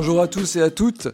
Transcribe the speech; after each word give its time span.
Bonjour 0.00 0.20
à 0.20 0.28
tous 0.28 0.54
et 0.54 0.62
à 0.62 0.70
toutes. 0.70 1.08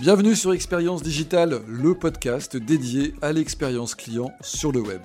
Bienvenue 0.00 0.34
sur 0.34 0.54
Expérience 0.54 1.02
Digitale, 1.02 1.60
le 1.68 1.94
podcast 1.94 2.56
dédié 2.56 3.12
à 3.20 3.30
l'expérience 3.30 3.94
client 3.94 4.32
sur 4.40 4.72
le 4.72 4.80
web. 4.80 5.02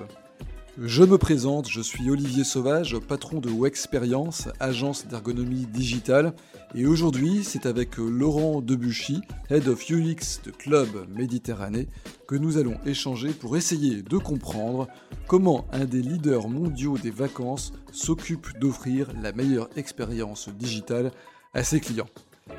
Je 0.78 1.04
me 1.04 1.18
présente, 1.18 1.70
je 1.70 1.82
suis 1.82 2.10
Olivier 2.10 2.46
Sauvage, 2.46 2.98
patron 3.00 3.42
de 3.42 3.50
Wexperience, 3.50 4.48
agence 4.62 5.08
d'ergonomie 5.08 5.66
digitale, 5.66 6.32
et 6.74 6.86
aujourd'hui 6.86 7.44
c'est 7.44 7.66
avec 7.66 7.98
Laurent 7.98 8.62
Debuchy, 8.62 9.20
Head 9.50 9.68
of 9.68 9.84
UX 9.90 10.40
de 10.46 10.52
Club 10.52 10.88
Méditerranée, 11.14 11.90
que 12.30 12.36
nous 12.36 12.58
allons 12.58 12.78
échanger 12.86 13.32
pour 13.32 13.58
essayer 13.58 14.04
de 14.04 14.18
comprendre 14.18 14.88
comment 15.28 15.68
un 15.74 15.84
des 15.84 16.02
leaders 16.02 16.48
mondiaux 16.48 16.98
des 16.98 17.12
vacances 17.12 17.74
s'occupe 17.92 18.58
d'offrir 18.58 19.10
la 19.22 19.34
meilleure 19.34 19.68
expérience 19.76 20.48
digitale 20.48 21.12
à 21.54 21.66
ses 21.66 21.82
clients. 21.82 22.08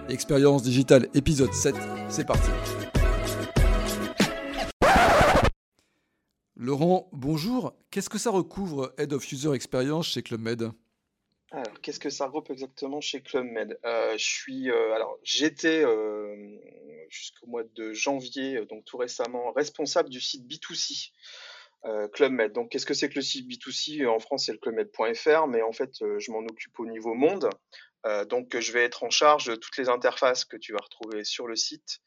Expérience 0.08 0.62
digitale 0.62 1.08
épisode 1.14 1.52
7, 1.52 1.74
c'est 2.08 2.26
parti. 2.26 2.50
Laurent, 6.56 7.08
bonjour. 7.12 7.72
Qu'est-ce 7.90 8.10
que 8.10 8.18
ça 8.18 8.30
recouvre 8.30 8.92
Head 8.98 9.12
of 9.12 9.30
User 9.30 9.52
Experience 9.54 10.08
chez 10.08 10.22
Club 10.22 10.40
Med? 10.40 10.70
Alors, 11.50 11.80
qu'est-ce 11.80 11.98
que 11.98 12.10
ça 12.10 12.26
regroupe 12.26 12.50
exactement 12.50 13.00
chez 13.00 13.22
Club 13.22 13.46
Med? 13.46 13.78
Euh, 13.84 14.16
euh, 14.48 15.04
j'étais 15.22 15.82
euh, 15.82 16.58
jusqu'au 17.08 17.46
mois 17.46 17.64
de 17.74 17.92
janvier, 17.94 18.66
donc 18.66 18.84
tout 18.84 18.98
récemment, 18.98 19.52
responsable 19.52 20.10
du 20.10 20.20
site 20.20 20.46
B2C 20.46 21.12
Club 22.12 22.32
Med. 22.32 22.52
Donc, 22.52 22.70
qu'est-ce 22.70 22.84
que 22.84 22.92
c'est 22.92 23.08
que 23.08 23.14
le 23.14 23.22
site 23.22 23.48
B2C 23.48 24.06
En 24.06 24.18
France, 24.18 24.46
c'est 24.46 24.52
le 24.52 24.58
clubmed.fr, 24.58 25.46
mais 25.46 25.62
en 25.62 25.72
fait, 25.72 25.92
je 26.18 26.30
m'en 26.32 26.40
occupe 26.40 26.78
au 26.80 26.86
niveau 26.86 27.14
monde. 27.14 27.48
Donc, 28.26 28.58
je 28.58 28.72
vais 28.72 28.84
être 28.84 29.04
en 29.04 29.10
charge 29.10 29.46
de 29.46 29.54
toutes 29.54 29.76
les 29.76 29.88
interfaces 29.88 30.44
que 30.44 30.56
tu 30.56 30.72
vas 30.72 30.80
retrouver 30.82 31.24
sur 31.24 31.46
le 31.46 31.56
site, 31.56 32.00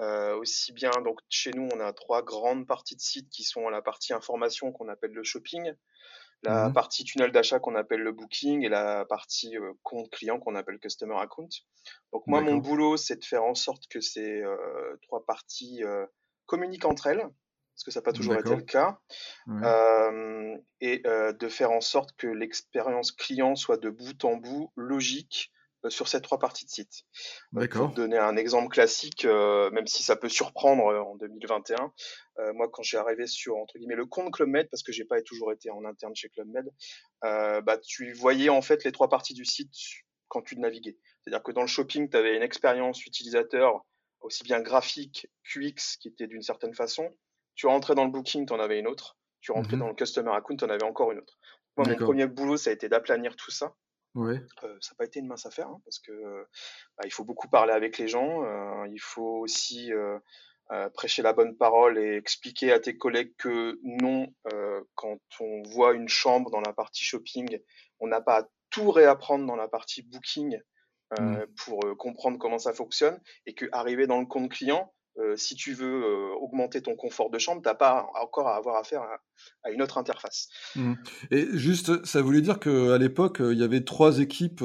euh, 0.00 0.34
aussi 0.36 0.72
bien, 0.72 0.90
donc 1.04 1.18
chez 1.28 1.50
nous, 1.50 1.68
on 1.74 1.80
a 1.80 1.92
trois 1.92 2.22
grandes 2.22 2.66
parties 2.66 2.96
de 2.96 3.02
site 3.02 3.28
qui 3.28 3.44
sont 3.44 3.68
la 3.68 3.82
partie 3.82 4.14
information 4.14 4.72
qu'on 4.72 4.88
appelle 4.88 5.12
le 5.12 5.22
shopping, 5.22 5.74
la 6.42 6.70
mmh 6.70 6.72
partie 6.72 7.04
tunnel 7.04 7.32
d'achat 7.32 7.58
qu'on 7.58 7.74
appelle 7.74 8.00
le 8.00 8.12
booking 8.12 8.64
et 8.64 8.70
la 8.70 9.04
partie 9.04 9.58
euh, 9.58 9.74
compte 9.82 10.08
client 10.10 10.40
qu'on 10.40 10.54
appelle 10.54 10.78
customer 10.78 11.16
account. 11.20 11.50
Donc 12.14 12.26
moi, 12.26 12.40
mon 12.40 12.56
boulot, 12.56 12.96
c'est 12.96 13.16
de 13.16 13.24
faire 13.26 13.44
en 13.44 13.54
sorte 13.54 13.88
que 13.88 14.00
ces 14.00 14.40
euh, 14.40 14.96
trois 15.02 15.26
parties 15.26 15.82
communiquent 16.46 16.86
entre 16.86 17.08
elles, 17.08 17.28
parce 17.80 17.84
que 17.84 17.90
ça 17.92 18.00
n'a 18.00 18.04
pas 18.04 18.12
toujours 18.12 18.34
été 18.34 18.54
le 18.54 18.62
cas, 18.62 18.98
et 20.80 21.02
de 21.02 21.48
faire 21.48 21.70
en 21.70 21.80
sorte 21.80 22.14
que 22.16 22.26
l'expérience 22.26 23.10
client 23.10 23.56
soit 23.56 23.78
de 23.78 23.88
bout 23.88 24.22
en 24.24 24.36
bout 24.36 24.70
logique, 24.76 25.50
euh, 25.86 25.88
sur 25.88 26.08
ces 26.08 26.20
trois 26.20 26.38
parties 26.38 26.66
de 26.66 26.70
site. 26.70 27.04
Pour 27.86 27.94
donner 27.94 28.18
un 28.18 28.36
exemple 28.36 28.68
classique, 28.68 29.24
même 29.24 29.86
si 29.86 30.02
ça 30.02 30.14
peut 30.14 30.28
surprendre 30.28 30.84
en 30.84 31.16
2021, 31.16 31.90
moi 32.52 32.68
quand 32.70 32.82
j'ai 32.82 32.98
arrivé 32.98 33.26
sur 33.26 33.56
entre 33.56 33.78
guillemets 33.78 33.96
le 33.96 34.04
compte 34.04 34.30
Club 34.30 34.50
Med, 34.50 34.68
parce 34.70 34.82
que 34.82 34.92
j'ai 34.92 35.06
pas 35.06 35.22
toujours 35.22 35.50
été 35.50 35.70
en 35.70 35.86
interne 35.86 36.14
chez 36.14 36.28
Club 36.28 36.48
Med, 36.48 36.70
bah, 37.22 37.78
tu 37.78 38.12
voyais 38.12 38.50
en 38.50 38.60
fait 38.60 38.84
les 38.84 38.92
trois 38.92 39.08
parties 39.08 39.34
du 39.34 39.46
site 39.46 39.72
quand 40.28 40.42
tu 40.42 40.58
naviguais. 40.58 40.98
C'est-à-dire 41.22 41.42
que 41.42 41.52
dans 41.52 41.62
le 41.62 41.66
shopping, 41.66 42.10
tu 42.10 42.16
avais 42.16 42.36
une 42.36 42.42
expérience 42.42 43.06
utilisateur 43.06 43.86
aussi 44.20 44.44
bien 44.44 44.60
graphique, 44.60 45.28
QX 45.44 45.96
qui 45.98 46.08
était 46.08 46.26
d'une 46.26 46.42
certaine 46.42 46.74
façon. 46.74 47.08
Tu 47.54 47.66
rentrais 47.66 47.94
dans 47.94 48.04
le 48.04 48.10
booking, 48.10 48.46
tu 48.46 48.52
en 48.52 48.60
avais 48.60 48.78
une 48.78 48.86
autre. 48.86 49.16
Tu 49.40 49.52
rentrais 49.52 49.76
mmh 49.76 49.80
dans 49.80 49.88
le 49.88 49.94
customer 49.94 50.32
account, 50.32 50.56
tu 50.56 50.64
en 50.64 50.70
avais 50.70 50.84
encore 50.84 51.12
une 51.12 51.18
autre. 51.18 51.38
Moi, 51.76 51.86
mon 51.88 51.96
premier 51.96 52.26
boulot, 52.26 52.56
ça 52.56 52.70
a 52.70 52.72
été 52.72 52.88
d'aplanir 52.88 53.36
tout 53.36 53.50
ça 53.50 53.74
Ouais. 54.14 54.42
ça 54.60 54.66
n'a 54.66 54.96
pas 54.98 55.04
été 55.04 55.20
une 55.20 55.28
mince 55.28 55.46
affaire 55.46 55.68
hein, 55.68 55.80
parce 55.84 56.00
que 56.00 56.44
bah, 56.98 57.04
il 57.04 57.12
faut 57.12 57.22
beaucoup 57.22 57.48
parler 57.48 57.72
avec 57.72 57.96
les 57.96 58.08
gens. 58.08 58.42
il 58.86 59.00
faut 59.00 59.38
aussi 59.38 59.92
prêcher 60.94 61.22
la 61.22 61.32
bonne 61.32 61.56
parole 61.56 61.96
et 61.98 62.16
expliquer 62.16 62.72
à 62.72 62.80
tes 62.80 62.96
collègues 62.96 63.32
que 63.38 63.78
non, 63.84 64.26
quand 64.96 65.20
on 65.40 65.62
voit 65.62 65.92
une 65.94 66.08
chambre 66.08 66.50
dans 66.50 66.60
la 66.60 66.72
partie 66.72 67.04
shopping, 67.04 67.60
on 68.00 68.08
n'a 68.08 68.20
pas 68.20 68.40
à 68.40 68.48
tout 68.70 68.90
réapprendre 68.90 69.46
dans 69.46 69.56
la 69.56 69.68
partie 69.68 70.02
booking 70.02 70.60
mmh. 71.18 71.36
pour 71.64 71.80
comprendre 71.96 72.38
comment 72.38 72.58
ça 72.58 72.72
fonctionne 72.72 73.20
et 73.46 73.54
que 73.54 73.66
arriver 73.70 74.08
dans 74.08 74.18
le 74.18 74.26
compte 74.26 74.50
client, 74.50 74.92
euh, 75.18 75.36
si 75.36 75.56
tu 75.56 75.72
veux 75.72 76.04
euh, 76.04 76.34
augmenter 76.40 76.82
ton 76.82 76.94
confort 76.94 77.30
de 77.30 77.38
chambre, 77.38 77.60
tu 77.60 77.68
n'as 77.68 77.74
pas 77.74 78.08
encore 78.20 78.46
à 78.46 78.56
avoir 78.56 78.76
affaire 78.76 79.02
à, 79.64 79.70
une 79.70 79.82
autre 79.82 79.98
interface. 79.98 80.48
Mmh. 80.76 80.94
Et 81.32 81.46
juste, 81.52 82.04
ça 82.06 82.22
voulait 82.22 82.40
dire 82.40 82.60
qu'à 82.60 82.96
l'époque, 82.96 83.40
euh, 83.40 83.52
il 83.52 83.58
y 83.58 83.64
avait 83.64 83.82
trois 83.82 84.20
équipes 84.20 84.62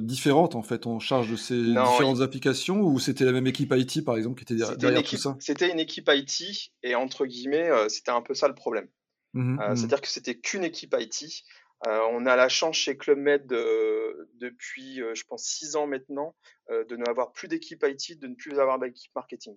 différentes 0.00 0.54
en 0.54 0.62
fait 0.62 0.86
en 0.86 0.98
charge 0.98 1.30
de 1.30 1.36
ces 1.36 1.60
différentes 1.60 2.20
applications 2.20 2.80
ou 2.80 2.98
c'était 2.98 3.24
la 3.24 3.32
même 3.32 3.46
équipe 3.46 3.72
IT 3.74 4.04
par 4.04 4.16
exemple 4.16 4.42
qui 4.42 4.52
était 4.52 4.76
derrière, 4.76 5.02
tout 5.04 5.16
ça? 5.16 5.36
C'était 5.38 5.70
une 5.70 5.78
équipe 5.78 6.10
IT 6.12 6.72
et 6.82 6.94
entre 6.94 7.24
guillemets, 7.24 7.70
c'était 7.88 8.10
un 8.10 8.22
peu 8.22 8.34
ça 8.34 8.48
le 8.48 8.54
problème. 8.54 8.88
Mmh 9.34 9.54
mmh 9.54 9.76
c'est-à-dire 9.76 10.00
que 10.00 10.08
c'était 10.08 10.38
qu'une 10.38 10.64
équipe 10.64 10.96
IT. 10.98 11.44
on 11.86 12.26
a 12.26 12.36
la 12.36 12.48
chance 12.48 12.76
chez 12.76 12.96
Club 12.96 13.18
Med 13.18 13.46
depuis, 13.46 15.00
je 15.14 15.24
pense, 15.28 15.44
six 15.44 15.76
ans 15.76 15.86
maintenant, 15.86 16.34
de 16.70 16.96
ne 16.96 17.08
avoir 17.08 17.32
plus 17.32 17.46
d'équipe 17.48 17.84
IT, 17.86 18.18
de 18.18 18.26
ne 18.26 18.34
plus 18.34 18.58
avoir 18.58 18.78
d'équipe 18.80 19.14
marketing. 19.14 19.54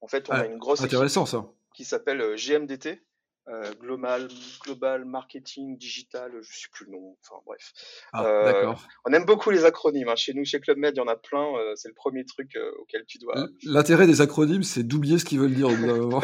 En 0.00 0.08
fait, 0.08 0.28
on 0.30 0.32
a 0.32 0.46
une 0.46 0.58
grosse 0.58 0.82
intéressant, 0.82 1.22
équipe 1.24 1.32
ça. 1.32 1.52
qui 1.74 1.84
s'appelle 1.84 2.20
euh, 2.20 2.36
GMDT, 2.36 3.02
euh, 3.48 3.72
Global, 3.80 4.28
Global 4.64 5.04
Marketing 5.04 5.78
Digital, 5.78 6.30
je 6.32 6.36
ne 6.36 6.42
sais 6.42 6.68
plus 6.72 6.86
le 6.86 6.92
nom, 6.92 7.16
enfin 7.22 7.40
bref. 7.46 7.72
Ah, 8.12 8.24
euh, 8.24 8.74
on 9.04 9.12
aime 9.12 9.24
beaucoup 9.24 9.50
les 9.50 9.64
acronymes. 9.64 10.08
Hein. 10.08 10.16
Chez 10.16 10.34
nous, 10.34 10.44
chez 10.44 10.60
Club 10.60 10.78
Med, 10.78 10.94
il 10.94 10.98
y 10.98 11.00
en 11.00 11.08
a 11.08 11.16
plein. 11.16 11.46
c'est 11.76 11.88
le 11.88 11.94
premier 11.94 12.24
truc 12.24 12.56
auquel 12.78 13.04
tu 13.06 13.18
dois. 13.18 13.46
L'intérêt 13.64 14.06
des 14.06 14.20
acronymes, 14.20 14.64
c'est 14.64 14.82
d'oublier 14.82 15.18
ce 15.18 15.24
qu'ils 15.24 15.40
veulent 15.40 15.54
dire 15.54 15.68
au 15.68 15.76
bout 15.76 15.86
d'un 15.86 15.96
moment. 15.98 16.20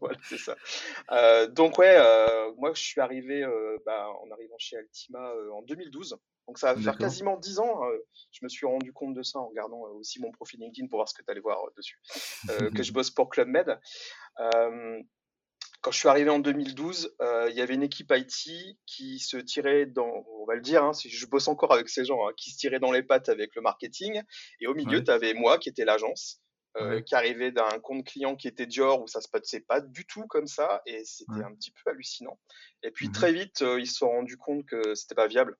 voilà, 0.00 0.18
c'est 0.28 0.38
ça. 0.38 0.56
donc, 1.48 1.78
ouais, 1.78 1.96
moi, 2.58 2.72
je 2.74 2.82
suis 2.82 3.00
arrivé 3.00 3.46
bah, 3.86 4.08
en 4.22 4.30
arrivant 4.30 4.56
chez 4.58 4.76
Altima 4.76 5.32
en 5.52 5.62
2012. 5.62 6.18
Donc 6.46 6.58
ça 6.58 6.74
va 6.74 6.80
faire 6.80 6.96
quasiment 6.96 7.36
10 7.36 7.58
ans. 7.58 7.84
Euh, 7.84 7.98
je 8.30 8.40
me 8.42 8.48
suis 8.48 8.66
rendu 8.66 8.92
compte 8.92 9.14
de 9.14 9.22
ça 9.22 9.38
en 9.38 9.48
regardant 9.48 9.86
euh, 9.86 9.94
aussi 9.94 10.20
mon 10.20 10.30
profil 10.30 10.60
LinkedIn 10.60 10.88
pour 10.88 10.98
voir 10.98 11.08
ce 11.08 11.14
que 11.14 11.22
tu 11.22 11.30
allais 11.30 11.40
voir 11.40 11.64
euh, 11.64 11.70
dessus. 11.76 12.00
que 12.76 12.82
je 12.82 12.92
bosse 12.92 13.10
pour 13.10 13.28
Club 13.30 13.48
Med. 13.48 13.78
quand 15.80 15.90
je 15.90 15.98
suis 15.98 16.08
arrivé 16.08 16.30
en 16.30 16.38
2012, 16.38 17.16
il 17.48 17.54
y 17.54 17.60
avait 17.60 17.74
une 17.74 17.82
équipe 17.82 18.12
IT 18.14 18.78
qui 18.86 19.18
se 19.18 19.36
tirait 19.36 19.86
dans, 19.86 20.24
on 20.40 20.46
va 20.46 20.54
le 20.54 20.60
dire, 20.60 20.84
hein, 20.84 20.92
si 20.92 21.10
je 21.10 21.26
bosse 21.26 21.48
encore 21.48 21.72
avec 21.72 21.88
ces 21.88 22.04
gens, 22.04 22.28
hein, 22.28 22.32
qui 22.36 22.50
se 22.50 22.58
tirait 22.58 22.80
dans 22.80 22.92
les 22.92 23.02
pattes 23.02 23.28
avec 23.28 23.54
le 23.56 23.62
marketing. 23.62 24.22
Et 24.60 24.66
au 24.66 24.74
milieu, 24.74 25.02
tu 25.02 25.10
avais 25.10 25.34
moi 25.34 25.58
qui 25.58 25.68
était 25.68 25.84
l'agence. 25.84 26.40
qui 27.06 27.14
arrivait 27.14 27.52
d'un 27.52 27.80
compte 27.82 28.04
client 28.04 28.36
qui 28.36 28.48
était 28.48 28.66
Dior 28.66 29.00
où 29.00 29.06
ça 29.06 29.22
se 29.22 29.28
passait 29.28 29.60
pas 29.60 29.80
du 29.80 30.06
tout 30.06 30.26
comme 30.26 30.46
ça 30.46 30.82
et 30.84 31.06
c'était 31.06 31.42
un 31.42 31.54
petit 31.54 31.70
peu 31.70 31.90
hallucinant. 31.90 32.38
Et 32.82 32.90
puis 32.90 33.08
mmh 33.08 33.12
très 33.12 33.32
vite, 33.32 33.64
ils 33.78 33.86
se 33.86 33.94
sont 33.94 34.10
rendus 34.10 34.36
compte 34.36 34.66
que 34.66 34.94
c'était 34.94 35.14
pas 35.14 35.26
viable. 35.26 35.56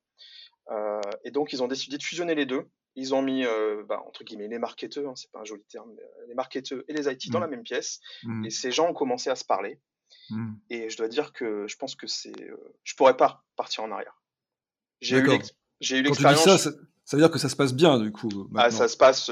Euh, 0.70 1.00
et 1.24 1.30
donc, 1.30 1.52
ils 1.52 1.62
ont 1.62 1.68
décidé 1.68 1.98
de 1.98 2.02
fusionner 2.02 2.34
les 2.34 2.46
deux. 2.46 2.68
Ils 2.94 3.14
ont 3.14 3.22
mis, 3.22 3.44
euh, 3.44 3.84
bah, 3.88 4.02
entre 4.06 4.24
guillemets, 4.24 4.48
les 4.48 4.58
marketeurs, 4.58 5.10
hein, 5.10 5.14
c'est 5.16 5.30
pas 5.30 5.40
un 5.40 5.44
joli 5.44 5.64
terme, 5.64 5.90
euh, 5.90 6.26
les 6.28 6.34
marketeurs 6.34 6.82
et 6.88 6.92
les 6.92 7.08
IT 7.08 7.30
dans 7.30 7.38
mmh. 7.38 7.42
la 7.42 7.48
même 7.48 7.62
pièce. 7.62 8.00
Mmh. 8.22 8.46
Et 8.46 8.50
ces 8.50 8.70
gens 8.70 8.88
ont 8.88 8.94
commencé 8.94 9.28
à 9.28 9.36
se 9.36 9.44
parler. 9.44 9.80
Mmh. 10.30 10.54
Et 10.70 10.90
je 10.90 10.96
dois 10.96 11.08
dire 11.08 11.32
que 11.32 11.66
je 11.68 11.76
pense 11.76 11.94
que 11.94 12.06
c'est. 12.06 12.32
je 12.84 12.94
pourrais 12.94 13.16
pas 13.16 13.44
partir 13.54 13.84
en 13.84 13.90
arrière. 13.90 14.22
J'ai 15.00 15.18
eu 15.18 16.02
l'expérience. 16.02 16.44
Ça, 16.44 16.58
ça, 16.58 16.70
ça, 17.04 17.16
veut 17.16 17.22
dire 17.22 17.30
que 17.30 17.38
ça 17.38 17.48
se 17.48 17.56
passe 17.56 17.74
bien, 17.74 17.98
du 17.98 18.12
coup. 18.12 18.48
Ah, 18.56 18.70
ça 18.70 18.88
se 18.88 18.96
passe. 18.96 19.30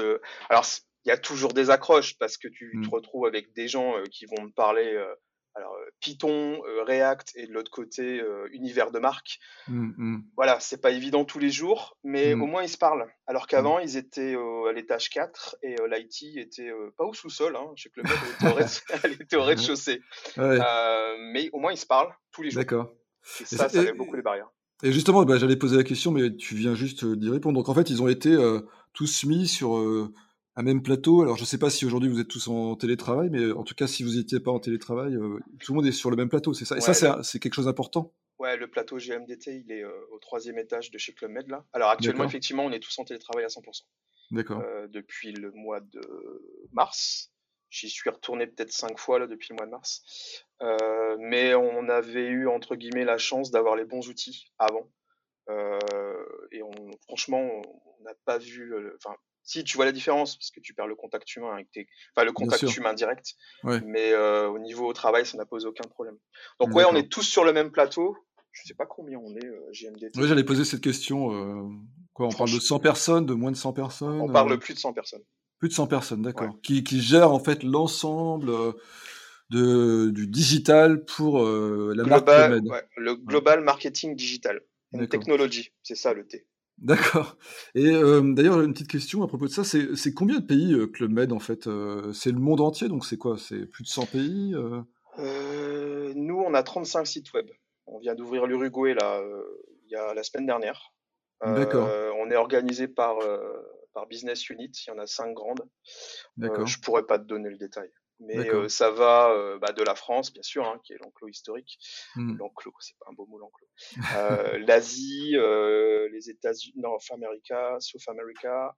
alors, 0.49 0.65
il 1.05 1.09
y 1.09 1.11
a 1.11 1.17
toujours 1.17 1.53
des 1.53 1.69
accroches 1.69 2.17
parce 2.17 2.37
que 2.37 2.47
tu 2.47 2.79
te 2.83 2.89
retrouves 2.89 3.25
avec 3.25 3.53
des 3.53 3.67
gens 3.67 3.93
qui 4.11 4.25
vont 4.25 4.47
te 4.47 4.53
parler 4.53 4.95
alors 5.55 5.73
euh, 5.73 5.89
Python, 6.01 6.61
euh, 6.67 6.83
React 6.83 7.31
et 7.35 7.47
de 7.47 7.53
l'autre 7.53 7.71
côté 7.71 8.19
euh, 8.19 8.47
univers 8.51 8.91
de 8.91 8.99
marque. 8.99 9.39
Mmh, 9.67 9.91
mmh. 9.97 10.23
Voilà, 10.35 10.59
c'est 10.59 10.81
pas 10.81 10.91
évident 10.91 11.23
tous 11.23 11.39
les 11.39 11.49
jours, 11.49 11.97
mais 12.03 12.35
mmh. 12.35 12.41
au 12.41 12.45
moins 12.45 12.63
ils 12.63 12.69
se 12.69 12.77
parlent. 12.77 13.07
Alors 13.25 13.47
qu'avant 13.47 13.79
ils 13.79 13.97
étaient 13.97 14.35
à 14.35 14.71
l'étage 14.73 15.09
4 15.09 15.57
et 15.63 15.75
l'IT 15.89 16.37
était 16.37 16.71
pas 16.97 17.05
au 17.05 17.13
sous-sol, 17.13 17.55
hein, 17.55 17.71
je 17.75 17.83
sais 17.83 17.89
que 17.89 18.01
le 18.01 18.03
mec 18.03 19.19
était 19.21 19.37
au 19.37 19.43
rez-de-chaussée. 19.43 20.01
mais 20.37 21.49
au 21.53 21.59
moins 21.59 21.71
ils 21.71 21.77
se 21.77 21.87
parlent 21.87 22.13
tous 22.31 22.43
les 22.43 22.51
jours. 22.51 22.61
D'accord. 22.61 22.93
Et 23.41 23.45
ça, 23.45 23.69
ça 23.69 23.81
lève 23.81 23.95
beaucoup 23.95 24.15
les 24.15 24.21
barrières. 24.21 24.49
Et 24.83 24.91
justement, 24.91 25.23
bah, 25.23 25.37
j'allais 25.37 25.55
poser 25.55 25.77
la 25.77 25.83
question, 25.83 26.11
mais 26.11 26.35
tu 26.35 26.53
viens 26.55 26.75
juste 26.75 27.05
d'y 27.05 27.29
répondre. 27.29 27.57
Donc 27.57 27.69
en 27.69 27.73
fait, 27.73 27.89
ils 27.89 28.03
ont 28.03 28.09
été 28.09 28.37
tous 28.93 29.23
mis 29.23 29.47
sur 29.47 29.77
un 30.55 30.63
même 30.63 30.81
plateau. 30.81 31.21
Alors, 31.21 31.35
je 31.35 31.41
ne 31.41 31.45
sais 31.45 31.57
pas 31.57 31.69
si 31.69 31.85
aujourd'hui 31.85 32.09
vous 32.09 32.19
êtes 32.19 32.27
tous 32.27 32.47
en 32.47 32.75
télétravail, 32.75 33.29
mais 33.29 33.51
en 33.51 33.63
tout 33.63 33.75
cas, 33.75 33.87
si 33.87 34.03
vous 34.03 34.15
n'étiez 34.15 34.39
pas 34.39 34.51
en 34.51 34.59
télétravail, 34.59 35.15
euh, 35.15 35.39
tout 35.59 35.73
le 35.73 35.75
monde 35.75 35.85
est 35.85 35.91
sur 35.91 36.09
le 36.09 36.15
même 36.15 36.29
plateau, 36.29 36.53
c'est 36.53 36.65
ça? 36.65 36.77
Et 36.77 36.81
ça, 36.81 37.21
c'est 37.23 37.39
quelque 37.39 37.53
chose 37.53 37.65
d'important. 37.65 38.13
Ouais, 38.39 38.57
le 38.57 38.67
plateau 38.67 38.97
GMDT, 38.97 39.63
il 39.65 39.71
est 39.71 39.83
euh, 39.83 39.91
au 40.11 40.19
troisième 40.19 40.57
étage 40.57 40.91
de 40.91 40.97
chez 40.97 41.13
Club 41.13 41.31
Med, 41.31 41.47
là. 41.49 41.65
Alors, 41.73 41.89
actuellement, 41.89 42.25
effectivement, 42.25 42.65
on 42.65 42.71
est 42.71 42.79
tous 42.79 42.97
en 42.99 43.05
télétravail 43.05 43.45
à 43.45 43.47
100%. 43.47 43.81
D'accord. 44.31 44.61
Euh, 44.61 44.87
depuis 44.87 45.31
le 45.31 45.51
mois 45.51 45.79
de 45.79 46.01
mars. 46.71 47.31
J'y 47.69 47.89
suis 47.89 48.09
retourné 48.09 48.47
peut-être 48.47 48.71
cinq 48.71 48.97
fois 48.97 49.19
là 49.19 49.27
depuis 49.27 49.49
le 49.49 49.55
mois 49.55 49.65
de 49.65 49.71
mars. 49.71 50.45
mais 51.19 51.53
on 51.55 51.89
avait 51.89 52.27
eu, 52.27 52.47
entre 52.47 52.75
guillemets, 52.75 53.03
la 53.03 53.17
chance 53.17 53.51
d'avoir 53.51 53.75
les 53.75 53.83
bons 53.83 54.07
outils 54.07 54.53
avant. 54.57 54.89
et 55.49 56.61
on, 56.63 56.71
franchement, 57.03 57.41
on 57.41 58.03
n'a 58.03 58.13
pas 58.25 58.37
vu. 58.37 58.73
Enfin, 58.95 59.15
Si 59.45 59.63
tu 59.63 59.77
vois 59.77 59.85
la 59.85 59.91
différence, 59.91 60.37
parce 60.37 60.49
que 60.49 60.59
tu 60.59 60.73
perds 60.73 60.87
le 60.87 60.95
contact 60.95 61.35
humain 61.35 61.53
avec 61.53 61.69
tes, 61.69 61.87
enfin 62.15 62.25
le 62.25 62.31
contact 62.31 62.63
humain 62.75 62.95
direct, 62.95 63.35
mais 63.63 64.11
euh, 64.11 64.49
au 64.49 64.57
niveau 64.57 64.87
au 64.87 64.93
travail, 64.93 65.23
ça 65.23 65.37
n'a 65.37 65.45
posé 65.45 65.67
aucun 65.67 65.87
problème. 65.87 66.17
Donc 66.59 66.73
ouais, 66.75 66.83
on 66.89 66.95
est 66.95 67.09
tous 67.11 67.21
sur 67.21 67.45
le 67.45 67.53
même 67.53 67.71
plateau. 67.71 68.17
Je 68.51 68.63
sais 68.63 68.73
pas 68.73 68.87
combien 68.87 69.19
on 69.19 69.35
est 69.35 69.45
euh, 69.45 69.71
JMDT. 69.71 70.17
Oui, 70.17 70.27
j'allais 70.27 70.43
poser 70.43 70.65
cette 70.65 70.81
question. 70.81 71.31
Euh, 71.31 71.69
quoi, 72.13 72.27
on 72.27 72.31
parle 72.31 72.51
de 72.51 72.59
100 72.59 72.79
personnes, 72.79 73.25
de 73.25 73.33
moins 73.33 73.51
de 73.51 73.57
100 73.57 73.73
personnes 73.73 74.21
On 74.21 74.31
parle 74.31 74.49
de 74.49 74.55
plus 74.55 74.73
de 74.73 74.79
100 74.79 74.93
personnes. 74.93 75.23
Plus 75.59 75.69
de 75.69 75.73
100 75.73 75.87
personnes, 75.87 76.21
d'accord. 76.23 76.55
Qui, 76.63 76.83
qui 76.83 77.01
gèrent 77.01 77.31
en 77.31 77.39
fait 77.39 77.63
l'ensemble 77.63 78.51
de, 79.51 80.09
du 80.09 80.25
digital 80.25 81.05
pour 81.05 81.43
la 81.43 82.03
marque 82.03 82.27
Le 82.97 83.15
global 83.15 83.61
marketing 83.61 84.15
digital. 84.15 84.61
Technologie, 85.09 85.71
c'est 85.83 85.95
ça 85.95 86.13
le 86.13 86.25
T. 86.25 86.47
D'accord. 86.77 87.37
Et 87.73 87.89
d'ailleurs, 87.89 88.61
une 88.61 88.73
petite 88.73 88.89
question 88.89 89.23
à 89.23 89.27
propos 89.27 89.45
de 89.45 89.51
ça, 89.51 89.63
c'est 89.63 90.13
combien 90.13 90.39
de 90.39 90.45
pays 90.45 90.75
Club 90.91 91.11
Med 91.11 91.31
en 91.31 91.39
fait 91.39 91.69
C'est 92.13 92.31
le 92.31 92.39
monde 92.39 92.61
entier, 92.61 92.87
donc 92.89 93.05
c'est 93.05 93.17
quoi? 93.17 93.37
C'est 93.37 93.65
plus 93.65 93.83
de 93.83 93.87
100 93.87 94.05
pays 94.07 94.55
Nous, 95.17 96.37
on 96.37 96.53
a 96.53 96.63
35 96.63 97.05
sites 97.05 97.33
web. 97.33 97.49
On 97.87 97.99
vient 97.99 98.15
d'ouvrir 98.15 98.45
l'Uruguay 98.45 98.93
là, 98.93 99.21
il 99.85 99.91
y 99.91 99.95
a 99.95 100.13
la 100.13 100.23
semaine 100.23 100.45
dernière. 100.45 100.93
D'accord. 101.45 101.89
on 102.19 102.29
est 102.29 102.35
organisé 102.35 102.87
par, 102.87 103.17
par 103.93 104.07
business 104.07 104.49
unit, 104.49 104.71
il 104.85 104.89
y 104.89 104.91
en 104.93 104.99
a 104.99 105.07
5 105.07 105.33
grandes. 105.33 105.67
D'accord. 106.37 106.67
je 106.67 106.79
pourrais 106.81 107.05
pas 107.05 107.17
te 107.19 107.23
donner 107.23 107.49
le 107.49 107.57
détail. 107.57 107.89
Mais 108.19 108.69
ça 108.69 108.91
va 108.91 109.57
bah, 109.59 109.71
de 109.73 109.83
la 109.83 109.95
France, 109.95 110.31
bien 110.31 110.43
sûr, 110.43 110.65
hein, 110.65 110.79
qui 110.83 110.93
est 110.93 110.97
l'enclos 110.97 111.27
historique. 111.27 111.77
Mmh. 112.15 112.37
L'enclos, 112.37 112.73
c'est 112.79 112.97
pas 112.97 113.07
un 113.09 113.13
beau 113.13 113.25
mot, 113.25 113.37
l'enclos. 113.37 113.67
L'Asie, 114.65 115.35
les 116.11 116.29
États-Unis, 116.29 116.73
North 116.77 117.11
America, 117.11 117.77
South 117.79 118.07
America, 118.07 118.75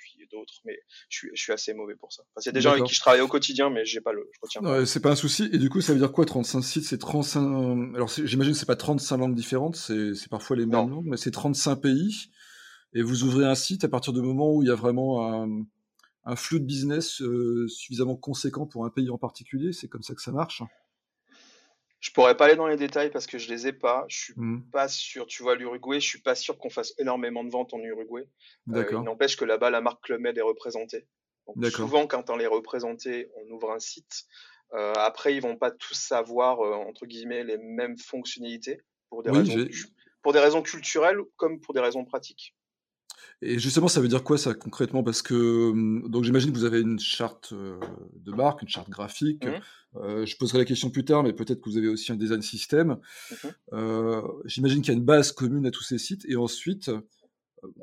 puis 0.00 0.26
d'autres. 0.30 0.60
Mais 0.64 0.78
je 1.08 1.18
suis, 1.18 1.30
je 1.34 1.42
suis, 1.42 1.52
assez 1.52 1.74
mauvais 1.74 1.94
pour 1.94 2.12
ça. 2.12 2.22
Enfin, 2.22 2.40
c'est 2.40 2.52
des 2.52 2.60
gens 2.60 2.72
avec 2.72 2.84
qui 2.84 2.94
je 2.94 3.00
travaille 3.00 3.20
au 3.20 3.28
quotidien, 3.28 3.70
mais 3.70 3.84
j'ai 3.84 4.00
pas 4.00 4.12
le, 4.12 4.28
je 4.32 4.38
retiens 4.42 4.62
pas. 4.62 4.86
c'est 4.86 5.00
pas 5.00 5.10
un 5.10 5.16
souci. 5.16 5.48
Et 5.52 5.58
du 5.58 5.68
coup, 5.70 5.80
ça 5.80 5.92
veut 5.92 5.98
dire 5.98 6.12
quoi 6.12 6.24
35 6.24 6.62
sites? 6.62 6.84
C'est 6.84 6.98
35. 6.98 7.94
Alors, 7.94 8.08
j'imagine 8.08 8.52
que 8.52 8.58
c'est 8.58 8.66
pas 8.66 8.76
35 8.76 9.16
langues 9.16 9.34
différentes, 9.34 9.76
c'est 9.76 10.30
parfois 10.30 10.56
les 10.56 10.66
mêmes 10.66 10.90
langues, 10.90 11.06
mais 11.06 11.16
c'est 11.16 11.30
35 11.30 11.76
pays. 11.76 12.30
Et 12.92 13.02
vous 13.02 13.22
ouvrez 13.22 13.46
un 13.46 13.54
site 13.54 13.84
à 13.84 13.88
partir 13.88 14.12
du 14.12 14.20
moment 14.20 14.52
où 14.52 14.62
il 14.62 14.68
y 14.68 14.72
a 14.72 14.74
vraiment 14.74 15.24
un 15.24 15.64
un 16.24 16.36
flux 16.36 16.60
de 16.60 16.66
business 16.66 17.22
euh, 17.22 17.66
suffisamment 17.68 18.16
conséquent 18.16 18.66
pour 18.66 18.84
un 18.84 18.90
pays 18.90 19.10
en 19.10 19.18
particulier 19.18 19.72
C'est 19.72 19.88
comme 19.88 20.02
ça 20.02 20.14
que 20.14 20.22
ça 20.22 20.32
marche 20.32 20.62
je 22.00 22.10
pourrais 22.12 22.34
pas 22.34 22.46
aller 22.46 22.56
dans 22.56 22.66
les 22.66 22.78
détails 22.78 23.10
parce 23.10 23.26
que 23.26 23.36
je 23.36 23.50
les 23.50 23.66
ai 23.66 23.74
pas. 23.74 24.06
Je 24.08 24.16
suis 24.16 24.32
mmh. 24.34 24.70
pas 24.72 24.88
sûr. 24.88 25.26
Tu 25.26 25.42
vois, 25.42 25.54
l'Uruguay, 25.54 26.00
je 26.00 26.06
suis 26.06 26.20
pas 26.20 26.34
sûr 26.34 26.56
qu'on 26.56 26.70
fasse 26.70 26.94
énormément 26.98 27.44
de 27.44 27.50
ventes 27.50 27.74
en 27.74 27.78
Uruguay. 27.78 28.26
Euh, 28.70 28.86
il 28.90 29.02
n'empêche 29.02 29.36
que 29.36 29.44
là-bas, 29.44 29.68
la 29.68 29.82
marque 29.82 30.02
Club 30.04 30.22
Med 30.22 30.38
est 30.38 30.42
représentée. 30.42 31.06
Donc, 31.46 31.66
souvent, 31.66 32.06
quand 32.06 32.30
on 32.30 32.36
les 32.36 32.46
représenté, 32.46 33.28
on 33.36 33.50
ouvre 33.52 33.72
un 33.72 33.80
site. 33.80 34.24
Euh, 34.72 34.94
après, 34.96 35.34
ils 35.34 35.42
vont 35.42 35.56
pas 35.56 35.70
tous 35.70 35.92
savoir, 35.92 36.60
entre 36.60 37.04
guillemets, 37.04 37.44
les 37.44 37.58
mêmes 37.58 37.98
fonctionnalités 37.98 38.80
pour 39.10 39.22
des, 39.22 39.30
raisons, 39.30 39.68
pour 40.22 40.32
des 40.32 40.38
raisons 40.38 40.62
culturelles 40.62 41.18
comme 41.36 41.60
pour 41.60 41.74
des 41.74 41.80
raisons 41.80 42.06
pratiques. 42.06 42.54
Et 43.42 43.58
justement, 43.58 43.88
ça 43.88 44.00
veut 44.00 44.08
dire 44.08 44.22
quoi 44.22 44.36
ça 44.36 44.52
concrètement? 44.54 45.02
Parce 45.02 45.22
que 45.22 45.70
hum, 45.70 46.08
donc 46.08 46.24
j'imagine 46.24 46.52
que 46.52 46.58
vous 46.58 46.64
avez 46.64 46.80
une 46.80 46.98
charte 46.98 47.52
euh, 47.52 47.80
de 48.14 48.32
marque, 48.32 48.62
une 48.62 48.68
charte 48.68 48.90
graphique. 48.90 49.44
Mmh. 49.44 49.96
Euh, 49.96 50.26
je 50.26 50.36
poserai 50.36 50.58
la 50.58 50.64
question 50.64 50.90
plus 50.90 51.04
tard, 51.04 51.22
mais 51.22 51.32
peut-être 51.32 51.60
que 51.60 51.70
vous 51.70 51.78
avez 51.78 51.88
aussi 51.88 52.12
un 52.12 52.16
design 52.16 52.42
système. 52.42 52.98
Mmh 53.30 53.48
euh, 53.72 54.22
j'imagine 54.44 54.82
qu'il 54.82 54.92
y 54.92 54.96
a 54.96 54.98
une 54.98 55.04
base 55.04 55.32
commune 55.32 55.66
à 55.66 55.70
tous 55.70 55.82
ces 55.82 55.98
sites. 55.98 56.26
Et 56.28 56.36
ensuite, 56.36 56.90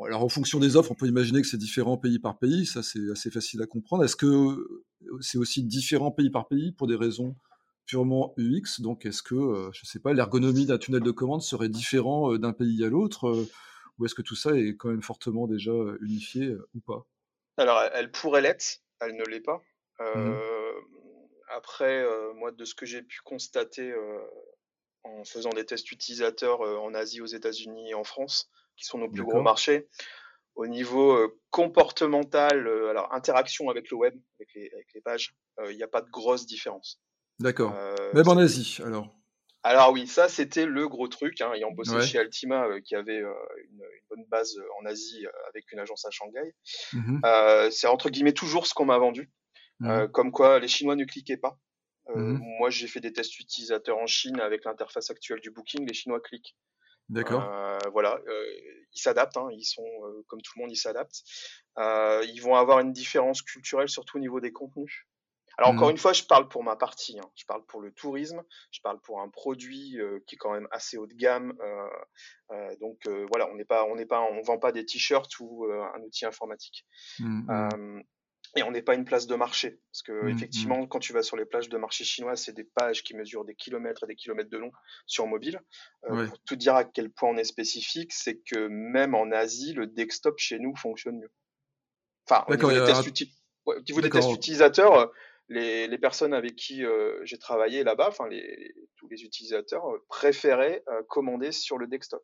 alors 0.05 0.23
en 0.23 0.29
fonction 0.29 0.59
des 0.59 0.75
offres, 0.75 0.91
on 0.91 0.95
peut 0.95 1.07
imaginer 1.07 1.41
que 1.41 1.47
c'est 1.47 1.57
différent 1.57 1.97
pays 1.97 2.19
par 2.19 2.37
pays. 2.37 2.65
Ça, 2.65 2.83
c'est 2.83 3.09
assez 3.11 3.31
facile 3.31 3.61
à 3.61 3.65
comprendre. 3.65 4.03
Est-ce 4.03 4.15
que 4.15 4.83
c'est 5.21 5.37
aussi 5.37 5.63
différent 5.63 6.11
pays 6.11 6.29
par 6.29 6.47
pays 6.47 6.71
pour 6.71 6.87
des 6.87 6.95
raisons 6.95 7.35
purement 7.85 8.33
UX? 8.37 8.81
Donc, 8.81 9.05
est-ce 9.05 9.23
que, 9.23 9.69
je 9.73 9.81
ne 9.81 9.85
sais 9.85 9.99
pas, 9.99 10.13
l'ergonomie 10.13 10.65
d'un 10.65 10.77
tunnel 10.77 11.01
de 11.01 11.11
commande 11.11 11.41
serait 11.41 11.69
différent 11.69 12.37
d'un 12.37 12.53
pays 12.53 12.83
à 12.83 12.89
l'autre? 12.89 13.47
Ou 13.97 14.05
est-ce 14.05 14.15
que 14.15 14.21
tout 14.21 14.35
ça 14.35 14.51
est 14.51 14.75
quand 14.77 14.89
même 14.89 15.03
fortement 15.03 15.47
déjà 15.47 15.71
unifié 16.01 16.55
ou 16.75 16.79
pas? 16.79 17.05
Alors, 17.57 17.81
elle 17.93 18.11
pourrait 18.11 18.41
l'être, 18.41 18.81
elle 18.99 19.15
ne 19.15 19.25
l'est 19.25 19.41
pas. 19.41 19.61
Mmh 19.99 20.35
après, 21.49 22.05
moi, 22.35 22.51
de 22.51 22.65
ce 22.65 22.75
que 22.75 22.85
j'ai 22.85 23.01
pu 23.01 23.21
constater 23.23 23.95
en 25.03 25.23
faisant 25.23 25.49
des 25.51 25.65
tests 25.65 25.91
utilisateurs 25.91 26.59
en 26.59 26.93
Asie, 26.93 27.21
aux 27.21 27.25
États-Unis 27.25 27.91
et 27.91 27.93
en 27.93 28.03
France, 28.03 28.51
qui 28.75 28.83
sont 28.83 28.97
nos 28.97 29.09
plus 29.09 29.23
gros 29.23 29.41
marchés, 29.41 29.87
au 30.55 30.67
niveau 30.67 31.17
comportemental, 31.49 32.67
alors 32.89 33.13
interaction 33.13 33.69
avec 33.69 33.89
le 33.89 33.97
web, 33.97 34.13
avec 34.39 34.53
les, 34.55 34.69
avec 34.73 34.87
les 34.93 35.01
pages, 35.01 35.35
il 35.69 35.77
n'y 35.77 35.83
a 35.83 35.87
pas 35.87 36.01
de 36.01 36.09
grosse 36.09 36.45
différence. 36.45 37.01
D'accord. 37.39 37.73
Même 38.13 38.27
en 38.27 38.37
Asie, 38.37 38.79
alors? 38.83 39.16
Alors 39.63 39.91
oui, 39.91 40.07
ça 40.07 40.29
c'était 40.29 40.65
le 40.65 40.87
gros 40.87 41.07
truc, 41.07 41.41
hein, 41.41 41.51
ayant 41.53 41.71
bossé 41.71 42.01
chez 42.01 42.19
Altima, 42.19 42.67
euh, 42.67 42.79
qui 42.79 42.95
avait 42.95 43.21
euh, 43.21 43.33
une, 43.69 43.83
bonne 44.09 44.25
base 44.25 44.55
euh, 44.57 44.67
en 44.79 44.85
Asie 44.85 45.25
avec 45.49 45.71
une 45.71 45.79
agence 45.79 46.05
à 46.05 46.11
Shanghai. 46.11 46.55
Mmh 46.93 47.19
c'est 47.71 47.87
entre 47.87 48.09
guillemets 48.09 48.33
toujours 48.33 48.67
ce 48.67 48.73
qu'on 48.73 48.85
m'a 48.85 48.97
vendu, 48.97 49.31
comme 50.13 50.31
quoi 50.31 50.59
les 50.59 50.67
Chinois 50.67 50.95
ne 50.95 51.05
cliquaient 51.05 51.37
pas. 51.37 51.57
Mmh 52.15 52.39
moi 52.59 52.69
j'ai 52.69 52.87
fait 52.87 53.01
des 53.01 53.11
tests 53.11 53.39
utilisateurs 53.39 53.97
en 53.97 54.07
Chine 54.07 54.39
avec 54.39 54.63
l'interface 54.63 55.09
actuelle 55.09 55.41
du 55.41 55.51
Booking, 55.51 55.85
les 55.87 55.93
Chinois 55.93 56.21
cliquent. 56.21 56.55
D'accord. 57.09 57.49
voilà, 57.91 58.19
ils 58.93 59.01
s'adaptent, 59.01 59.37
hein, 59.37 59.47
ils 59.51 59.65
sont 59.65 59.87
comme 60.27 60.41
tout 60.41 60.53
le 60.55 60.61
monde, 60.61 60.71
ils 60.71 60.77
s'adaptent. 60.77 61.23
ils 61.77 62.39
vont 62.41 62.55
avoir 62.55 62.79
une 62.79 62.93
différence 62.93 63.41
culturelle 63.41 63.89
surtout 63.89 64.17
au 64.17 64.21
niveau 64.21 64.39
des 64.39 64.51
contenus. 64.51 65.07
Alors 65.57 65.71
encore 65.71 65.87
mmh. 65.87 65.91
une 65.91 65.97
fois, 65.97 66.13
je 66.13 66.23
parle 66.23 66.47
pour 66.47 66.63
ma 66.63 66.75
partie, 66.75 67.17
hein. 67.19 67.29
je 67.35 67.45
parle 67.45 67.65
pour 67.65 67.81
le 67.81 67.91
tourisme, 67.91 68.43
je 68.71 68.79
parle 68.81 68.99
pour 69.01 69.21
un 69.21 69.29
produit 69.29 69.99
euh, 69.99 70.19
qui 70.27 70.35
est 70.35 70.37
quand 70.37 70.51
même 70.51 70.67
assez 70.69 70.97
haut 70.97 71.07
de 71.07 71.15
gamme. 71.15 71.53
Euh, 71.61 71.87
euh, 72.51 72.75
donc 72.79 73.07
voilà, 73.31 73.49
on 73.49 73.55
n'est 73.55 73.65
pas, 73.65 73.85
on 73.85 73.95
n'est 73.95 74.05
pas, 74.05 74.21
on 74.21 74.41
vend 74.41 74.59
pas 74.59 74.71
des 74.71 74.85
t-shirts 74.85 75.39
ou 75.39 75.65
un 75.65 75.99
outil 76.01 76.25
informatique. 76.25 76.85
Mmh, 77.19 77.51
mmh. 77.51 78.03
et 78.57 78.63
on 78.63 78.71
n'est 78.71 78.83
pas 78.83 78.93
une 78.93 79.05
place 79.05 79.25
de 79.25 79.33
marché, 79.33 79.79
parce 79.91 80.03
que 80.03 80.27
effectivement, 80.27 80.85
quand 80.85 80.99
tu 80.99 81.11
vas 81.11 81.23
sur 81.23 81.37
les 81.37 81.45
plages 81.45 81.69
de 81.69 81.77
marché 81.77 82.03
chinois, 82.03 82.35
c'est 82.35 82.53
des 82.53 82.63
pages 82.63 83.03
qui 83.03 83.15
mesurent 83.15 83.45
des 83.45 83.55
kilomètres 83.55 84.03
et 84.03 84.07
des 84.07 84.15
kilomètres 84.15 84.51
de 84.51 84.57
long 84.57 84.71
sur 85.07 85.25
mobile. 85.25 85.59
Pour 86.07 86.39
tout 86.45 86.55
dire 86.55 86.75
à 86.75 86.83
quel 86.83 87.09
point 87.09 87.29
on 87.29 87.37
est 87.37 87.43
spécifique, 87.43 88.13
c'est 88.13 88.37
que 88.37 88.67
même 88.67 89.15
en 89.15 89.31
Asie, 89.31 89.73
le 89.73 89.87
desktop 89.87 90.37
chez 90.37 90.59
nous 90.59 90.75
fonctionne 90.75 91.17
mieux. 91.17 91.31
Enfin, 92.29 92.45
au 92.47 92.55
niveau, 92.55 92.71
des, 92.71 94.09
tests, 94.09 94.31
utilisateurs, 94.31 95.11
les, 95.49 95.97
personnes 95.97 96.33
avec 96.33 96.55
qui 96.55 96.83
euh, 96.83 97.19
j'ai 97.23 97.37
travaillé 97.37 97.83
là-bas, 97.83 98.07
enfin 98.09 98.27
les, 98.27 98.73
tous 98.97 99.07
les 99.07 99.23
utilisateurs 99.23 99.85
euh, 99.87 100.03
préféraient 100.09 100.83
euh, 100.89 101.01
commander 101.07 101.51
sur 101.51 101.77
le 101.77 101.87
desktop. 101.87 102.23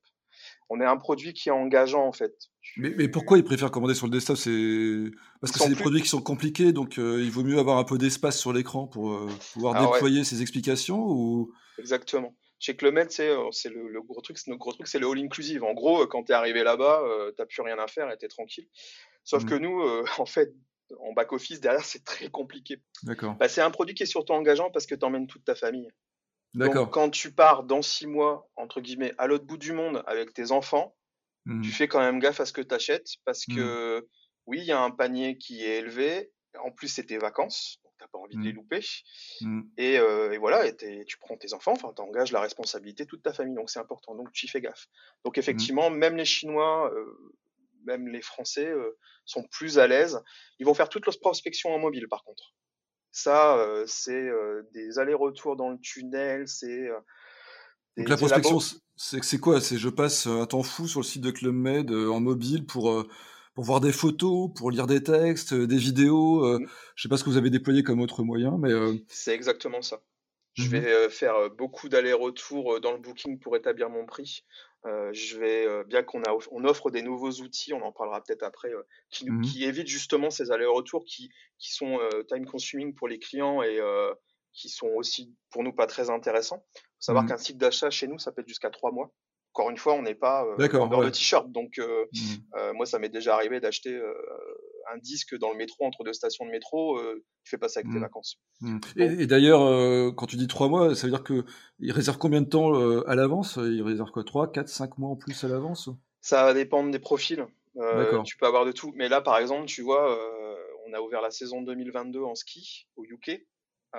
On 0.69 0.81
est 0.81 0.85
un 0.85 0.97
produit 0.97 1.33
qui 1.33 1.49
est 1.49 1.53
engageant 1.53 2.05
en 2.05 2.11
fait. 2.11 2.33
Mais, 2.77 3.07
pourquoi 3.07 3.37
ils 3.37 3.43
préfèrent 3.43 3.71
commander 3.71 3.93
sur 3.93 4.07
le 4.07 4.11
desktop? 4.11 4.35
C'est 4.35 5.11
parce 5.39 5.53
que 5.53 5.59
c'est 5.59 5.69
des 5.69 5.75
produits 5.75 6.01
qui 6.01 6.09
sont 6.09 6.21
compliqués, 6.21 6.73
donc 6.73 6.97
il 6.97 7.29
vaut 7.29 7.43
mieux 7.43 7.59
avoir 7.59 7.77
un 7.77 7.83
peu 7.83 7.97
d'espace 7.97 8.39
sur 8.39 8.51
l'écran 8.51 8.87
pour 8.87 9.29
pouvoir 9.53 9.75
ah 9.75 9.85
déployer 9.85 10.23
ces 10.23 10.41
explications 10.41 10.99
ou? 10.99 11.53
Exactement. 11.77 12.35
Chez 12.59 12.75
Clement, 12.75 13.05
c'est 13.09 13.29
le, 13.29 13.89
le, 13.89 14.01
gros 14.01 14.21
truc, 14.21 14.37
gros 14.47 14.71
truc, 14.71 14.87
c'est 14.87 14.99
le 14.99 15.07
all 15.07 15.19
inclusive. 15.19 15.63
En 15.63 15.73
gros, 15.73 16.07
quand 16.07 16.23
tu 16.23 16.31
es 16.31 16.35
arrivé 16.35 16.63
là-bas, 16.63 17.03
tu 17.27 17.41
n'as 17.41 17.45
plus 17.45 17.61
rien 17.61 17.77
à 17.77 17.87
faire 17.87 18.09
et 18.09 18.17
tu 18.17 18.25
es 18.25 18.29
tranquille. 18.29 18.67
Sauf 19.23 19.43
mmh. 19.43 19.49
que 19.49 19.55
nous, 19.55 19.81
en 20.17 20.25
fait, 20.25 20.53
en 20.99 21.13
back-office, 21.13 21.59
derrière, 21.59 21.85
c'est 21.85 22.03
très 22.03 22.29
compliqué. 22.29 22.81
D'accord. 23.03 23.35
Bah, 23.35 23.49
c'est 23.49 23.61
un 23.61 23.71
produit 23.71 23.95
qui 23.95 24.03
est 24.03 24.07
surtout 24.07 24.33
engageant 24.33 24.69
parce 24.71 24.85
que 24.85 24.95
tu 24.95 25.05
emmènes 25.05 25.27
toute 25.27 25.45
ta 25.45 25.55
famille. 25.55 25.89
D'accord. 26.53 26.85
Donc, 26.85 26.93
quand 26.93 27.09
tu 27.09 27.33
pars 27.33 27.63
dans 27.63 27.81
six 27.81 28.07
mois, 28.07 28.49
entre 28.55 28.79
guillemets, 28.79 29.13
à 29.17 29.27
l'autre 29.27 29.45
bout 29.45 29.57
du 29.57 29.73
monde 29.73 30.03
avec 30.05 30.33
tes 30.33 30.51
enfants, 30.51 30.95
tu 31.45 31.51
mmh. 31.51 31.63
fais 31.63 31.87
quand 31.87 31.99
même 31.99 32.19
gaffe 32.19 32.39
à 32.39 32.45
ce 32.45 32.53
que 32.53 32.61
tu 32.61 32.73
achètes 32.73 33.15
parce 33.25 33.45
que, 33.45 33.99
mmh. 33.99 34.03
oui, 34.45 34.59
il 34.59 34.65
y 34.65 34.71
a 34.71 34.79
un 34.79 34.91
panier 34.91 35.37
qui 35.37 35.63
est 35.63 35.79
élevé. 35.79 36.31
En 36.63 36.71
plus, 36.71 36.87
c'est 36.87 37.05
tes 37.05 37.17
vacances, 37.17 37.79
donc 37.83 37.93
tu 37.97 38.03
n'as 38.03 38.07
pas 38.07 38.19
envie 38.19 38.37
de 38.37 38.43
les 38.43 38.53
mmh. 38.53 38.55
louper. 38.55 38.79
Et, 39.77 39.97
euh, 39.97 40.31
et, 40.31 40.37
voilà, 40.37 40.67
et 40.67 41.05
tu 41.05 41.17
prends 41.17 41.35
tes 41.35 41.53
enfants, 41.53 41.73
enfin, 41.73 41.91
tu 41.95 42.01
engages 42.03 42.31
la 42.31 42.39
responsabilité 42.39 43.05
de 43.05 43.09
toute 43.09 43.23
ta 43.23 43.33
famille, 43.33 43.55
donc 43.55 43.71
c'est 43.71 43.79
important, 43.79 44.13
donc 44.13 44.31
tu 44.31 44.45
y 44.45 44.49
fais 44.49 44.61
gaffe. 44.61 44.87
Donc, 45.25 45.39
effectivement, 45.39 45.89
même 45.89 46.15
les 46.15 46.25
Chinois, 46.25 46.93
euh, 46.93 47.33
même 47.85 48.07
les 48.07 48.21
Français 48.21 48.67
euh, 48.67 48.97
sont 49.25 49.43
plus 49.51 49.79
à 49.79 49.87
l'aise. 49.87 50.21
Ils 50.59 50.65
vont 50.65 50.73
faire 50.73 50.89
toute 50.89 51.05
leur 51.05 51.19
prospection 51.19 51.73
en 51.73 51.79
mobile, 51.79 52.07
par 52.09 52.23
contre. 52.23 52.53
Ça, 53.11 53.57
euh, 53.57 53.83
c'est 53.87 54.27
euh, 54.27 54.63
des 54.73 54.99
allers-retours 54.99 55.55
dans 55.55 55.69
le 55.69 55.79
tunnel, 55.79 56.47
c'est. 56.47 56.89
Donc 57.95 58.09
la 58.09 58.17
prospection, 58.17 58.59
c'est 58.95 59.37
quoi? 59.39 59.61
C'est 59.61 59.77
je 59.77 59.89
passe 59.89 60.25
un 60.25 60.47
temps 60.47 60.63
fou 60.63 60.87
sur 60.87 61.01
le 61.01 61.05
site 61.05 61.21
de 61.21 61.29
Club 61.29 61.53
Med 61.53 61.91
en 61.91 62.19
mobile 62.19 62.65
pour 62.65 63.05
pour 63.53 63.63
voir 63.63 63.81
des 63.81 63.91
photos, 63.91 64.49
pour 64.55 64.71
lire 64.71 64.87
des 64.87 65.03
textes, 65.03 65.53
des 65.53 65.77
vidéos. 65.77 66.43
Je 66.43 66.63
mmh. 66.63 66.69
Je 66.95 67.03
sais 67.03 67.09
pas 67.09 67.17
ce 67.17 67.23
que 67.23 67.29
vous 67.29 67.37
avez 67.37 67.51
déployé 67.51 67.83
comme 67.83 68.01
autre 68.01 68.23
moyen, 68.23 68.57
mais 68.57 68.71
c'est 69.09 69.35
exactement 69.35 69.83
ça. 69.83 70.01
Je 70.55 70.63
mmh 70.63 70.71
vais 70.71 71.09
faire 71.11 71.51
beaucoup 71.51 71.87
d'allers-retours 71.87 72.79
dans 72.81 72.93
le 72.93 72.97
booking 72.97 73.39
pour 73.39 73.55
établir 73.55 73.91
mon 73.91 74.07
prix. 74.07 74.43
Je 74.85 75.37
vais, 75.37 75.83
bien 75.85 76.03
qu'on 76.03 76.21
on 76.51 76.65
offre 76.65 76.91
des 76.91 77.01
nouveaux 77.01 77.31
outils, 77.41 77.73
on 77.73 77.81
en 77.81 77.91
parlera 77.91 78.21
peut-être 78.21 78.43
après, 78.43 78.71
qui, 79.09 79.29
mmh 79.29 79.41
qui, 79.41 79.63
évitent 79.63 79.87
justement 79.87 80.29
ces 80.29 80.51
allers-retours 80.51 81.05
qui, 81.05 81.29
qui 81.57 81.73
sont 81.73 81.99
time 82.27 82.45
consuming 82.45 82.93
pour 82.93 83.07
les 83.07 83.19
clients 83.19 83.61
et 83.61 83.79
qui 84.53 84.69
sont 84.69 84.87
aussi 84.87 85.35
pour 85.51 85.63
nous 85.63 85.73
pas 85.73 85.87
très 85.87 86.09
intéressants. 86.09 86.65
Il 86.75 86.79
faut 86.79 86.85
savoir 86.99 87.23
mmh 87.23 87.27
qu'un 87.27 87.37
cycle 87.37 87.59
d'achat 87.59 87.89
chez 87.89 88.07
nous, 88.07 88.19
ça 88.19 88.31
peut 88.31 88.41
être 88.41 88.47
jusqu'à 88.47 88.69
trois 88.69 88.91
mois. 88.91 89.11
Encore 89.53 89.69
une 89.69 89.77
fois, 89.77 89.93
on 89.93 90.01
n'est 90.01 90.15
pas 90.15 90.45
euh, 90.45 90.67
vendeur 90.67 91.01
de 91.01 91.09
t-shirt, 91.09 91.51
donc 91.51 91.77
mmh. 91.77 92.73
moi, 92.73 92.85
ça 92.85 92.99
m'est 92.99 93.09
déjà 93.09 93.35
arrivé 93.35 93.59
d'acheter 93.59 93.99
un 94.91 94.97
disque 94.97 95.37
dans 95.37 95.51
le 95.51 95.57
métro 95.57 95.85
entre 95.85 96.03
deux 96.03 96.13
stations 96.13 96.45
de 96.45 96.51
métro, 96.51 96.97
euh, 96.97 97.23
tu 97.43 97.51
fais 97.51 97.57
pas 97.57 97.67
ça 97.67 97.79
avec 97.79 97.91
tes 97.91 97.97
mmh. 97.97 98.01
vacances. 98.01 98.39
Mmh. 98.61 98.79
Et, 98.97 99.27
d'ailleurs, 99.27 99.61
euh, 99.61 100.11
quand 100.11 100.25
tu 100.25 100.37
dis 100.37 100.47
trois 100.47 100.69
mois, 100.69 100.95
ça 100.95 101.07
veut 101.07 101.11
dire 101.11 101.23
qu'ils 101.23 101.91
réservent 101.91 102.17
combien 102.17 102.41
de 102.41 102.49
temps 102.49 102.79
euh, 102.79 103.07
à 103.09 103.15
l'avance? 103.15 103.57
Ils 103.57 103.83
réservent 103.83 104.11
quoi 104.11 104.23
3, 104.23 104.51
4, 104.51 104.67
5 104.67 104.97
mois 104.97 105.09
en 105.09 105.15
plus 105.15 105.43
à 105.43 105.47
l'avance? 105.47 105.89
Ça 106.21 106.43
va 106.43 106.53
dépendre 106.53 106.91
des 106.91 106.99
profils. 106.99 107.45
tu 108.25 108.37
peux 108.37 108.45
avoir 108.45 108.65
de 108.65 108.71
tout. 108.71 108.93
Mais 108.95 109.09
là, 109.09 109.21
par 109.21 109.37
exemple, 109.37 109.65
tu 109.65 109.81
vois, 109.81 110.17
on 110.87 110.93
a 110.93 111.01
ouvert 111.01 111.21
la 111.21 111.31
saison 111.31 111.61
2022 111.61 112.21
en 112.21 112.35
ski 112.35 112.87
au 112.95 113.03
UK. 113.03 113.45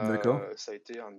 D'accord. 0.00 0.40
Ça 0.56 0.72
a 0.72 0.74
été 0.74 0.98
un, 0.98 1.12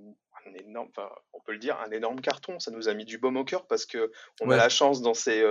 énorme, 0.56 0.90
on 1.34 1.40
peut 1.40 1.54
le 1.54 1.60
dire, 1.60 1.80
un 1.80 1.92
énorme 1.92 2.20
carton. 2.20 2.60
Ça 2.60 2.72
nous 2.72 2.90
a 2.90 2.94
mis 2.94 3.06
du 3.06 3.18
baume 3.18 3.38
au 3.38 3.46
cœur 3.46 3.68
parce 3.68 3.86
que 3.86 4.12
on 4.42 4.50
a 4.50 4.58
la 4.58 4.70
chance 4.70 5.02
dans 5.02 5.14
ces, 5.14 5.44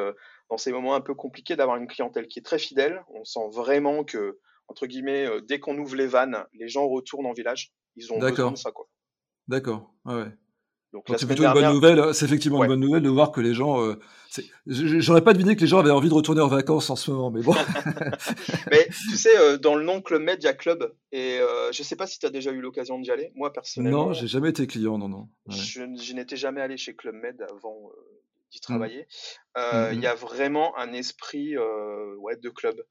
dans 0.50 0.58
ces 0.58 0.72
moments 0.72 0.94
un 0.94 1.00
peu 1.00 1.14
compliqués 1.14 1.56
d'avoir 1.56 1.78
une 1.78 1.86
clientèle 1.86 2.26
qui 2.26 2.38
est 2.38 2.42
très 2.42 2.58
fidèle. 2.58 3.02
On 3.08 3.24
sent 3.24 3.48
vraiment 3.50 4.04
que, 4.04 4.38
entre 4.68 4.86
guillemets, 4.86 5.26
dès 5.42 5.58
qu'on 5.58 5.78
ouvre 5.78 5.96
les 5.96 6.06
vannes, 6.06 6.44
les 6.52 6.68
gens 6.68 6.86
retournent 6.86 7.26
en 7.26 7.32
village. 7.32 7.72
Ils 7.96 8.12
ont 8.12 8.18
besoin 8.18 8.50
de 8.50 8.56
ça, 8.56 8.72
quoi. 8.72 8.88
D'accord. 9.48 9.94
ouais. 10.04 10.30
Donc, 10.94 11.02
c'est 11.16 11.26
plutôt 11.26 11.42
une 11.42 11.52
bonne 11.52 11.72
nouvelle. 11.72 11.98
Hein. 11.98 12.12
C'est 12.12 12.24
effectivement 12.24 12.62
une 12.62 12.68
bonne 12.68 12.80
nouvelle 12.80 13.02
de 13.02 13.08
voir 13.08 13.32
que 13.32 13.40
les 13.40 13.52
gens. 13.52 13.82
Euh, 13.82 13.98
J'aurais 14.66 15.22
pas 15.22 15.32
deviné 15.32 15.56
que 15.56 15.60
les 15.60 15.66
gens 15.66 15.80
avaient 15.80 15.90
envie 15.90 16.08
de 16.08 16.14
retourner 16.14 16.40
en 16.40 16.46
vacances 16.46 16.88
en 16.88 16.94
ce 16.94 17.10
moment, 17.10 17.32
mais 17.32 17.42
bon. 17.42 17.54
mais 18.70 18.86
tu 18.86 19.16
sais, 19.16 19.36
euh, 19.36 19.58
dans 19.58 19.74
le 19.74 19.84
nom 19.84 20.00
Club 20.00 20.22
Med, 20.22 20.38
il 20.40 20.44
y 20.44 20.48
a 20.48 20.52
Club. 20.52 20.94
Et 21.10 21.38
euh, 21.40 21.72
je 21.72 21.82
sais 21.82 21.96
pas 21.96 22.06
si 22.06 22.20
tu 22.20 22.26
as 22.26 22.30
déjà 22.30 22.52
eu 22.52 22.60
l'occasion 22.60 23.00
d'y 23.00 23.10
aller. 23.10 23.32
Moi, 23.34 23.52
personnellement. 23.52 24.06
Non, 24.06 24.12
j'ai 24.12 24.28
jamais 24.28 24.50
été 24.50 24.68
client, 24.68 24.96
non, 24.96 25.08
non. 25.08 25.28
Je, 25.48 25.82
n'étais 26.12 26.36
jamais 26.36 26.60
allé 26.60 26.76
chez 26.76 26.94
Club 26.94 27.16
Med 27.16 27.44
avant 27.50 27.90
euh, 27.90 28.20
d'y 28.52 28.60
travailler. 28.60 29.08
Mmh. 29.56 29.94
Il 29.94 30.00
y 30.00 30.06
a 30.06 30.14
vraiment 30.14 30.78
un 30.78 30.92
esprit 30.92 31.56
ouais, 32.18 32.36
de 32.36 32.50
club 32.50 32.84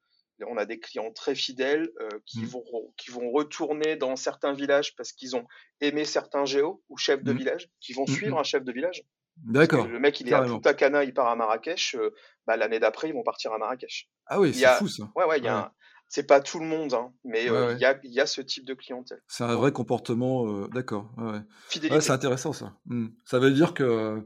on 0.46 0.56
a 0.56 0.64
des 0.64 0.80
clients 0.80 1.12
très 1.12 1.34
fidèles 1.34 1.90
euh, 2.00 2.08
qui, 2.26 2.40
mmh. 2.40 2.46
vont, 2.46 2.64
qui 2.96 3.10
vont 3.10 3.30
retourner 3.30 3.96
dans 3.96 4.16
certains 4.16 4.52
villages 4.52 4.94
parce 4.96 5.12
qu'ils 5.12 5.36
ont 5.36 5.46
aimé 5.80 6.04
certains 6.04 6.44
géos 6.44 6.82
ou 6.88 6.96
chefs 6.96 7.22
de 7.22 7.32
mmh. 7.32 7.36
village, 7.36 7.70
qui 7.80 7.92
vont 7.92 8.04
mmh, 8.04 8.12
suivre 8.12 8.38
un 8.38 8.42
chef 8.42 8.64
de 8.64 8.72
village. 8.72 9.04
D'accord. 9.36 9.86
Le 9.86 9.98
mec, 9.98 10.20
il 10.20 10.28
est 10.28 10.32
à 10.32 10.42
Punta 10.42 10.74
Cana, 10.74 11.02
il 11.04 11.12
part 11.12 11.28
à 11.28 11.36
Marrakech. 11.36 11.96
Euh, 11.96 12.14
bah, 12.46 12.56
L'année 12.56 12.78
d'après, 12.78 13.08
ils 13.08 13.14
vont 13.14 13.24
partir 13.24 13.52
à 13.52 13.58
Marrakech. 13.58 14.08
Ah 14.26 14.40
oui, 14.40 14.54
c'est 14.54 14.66
fou 14.76 14.88
ça. 14.88 15.10
Ouais, 15.16 15.24
ouais, 15.24 15.38
il 15.38 15.44
y 15.44 15.48
a 15.48 15.72
c'est 16.06 16.26
pas 16.26 16.40
tout 16.40 16.60
le 16.60 16.66
monde, 16.66 16.92
hein, 16.94 17.12
mais 17.24 17.50
euh, 17.50 17.72
il 17.72 17.80
y, 17.80 17.84
a, 17.84 17.98
y, 18.04 18.20
a, 18.20 18.26
ce 18.26 18.40
type 18.40 18.64
de 18.66 18.74
clientèle. 18.74 19.20
C'est 19.26 19.42
un 19.42 19.56
vrai 19.56 19.72
comportement, 19.72 20.68
d'accord. 20.68 21.10
Ouais. 21.16 21.40
c'est 21.68 22.10
intéressant 22.10 22.52
ça. 22.52 22.76
Ça 23.24 23.38
veut 23.40 23.50
dire 23.50 23.74
que 23.74 24.22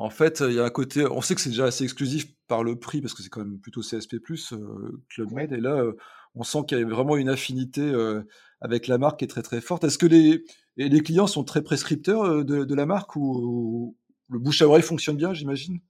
en 0.00 0.08
fait, 0.08 0.40
il 0.40 0.54
y 0.54 0.58
a 0.58 0.64
un 0.64 0.70
côté, 0.70 1.04
on 1.06 1.20
sait 1.20 1.34
que 1.34 1.42
c'est 1.42 1.50
déjà 1.50 1.66
assez 1.66 1.84
exclusif 1.84 2.26
par 2.48 2.64
le 2.64 2.78
prix 2.78 3.02
parce 3.02 3.12
que 3.12 3.22
c'est 3.22 3.28
quand 3.28 3.44
même 3.44 3.60
plutôt 3.60 3.82
CSP+, 3.82 4.14
euh, 4.14 5.02
Club 5.10 5.30
Med, 5.32 5.52
et 5.52 5.60
là, 5.60 5.74
euh, 5.74 5.92
on 6.34 6.42
sent 6.42 6.60
qu'il 6.66 6.78
y 6.78 6.82
a 6.82 6.86
vraiment 6.86 7.18
une 7.18 7.28
affinité 7.28 7.82
euh, 7.82 8.22
avec 8.62 8.86
la 8.86 8.96
marque 8.96 9.18
qui 9.18 9.26
est 9.26 9.28
très 9.28 9.42
très 9.42 9.60
forte. 9.60 9.84
Est-ce 9.84 9.98
que 9.98 10.06
les, 10.06 10.42
les 10.78 11.02
clients 11.02 11.26
sont 11.26 11.44
très 11.44 11.60
prescripteurs 11.62 12.46
de, 12.46 12.74
la 12.74 12.86
marque 12.86 13.14
ou, 13.14 13.94
le 14.30 14.38
bouche 14.38 14.62
à 14.62 14.68
oreille 14.68 14.82
fonctionne 14.82 15.18
bien, 15.18 15.34
j'imagine? 15.34 15.80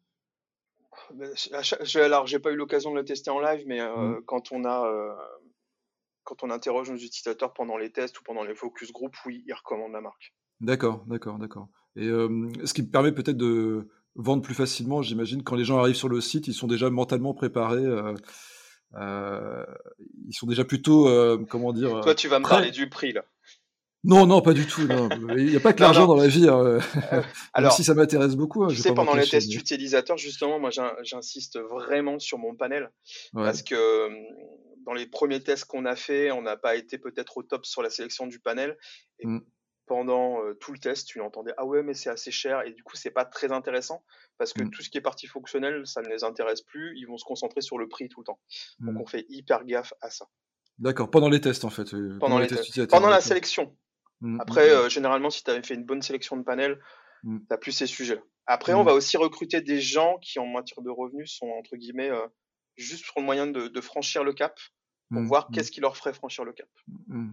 Ben, 1.14 1.30
alors, 1.94 2.26
j'ai 2.26 2.40
pas 2.40 2.50
eu 2.50 2.56
l'occasion 2.56 2.90
de 2.90 2.96
le 2.96 3.04
tester 3.04 3.30
en 3.30 3.38
live, 3.38 3.62
mais 3.68 3.80
mmh. 3.80 4.22
quand 4.26 4.50
on 4.50 4.64
a 4.64 5.16
quand 6.24 6.42
on 6.42 6.50
interroge 6.50 6.90
nos 6.90 6.96
utilisateurs 6.96 7.52
pendant 7.52 7.76
les 7.76 7.90
tests 7.90 8.18
ou 8.18 8.24
pendant 8.24 8.42
les 8.42 8.56
focus 8.56 8.92
group, 8.92 9.14
oui, 9.24 9.44
ils 9.46 9.54
recommandent 9.54 9.92
la 9.92 10.00
marque. 10.00 10.34
D'accord, 10.60 11.04
d'accord, 11.06 11.38
d'accord. 11.38 11.68
Et 11.96 12.06
ce 12.06 12.72
qui 12.72 12.82
me 12.82 12.90
permet 12.90 13.12
peut-être 13.12 13.36
de, 13.36 13.88
vendre 14.20 14.42
plus 14.42 14.54
facilement, 14.54 15.02
j'imagine. 15.02 15.42
Quand 15.42 15.56
les 15.56 15.64
gens 15.64 15.78
arrivent 15.78 15.96
sur 15.96 16.08
le 16.08 16.20
site, 16.20 16.48
ils 16.48 16.54
sont 16.54 16.66
déjà 16.66 16.90
mentalement 16.90 17.34
préparés. 17.34 17.84
Euh, 17.84 18.14
euh, 18.94 19.64
ils 20.26 20.34
sont 20.34 20.46
déjà 20.46 20.64
plutôt, 20.64 21.08
euh, 21.08 21.44
comment 21.48 21.72
dire. 21.72 22.00
Toi, 22.02 22.14
tu 22.14 22.28
vas 22.28 22.38
me 22.38 22.48
parler 22.48 22.70
du 22.70 22.88
prix 22.88 23.12
là. 23.12 23.24
Non, 24.02 24.26
non, 24.26 24.40
pas 24.40 24.54
du 24.54 24.66
tout. 24.66 24.80
Il 25.36 25.46
n'y 25.46 25.56
a 25.56 25.60
pas 25.60 25.72
que 25.74 25.80
l'argent 25.80 26.06
dans 26.06 26.16
la 26.16 26.26
vie. 26.26 26.48
Hein. 26.48 26.78
Alors, 27.52 27.72
si 27.72 27.84
ça 27.84 27.94
m'intéresse 27.94 28.34
beaucoup. 28.34 28.64
Hein, 28.64 28.68
tu 28.68 28.76
sais, 28.76 28.94
pendant 28.94 29.14
les 29.14 29.28
tests 29.28 29.54
utilisateurs, 29.54 30.16
justement, 30.16 30.58
moi, 30.58 30.70
j'insiste 31.02 31.58
vraiment 31.58 32.18
sur 32.18 32.38
mon 32.38 32.54
panel 32.54 32.90
parce 33.34 33.62
que 33.62 33.76
dans 34.86 34.94
les 34.94 35.06
premiers 35.06 35.42
tests 35.42 35.66
qu'on 35.66 35.84
a 35.84 35.96
fait, 35.96 36.30
on 36.30 36.42
n'a 36.42 36.56
pas 36.56 36.76
été 36.76 36.96
peut-être 36.98 37.36
au 37.36 37.42
top 37.42 37.66
sur 37.66 37.82
la 37.82 37.90
sélection 37.90 38.26
du 38.26 38.40
panel. 38.40 38.78
Et 39.18 39.26
mmh 39.26 39.40
pendant 39.90 40.38
tout 40.60 40.72
le 40.72 40.78
test, 40.78 41.08
tu 41.08 41.20
entendais 41.20 41.52
ah 41.56 41.66
ouais 41.66 41.82
mais 41.82 41.94
c'est 41.94 42.10
assez 42.10 42.30
cher 42.30 42.62
et 42.64 42.70
du 42.70 42.84
coup 42.84 42.96
c'est 42.96 43.10
pas 43.10 43.24
très 43.24 43.50
intéressant 43.50 44.04
parce 44.38 44.52
que 44.52 44.62
mmh. 44.62 44.70
tout 44.70 44.82
ce 44.82 44.88
qui 44.88 44.98
est 44.98 45.00
partie 45.00 45.26
fonctionnelle 45.26 45.84
ça 45.84 46.00
ne 46.00 46.08
les 46.08 46.22
intéresse 46.22 46.62
plus, 46.62 46.96
ils 46.96 47.06
vont 47.06 47.18
se 47.18 47.24
concentrer 47.24 47.60
sur 47.60 47.76
le 47.76 47.88
prix 47.88 48.08
tout 48.08 48.20
le 48.20 48.26
temps. 48.26 48.38
Donc 48.78 48.94
mmh. 48.94 49.00
on 49.00 49.06
fait 49.06 49.26
hyper 49.28 49.64
gaffe 49.64 49.92
à 50.00 50.08
ça. 50.10 50.28
D'accord, 50.78 51.10
pendant 51.10 51.28
les 51.28 51.40
tests 51.40 51.64
en 51.64 51.70
fait. 51.70 51.90
pendant, 52.20 52.38
les 52.38 52.46
tests. 52.46 52.88
Pendant 52.88 53.08
la 53.08 53.20
sélection. 53.20 53.76
Mmh, 54.20 54.38
Après 54.40 54.88
généralement 54.88 55.28
si 55.28 55.42
tu 55.42 55.50
avais 55.50 55.64
fait 55.64 55.74
une 55.74 55.84
bonne 55.84 56.02
sélection 56.02 56.36
de 56.36 56.44
panels, 56.44 56.80
tu 57.24 57.40
n'as 57.50 57.56
plus 57.56 57.72
ces 57.72 57.88
sujets-là. 57.88 58.22
Après 58.46 58.74
on 58.74 58.84
va 58.84 58.94
aussi 58.94 59.16
recruter 59.16 59.60
des 59.60 59.80
gens 59.80 60.18
qui 60.18 60.38
en 60.38 60.46
matière 60.46 60.82
de 60.82 60.90
revenus 60.90 61.36
sont 61.36 61.48
entre 61.48 61.74
guillemets 61.74 62.12
juste 62.76 63.06
pour 63.08 63.22
le 63.22 63.26
moyen 63.26 63.48
de 63.48 63.80
franchir 63.80 64.22
le 64.22 64.34
cap 64.34 64.56
pour 65.10 65.22
mmh, 65.22 65.26
voir 65.26 65.48
mmh. 65.48 65.54
qu'est-ce 65.54 65.70
qui 65.70 65.80
leur 65.80 65.96
ferait 65.96 66.12
franchir 66.12 66.44
le 66.44 66.52
cap. 66.52 66.68
Mmh. 67.08 67.30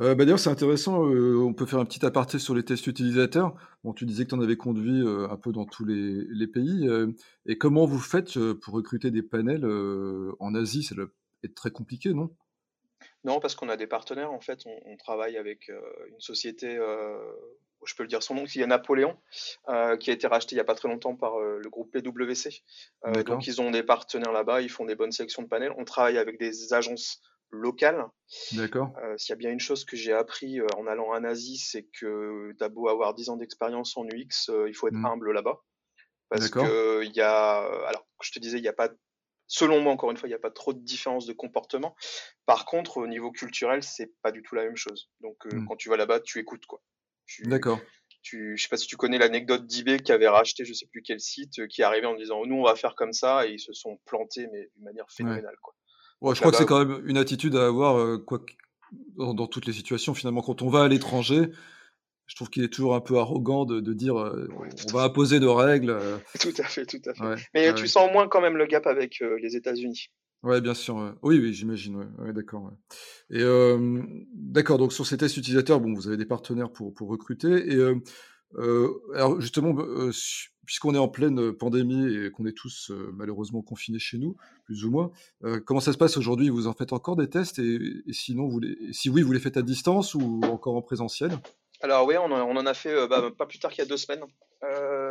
Euh, 0.00 0.14
bah, 0.14 0.24
d'ailleurs, 0.24 0.38
c'est 0.38 0.50
intéressant, 0.50 1.06
euh, 1.06 1.36
on 1.38 1.54
peut 1.54 1.66
faire 1.66 1.78
un 1.78 1.84
petit 1.84 2.04
aparté 2.04 2.38
sur 2.38 2.54
les 2.54 2.64
tests 2.64 2.86
utilisateurs. 2.86 3.54
Bon, 3.82 3.92
tu 3.92 4.04
disais 4.04 4.24
que 4.24 4.30
tu 4.30 4.34
en 4.34 4.40
avais 4.40 4.56
conduit 4.56 5.00
euh, 5.00 5.28
un 5.30 5.36
peu 5.36 5.52
dans 5.52 5.64
tous 5.64 5.84
les, 5.84 6.46
pays. 6.46 6.86
et 7.46 7.56
comment 7.56 7.86
vous 7.86 7.98
faites 7.98 8.38
pour 8.60 8.74
recruter 8.74 9.10
des 9.10 9.22
panels 9.22 9.66
en 10.38 10.54
Asie? 10.54 10.82
Ça 10.82 10.94
doit 10.94 11.06
être 11.42 11.54
très 11.54 11.70
compliqué, 11.70 12.12
non? 12.12 12.30
Non, 13.24 13.40
parce 13.40 13.54
qu'on 13.54 13.68
a 13.68 13.76
des 13.76 13.86
partenaires. 13.86 14.32
En 14.32 14.40
fait, 14.40 14.60
on 14.66 14.96
travaille 14.96 15.36
avec 15.36 15.68
une 15.68 16.20
société 16.20 16.78
je 17.86 17.94
peux 17.94 18.02
le 18.02 18.08
dire 18.08 18.22
son 18.22 18.34
nom, 18.34 18.44
y 18.54 18.62
a 18.62 18.66
Napoléon, 18.66 19.16
euh, 19.68 19.96
qui 19.96 20.10
a 20.10 20.12
été 20.12 20.26
racheté 20.26 20.54
il 20.54 20.56
n'y 20.56 20.60
a 20.60 20.64
pas 20.64 20.74
très 20.74 20.88
longtemps 20.88 21.16
par 21.16 21.38
euh, 21.38 21.60
le 21.62 21.70
groupe 21.70 21.90
PwC. 21.92 22.62
Euh, 23.06 23.22
donc 23.22 23.46
ils 23.46 23.60
ont 23.60 23.70
des 23.70 23.82
partenaires 23.82 24.32
là-bas, 24.32 24.60
ils 24.60 24.70
font 24.70 24.84
des 24.84 24.94
bonnes 24.94 25.12
sélections 25.12 25.42
de 25.42 25.48
panels. 25.48 25.72
On 25.76 25.84
travaille 25.84 26.18
avec 26.18 26.38
des 26.38 26.72
agences 26.72 27.20
locales. 27.50 28.06
D'accord. 28.52 28.92
S'il 29.16 29.30
y 29.30 29.32
a 29.32 29.36
bien 29.36 29.50
une 29.50 29.60
chose 29.60 29.84
que 29.84 29.96
j'ai 29.96 30.12
appris 30.12 30.60
en 30.76 30.86
allant 30.86 31.08
en 31.08 31.24
Asie, 31.24 31.58
c'est 31.58 31.86
que 32.00 32.52
t'as 32.58 32.68
beau 32.68 32.88
avoir 32.88 33.14
10 33.14 33.28
ans 33.28 33.36
d'expérience 33.36 33.96
en 33.96 34.04
UX, 34.06 34.50
il 34.66 34.74
faut 34.74 34.88
être 34.88 34.94
mm. 34.94 35.06
humble 35.06 35.32
là-bas. 35.32 35.60
Parce 36.30 36.48
que 36.48 37.04
il 37.04 37.12
y 37.14 37.20
a, 37.20 37.58
alors 37.86 38.06
je 38.22 38.32
te 38.32 38.38
disais, 38.40 38.58
il 38.58 38.62
n'y 38.62 38.68
a 38.68 38.72
pas 38.72 38.88
selon 39.46 39.80
moi, 39.80 39.92
encore 39.92 40.10
une 40.10 40.16
fois, 40.16 40.28
il 40.28 40.32
n'y 40.32 40.36
a 40.36 40.40
pas 40.40 40.50
trop 40.50 40.72
de 40.72 40.80
différence 40.80 41.26
de 41.26 41.32
comportement. 41.32 41.94
Par 42.46 42.64
contre, 42.64 42.98
au 42.98 43.06
niveau 43.06 43.30
culturel, 43.30 43.82
c'est 43.82 44.12
pas 44.22 44.32
du 44.32 44.42
tout 44.42 44.54
la 44.54 44.64
même 44.64 44.76
chose. 44.76 45.10
Donc, 45.20 45.36
mm. 45.46 45.66
quand 45.66 45.76
tu 45.76 45.88
vas 45.88 45.96
là-bas, 45.96 46.20
tu 46.20 46.38
écoutes, 46.38 46.66
quoi. 46.66 46.80
D'accord. 47.40 47.80
Tu, 48.22 48.56
je 48.56 48.62
sais 48.62 48.68
pas 48.68 48.76
si 48.76 48.86
tu 48.86 48.96
connais 48.96 49.18
l'anecdote 49.18 49.66
d'eBay 49.66 49.98
qui 49.98 50.10
avait 50.10 50.28
racheté 50.28 50.64
je 50.64 50.72
sais 50.72 50.86
plus 50.86 51.02
quel 51.02 51.20
site, 51.20 51.58
euh, 51.58 51.66
qui 51.66 51.82
est 51.82 51.84
arrivé 51.84 52.06
en 52.06 52.14
disant 52.14 52.44
nous 52.46 52.56
on 52.56 52.64
va 52.64 52.74
faire 52.74 52.94
comme 52.94 53.12
ça 53.12 53.46
et 53.46 53.52
ils 53.52 53.60
se 53.60 53.74
sont 53.74 53.98
plantés 54.06 54.46
mais 54.50 54.70
d'une 54.74 54.84
manière 54.84 55.04
phénoménale 55.10 55.56
quoi. 55.60 55.74
Ouais, 56.22 56.34
je 56.34 56.40
crois 56.40 56.52
que 56.52 56.56
c'est 56.56 56.64
quand 56.64 56.86
même 56.86 57.06
une 57.06 57.18
attitude 57.18 57.54
à 57.54 57.66
avoir 57.66 57.98
euh, 57.98 58.16
quoi, 58.16 58.40
dans, 59.16 59.46
toutes 59.46 59.66
les 59.66 59.74
situations 59.74 60.14
finalement 60.14 60.40
quand 60.40 60.62
on 60.62 60.70
va 60.70 60.84
à 60.84 60.88
l'étranger. 60.88 61.50
Je 62.26 62.36
trouve 62.36 62.48
qu'il 62.48 62.64
est 62.64 62.72
toujours 62.72 62.94
un 62.94 63.00
peu 63.00 63.18
arrogant 63.18 63.64
de, 63.64 63.92
dire 63.92 64.18
euh, 64.18 64.48
on 64.88 64.92
va 64.92 65.04
imposer 65.04 65.40
nos 65.40 65.54
règles. 65.54 65.96
Tout 66.40 66.54
à 66.58 66.64
fait, 66.64 66.86
tout 66.86 67.00
à 67.06 67.14
fait. 67.14 67.48
mais 67.54 67.74
tu 67.74 67.86
sens 67.86 68.08
au 68.08 68.12
moins 68.12 68.28
quand 68.28 68.40
même 68.40 68.56
le 68.56 68.66
gap 68.66 68.86
avec 68.86 69.22
les 69.40 69.56
États-Unis. 69.56 70.08
Ouais, 70.42 70.60
bien 70.60 70.74
sûr. 70.74 71.16
Oui, 71.22 71.38
oui, 71.38 71.54
j'imagine. 71.54 72.06
D'accord. 72.34 72.72
Et 73.30 73.42
d'accord. 74.34 74.78
Donc 74.78 74.92
sur 74.92 75.06
ces 75.06 75.16
tests 75.16 75.36
utilisateurs, 75.36 75.80
bon, 75.80 75.94
vous 75.94 76.08
avez 76.08 76.16
des 76.16 76.26
partenaires 76.26 76.70
pour 76.70 76.94
pour 76.94 77.08
recruter. 77.08 77.72
Et 77.72 77.80
alors 79.14 79.40
justement, 79.40 79.74
puisqu'on 80.66 80.94
est 80.94 80.98
en 80.98 81.08
pleine 81.08 81.52
pandémie 81.52 82.14
et 82.14 82.30
qu'on 82.30 82.46
est 82.46 82.56
tous 82.56 82.90
malheureusement 83.14 83.62
confinés 83.62 83.98
chez 83.98 84.18
nous, 84.18 84.36
plus 84.64 84.84
ou 84.84 84.90
moins, 84.90 85.10
comment 85.66 85.80
ça 85.80 85.92
se 85.92 85.98
passe 85.98 86.16
aujourd'hui? 86.16 86.48
Vous 86.48 86.66
en 86.66 86.72
faites 86.72 86.92
encore 86.92 87.16
des 87.16 87.28
tests 87.28 87.58
et, 87.58 87.78
sinon, 88.12 88.48
vous 88.48 88.60
les, 88.60 88.76
si 88.92 89.10
oui, 89.10 89.22
vous 89.22 89.32
les 89.32 89.40
faites 89.40 89.56
à 89.56 89.62
distance 89.62 90.14
ou 90.14 90.40
encore 90.44 90.76
en 90.76 90.82
présentiel? 90.82 91.38
Alors 91.84 92.06
oui, 92.06 92.16
on, 92.16 92.32
on, 92.32 92.56
en 92.56 92.66
a 92.66 92.74
fait 92.74 93.06
bah, 93.08 93.30
pas 93.36 93.46
plus 93.46 93.58
tard 93.58 93.70
qu'il 93.70 93.82
y 93.82 93.86
a 93.86 93.88
deux 93.88 93.96
semaines 93.96 94.24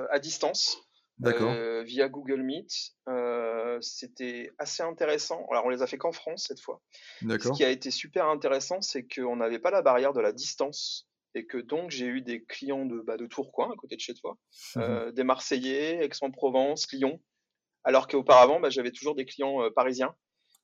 à 0.10 0.20
distance. 0.20 0.84
Euh, 1.22 1.84
via 1.84 2.10
Google 2.10 2.42
Meet. 2.42 2.72
Euh, 3.08 3.78
c'était 3.82 4.52
assez 4.58 4.84
intéressant. 4.84 5.46
Alors, 5.52 5.66
on 5.66 5.70
les 5.70 5.82
a 5.82 5.88
fait 5.88 5.98
qu'en 5.98 6.12
France 6.12 6.46
cette 6.48 6.60
fois. 6.60 6.82
Ce 7.22 7.52
qui 7.52 7.64
a 7.64 7.70
été 7.70 7.92
super 7.92 8.28
intéressant, 8.28 8.82
c'est 8.82 9.06
qu'on 9.08 9.38
n'avait 9.38 9.60
pas 9.60 9.72
la 9.72 9.82
barrière 9.82 10.14
de 10.14 10.22
la 10.22 10.32
distance 10.32 11.08
et 11.36 11.46
que 11.46 11.58
donc 11.58 11.90
j'ai 11.90 12.06
eu 12.06 12.22
des 12.22 12.44
clients 12.44 12.86
de, 12.86 13.00
bah, 13.00 13.18
de 13.18 13.26
Tourcoing, 13.26 13.72
à 13.72 13.76
côté 13.76 13.96
de 13.96 14.02
chez 14.02 14.14
toi, 14.14 14.38
mmh 14.76 14.80
euh, 14.80 15.12
des 15.12 15.24
Marseillais, 15.24 16.04
Aix-en-Provence, 16.04 16.92
Lyon, 16.92 17.20
Alors 17.84 18.08
qu'auparavant, 18.08 18.60
bah, 18.60 18.70
j'avais 18.70 18.92
toujours 18.92 19.16
des 19.16 19.26
clients 19.26 19.60
parisiens. 19.76 20.14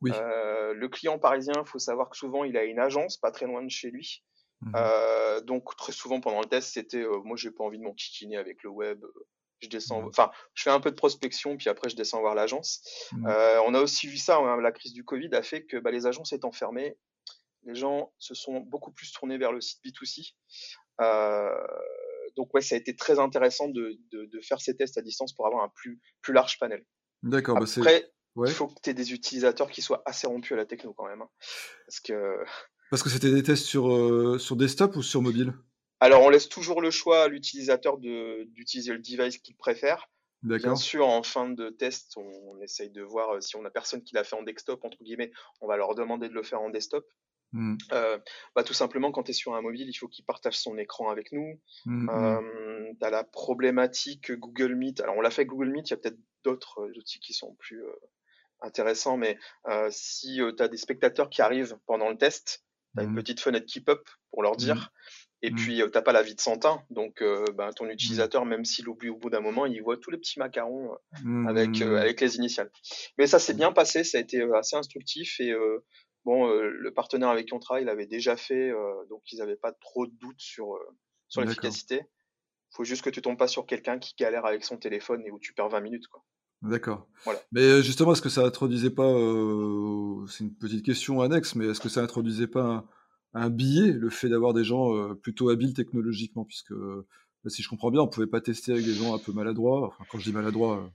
le 0.01 0.87
client 0.87 1.17
parisien, 1.17 1.53
il 1.57 1.67
faut 1.67 1.79
savoir 1.79 2.09
que 2.09 2.17
souvent, 2.17 2.43
il 2.43 2.55
a 2.55 2.63
une 2.63 2.79
agence 2.79 3.17
pas 3.17 3.31
très 3.31 3.47
loin 3.47 3.63
de 3.63 3.69
chez 3.69 3.89
lui. 3.89 4.23
Mmh 4.61 4.73
donc 5.45 5.73
très 5.77 5.93
souvent 5.93 6.19
pendant 6.19 6.41
le 6.41 6.47
test, 6.47 6.73
c'était 6.73 7.05
moi 7.23 7.37
j'ai 7.37 7.49
pas 7.49 7.63
envie 7.63 7.77
de 7.77 7.83
m'enquiquiner 7.83 8.35
avec 8.35 8.61
le 8.63 8.69
web, 8.69 9.03
je 9.61 9.69
descends, 9.69 10.05
enfin, 10.05 10.31
je 10.53 10.63
fais 10.63 10.69
un 10.69 10.81
peu 10.81 10.91
de 10.91 10.95
prospection, 10.95 11.55
puis 11.55 11.69
après 11.69 11.87
je 11.89 11.95
descends 11.95 12.19
voir 12.19 12.35
l'agence. 12.35 12.81
Mmh. 13.13 13.27
on 13.65 13.73
a 13.73 13.79
aussi 13.79 14.07
vu 14.07 14.17
ça, 14.17 14.37
hein, 14.37 14.59
la 14.59 14.73
crise 14.73 14.91
du 14.91 15.05
Covid 15.05 15.29
a 15.33 15.41
fait 15.41 15.65
que 15.65 15.77
bah, 15.77 15.91
les 15.91 16.05
agences 16.05 16.33
étant 16.33 16.51
fermées, 16.51 16.97
les 17.63 17.75
gens 17.75 18.13
se 18.17 18.33
sont 18.33 18.59
beaucoup 18.59 18.91
plus 18.91 19.11
tournés 19.11 19.37
vers 19.37 19.51
le 19.51 19.61
site 19.61 19.79
B2C. 19.83 20.33
donc 22.35 22.53
ouais, 22.53 22.61
ça 22.61 22.75
a 22.75 22.77
été 22.77 22.95
très 22.95 23.19
intéressant 23.19 23.67
de, 23.67 23.97
de, 24.11 24.41
faire 24.41 24.61
ces 24.61 24.75
tests 24.75 24.97
à 24.97 25.01
distance 25.01 25.33
pour 25.33 25.45
avoir 25.47 25.63
un 25.63 25.69
plus, 25.69 25.99
plus 26.21 26.33
large 26.33 26.57
panel. 26.59 26.85
D'accord. 27.23 27.59
Bah 27.59 27.65
après, 27.77 28.11
il 28.45 28.51
faut 28.51 28.67
que 28.67 28.79
tu 28.81 28.89
aies 28.89 28.93
des 28.93 29.13
utilisateurs 29.13 29.69
qui 29.69 29.81
soient 29.81 30.03
assez 30.05 30.27
rompus 30.27 30.53
à 30.53 30.55
la 30.55 30.65
techno 30.65 30.93
quand 30.93 31.07
même. 31.07 31.21
Hein. 31.21 31.29
parce 31.85 31.99
que... 31.99 32.43
Parce 32.89 33.03
que 33.03 33.09
c'était 33.09 33.31
des 33.31 33.43
tests 33.43 33.65
sur, 33.65 34.39
sur 34.39 34.55
desktop 34.55 34.95
ou 34.95 35.03
sur 35.03 35.21
mobile? 35.21 35.53
Alors, 35.99 36.23
on 36.23 36.29
laisse 36.29 36.47
toujours 36.47 36.81
le 36.81 36.91
choix 36.91 37.23
à 37.23 37.27
l'utilisateur 37.27 37.97
d'utiliser 37.97 38.93
le 38.93 38.99
device 38.99 39.37
qu'il 39.37 39.55
préfère. 39.55 40.09
Bien 40.41 40.75
sûr, 40.75 41.05
en 41.07 41.21
fin 41.21 41.49
de 41.49 41.69
test, 41.69 42.15
on, 42.15 42.61
essaye 42.61 42.89
de 42.89 43.01
voir 43.01 43.35
euh, 43.35 43.41
si 43.41 43.55
on 43.55 43.65
a 43.65 43.69
personne 43.69 44.03
qui 44.03 44.15
l'a 44.15 44.23
fait 44.23 44.35
en 44.35 44.43
desktop, 44.43 44.83
entre 44.83 45.03
guillemets, 45.03 45.31
on 45.61 45.67
va 45.67 45.75
leur 45.75 45.95
demander 45.95 46.29
de 46.29 46.33
le 46.33 46.43
faire 46.43 46.61
en 46.61 46.69
desktop. 46.69 47.05
Mmh. 47.51 47.77
Euh, 47.91 48.17
bah, 48.55 48.63
tout 48.63 48.73
simplement, 48.73 49.11
quand 49.11 49.23
tu 49.23 49.31
es 49.31 49.33
sur 49.33 49.55
un 49.55 49.61
mobile, 49.61 49.89
il 49.89 49.93
faut 49.93 50.07
qu'il 50.07 50.23
partage 50.23 50.57
son 50.57 50.77
écran 50.77 51.09
avec 51.09 51.31
nous. 51.31 51.59
Mmh. 51.85 52.09
euh, 52.09 52.93
tu 52.99 53.05
as 53.05 53.09
la 53.09 53.23
problématique 53.23 54.31
Google 54.31 54.75
Meet. 54.75 55.01
Alors, 55.01 55.17
on 55.17 55.21
l'a 55.21 55.31
fait 55.31 55.45
Google 55.45 55.69
Meet, 55.69 55.89
il 55.89 55.91
y 55.91 55.93
a 55.93 55.97
peut-être 55.97 56.19
d'autres 56.43 56.89
outils 56.97 57.19
qui 57.19 57.33
sont 57.33 57.55
plus 57.55 57.83
intéressants, 58.61 59.17
mais 59.17 59.37
si 59.89 60.39
tu 60.55 60.63
as 60.63 60.67
des 60.69 60.77
spectateurs 60.77 61.29
qui 61.29 61.41
arrivent 61.41 61.77
pendant 61.85 62.09
le 62.09 62.17
test, 62.17 62.63
tu 62.95 63.01
as 63.01 63.03
une 63.03 63.15
petite 63.15 63.39
fenêtre 63.39 63.65
keep-up 63.65 64.07
pour 64.31 64.43
leur 64.43 64.55
dire 64.55 64.91
et 65.41 65.51
mmh. 65.51 65.55
puis, 65.55 65.81
tu 65.81 65.91
t'as 65.91 66.01
pas 66.01 66.11
la 66.11 66.21
vie 66.21 66.35
de 66.35 66.41
Santin. 66.41 66.83
Donc, 66.89 67.23
ben, 67.55 67.71
ton 67.71 67.85
mmh. 67.85 67.91
utilisateur, 67.91 68.45
même 68.45 68.65
s'il 68.65 68.89
oublie 68.89 69.09
au 69.09 69.15
bout 69.15 69.29
d'un 69.29 69.39
moment, 69.39 69.65
il 69.65 69.81
voit 69.81 69.97
tous 69.97 70.11
les 70.11 70.17
petits 70.17 70.39
macarons 70.39 70.91
avec, 71.47 71.79
mmh. 71.79 71.95
avec 71.95 72.19
les 72.21 72.35
initiales. 72.35 72.69
Mais 73.17 73.25
ça 73.25 73.39
s'est 73.39 73.53
bien 73.53 73.71
passé, 73.71 74.03
ça 74.03 74.17
a 74.17 74.21
été 74.21 74.41
assez 74.53 74.75
instructif. 74.75 75.39
Et 75.39 75.53
bon, 76.25 76.47
le 76.49 76.93
partenaire 76.93 77.29
avec 77.29 77.47
qui 77.47 77.53
on 77.53 77.59
travaille 77.59 77.85
l'avait 77.85 78.07
déjà 78.07 78.35
fait, 78.35 78.71
donc 79.09 79.21
ils 79.31 79.39
n'avaient 79.39 79.55
pas 79.55 79.71
trop 79.71 80.05
de 80.05 80.13
doutes 80.17 80.41
sur, 80.41 80.77
sur 81.29 81.41
l'efficacité. 81.41 82.01
Il 82.71 82.75
faut 82.75 82.83
juste 82.83 83.01
que 83.01 83.09
tu 83.09 83.21
tombes 83.21 83.37
pas 83.37 83.47
sur 83.47 83.65
quelqu'un 83.65 83.97
qui 83.97 84.13
galère 84.15 84.45
avec 84.45 84.63
son 84.63 84.77
téléphone 84.77 85.23
et 85.25 85.31
où 85.31 85.39
tu 85.39 85.53
perds 85.53 85.69
20 85.69 85.79
minutes. 85.79 86.07
Quoi. 86.07 86.23
D'accord. 86.61 87.07
Voilà. 87.23 87.39
Mais 87.51 87.81
justement, 87.81 88.11
est-ce 88.11 88.21
que 88.21 88.29
ça 88.29 88.45
introduisait 88.45 88.89
pas, 88.89 89.09
c'est 90.27 90.43
une 90.43 90.53
petite 90.53 90.83
question 90.83 91.21
annexe, 91.21 91.55
mais 91.55 91.67
est-ce 91.67 91.79
que 91.79 91.89
ça 91.89 92.01
introduisait 92.03 92.47
pas 92.47 92.85
un 93.33 93.49
billet, 93.49 93.91
le 93.91 94.09
fait 94.09 94.29
d'avoir 94.29 94.53
des 94.53 94.63
gens 94.63 94.95
euh, 94.95 95.13
plutôt 95.15 95.49
habiles 95.49 95.73
technologiquement, 95.73 96.45
puisque 96.45 96.73
bah, 96.73 97.49
si 97.49 97.61
je 97.61 97.69
comprends 97.69 97.91
bien, 97.91 98.01
on 98.01 98.07
pouvait 98.07 98.27
pas 98.27 98.41
tester 98.41 98.71
avec 98.71 98.85
des 98.85 98.93
gens 98.93 99.15
un 99.15 99.19
peu 99.19 99.31
maladroits. 99.31 99.87
Enfin, 99.87 100.03
quand 100.09 100.19
je 100.19 100.25
dis 100.25 100.33
maladroits, 100.33 100.83
euh, 100.83 100.87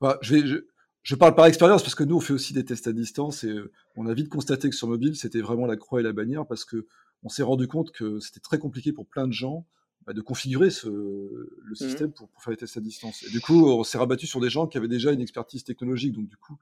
bah, 0.00 0.18
je, 0.22 0.34
vais, 0.34 0.62
je, 1.02 1.14
parle 1.14 1.34
par 1.34 1.46
expérience 1.46 1.82
parce 1.82 1.94
que 1.94 2.04
nous, 2.04 2.16
on 2.16 2.20
fait 2.20 2.32
aussi 2.32 2.52
des 2.52 2.64
tests 2.64 2.86
à 2.86 2.92
distance 2.92 3.44
et 3.44 3.50
euh, 3.50 3.72
on 3.96 4.06
a 4.06 4.14
vite 4.14 4.28
constaté 4.28 4.68
que 4.68 4.76
sur 4.76 4.88
mobile, 4.88 5.16
c'était 5.16 5.40
vraiment 5.40 5.66
la 5.66 5.76
croix 5.76 6.00
et 6.00 6.02
la 6.02 6.12
bannière 6.12 6.46
parce 6.46 6.64
que 6.64 6.86
on 7.22 7.28
s'est 7.28 7.42
rendu 7.42 7.68
compte 7.68 7.92
que 7.92 8.18
c'était 8.20 8.40
très 8.40 8.58
compliqué 8.58 8.92
pour 8.92 9.06
plein 9.06 9.26
de 9.26 9.32
gens 9.32 9.66
bah, 10.06 10.12
de 10.12 10.20
configurer 10.20 10.70
ce, 10.70 10.88
le 10.88 11.72
mmh 11.72 11.74
système 11.74 12.12
pour, 12.12 12.28
faire 12.42 12.50
les 12.50 12.56
tests 12.56 12.76
à 12.76 12.80
distance. 12.80 13.22
Et 13.24 13.30
du 13.30 13.40
coup, 13.40 13.68
on 13.68 13.84
s'est 13.84 13.98
rabattu 13.98 14.26
sur 14.26 14.40
des 14.40 14.50
gens 14.50 14.66
qui 14.66 14.78
avaient 14.78 14.88
déjà 14.88 15.12
une 15.12 15.20
expertise 15.20 15.64
technologique. 15.64 16.14
Donc, 16.14 16.28
du 16.28 16.36
coup, 16.36 16.58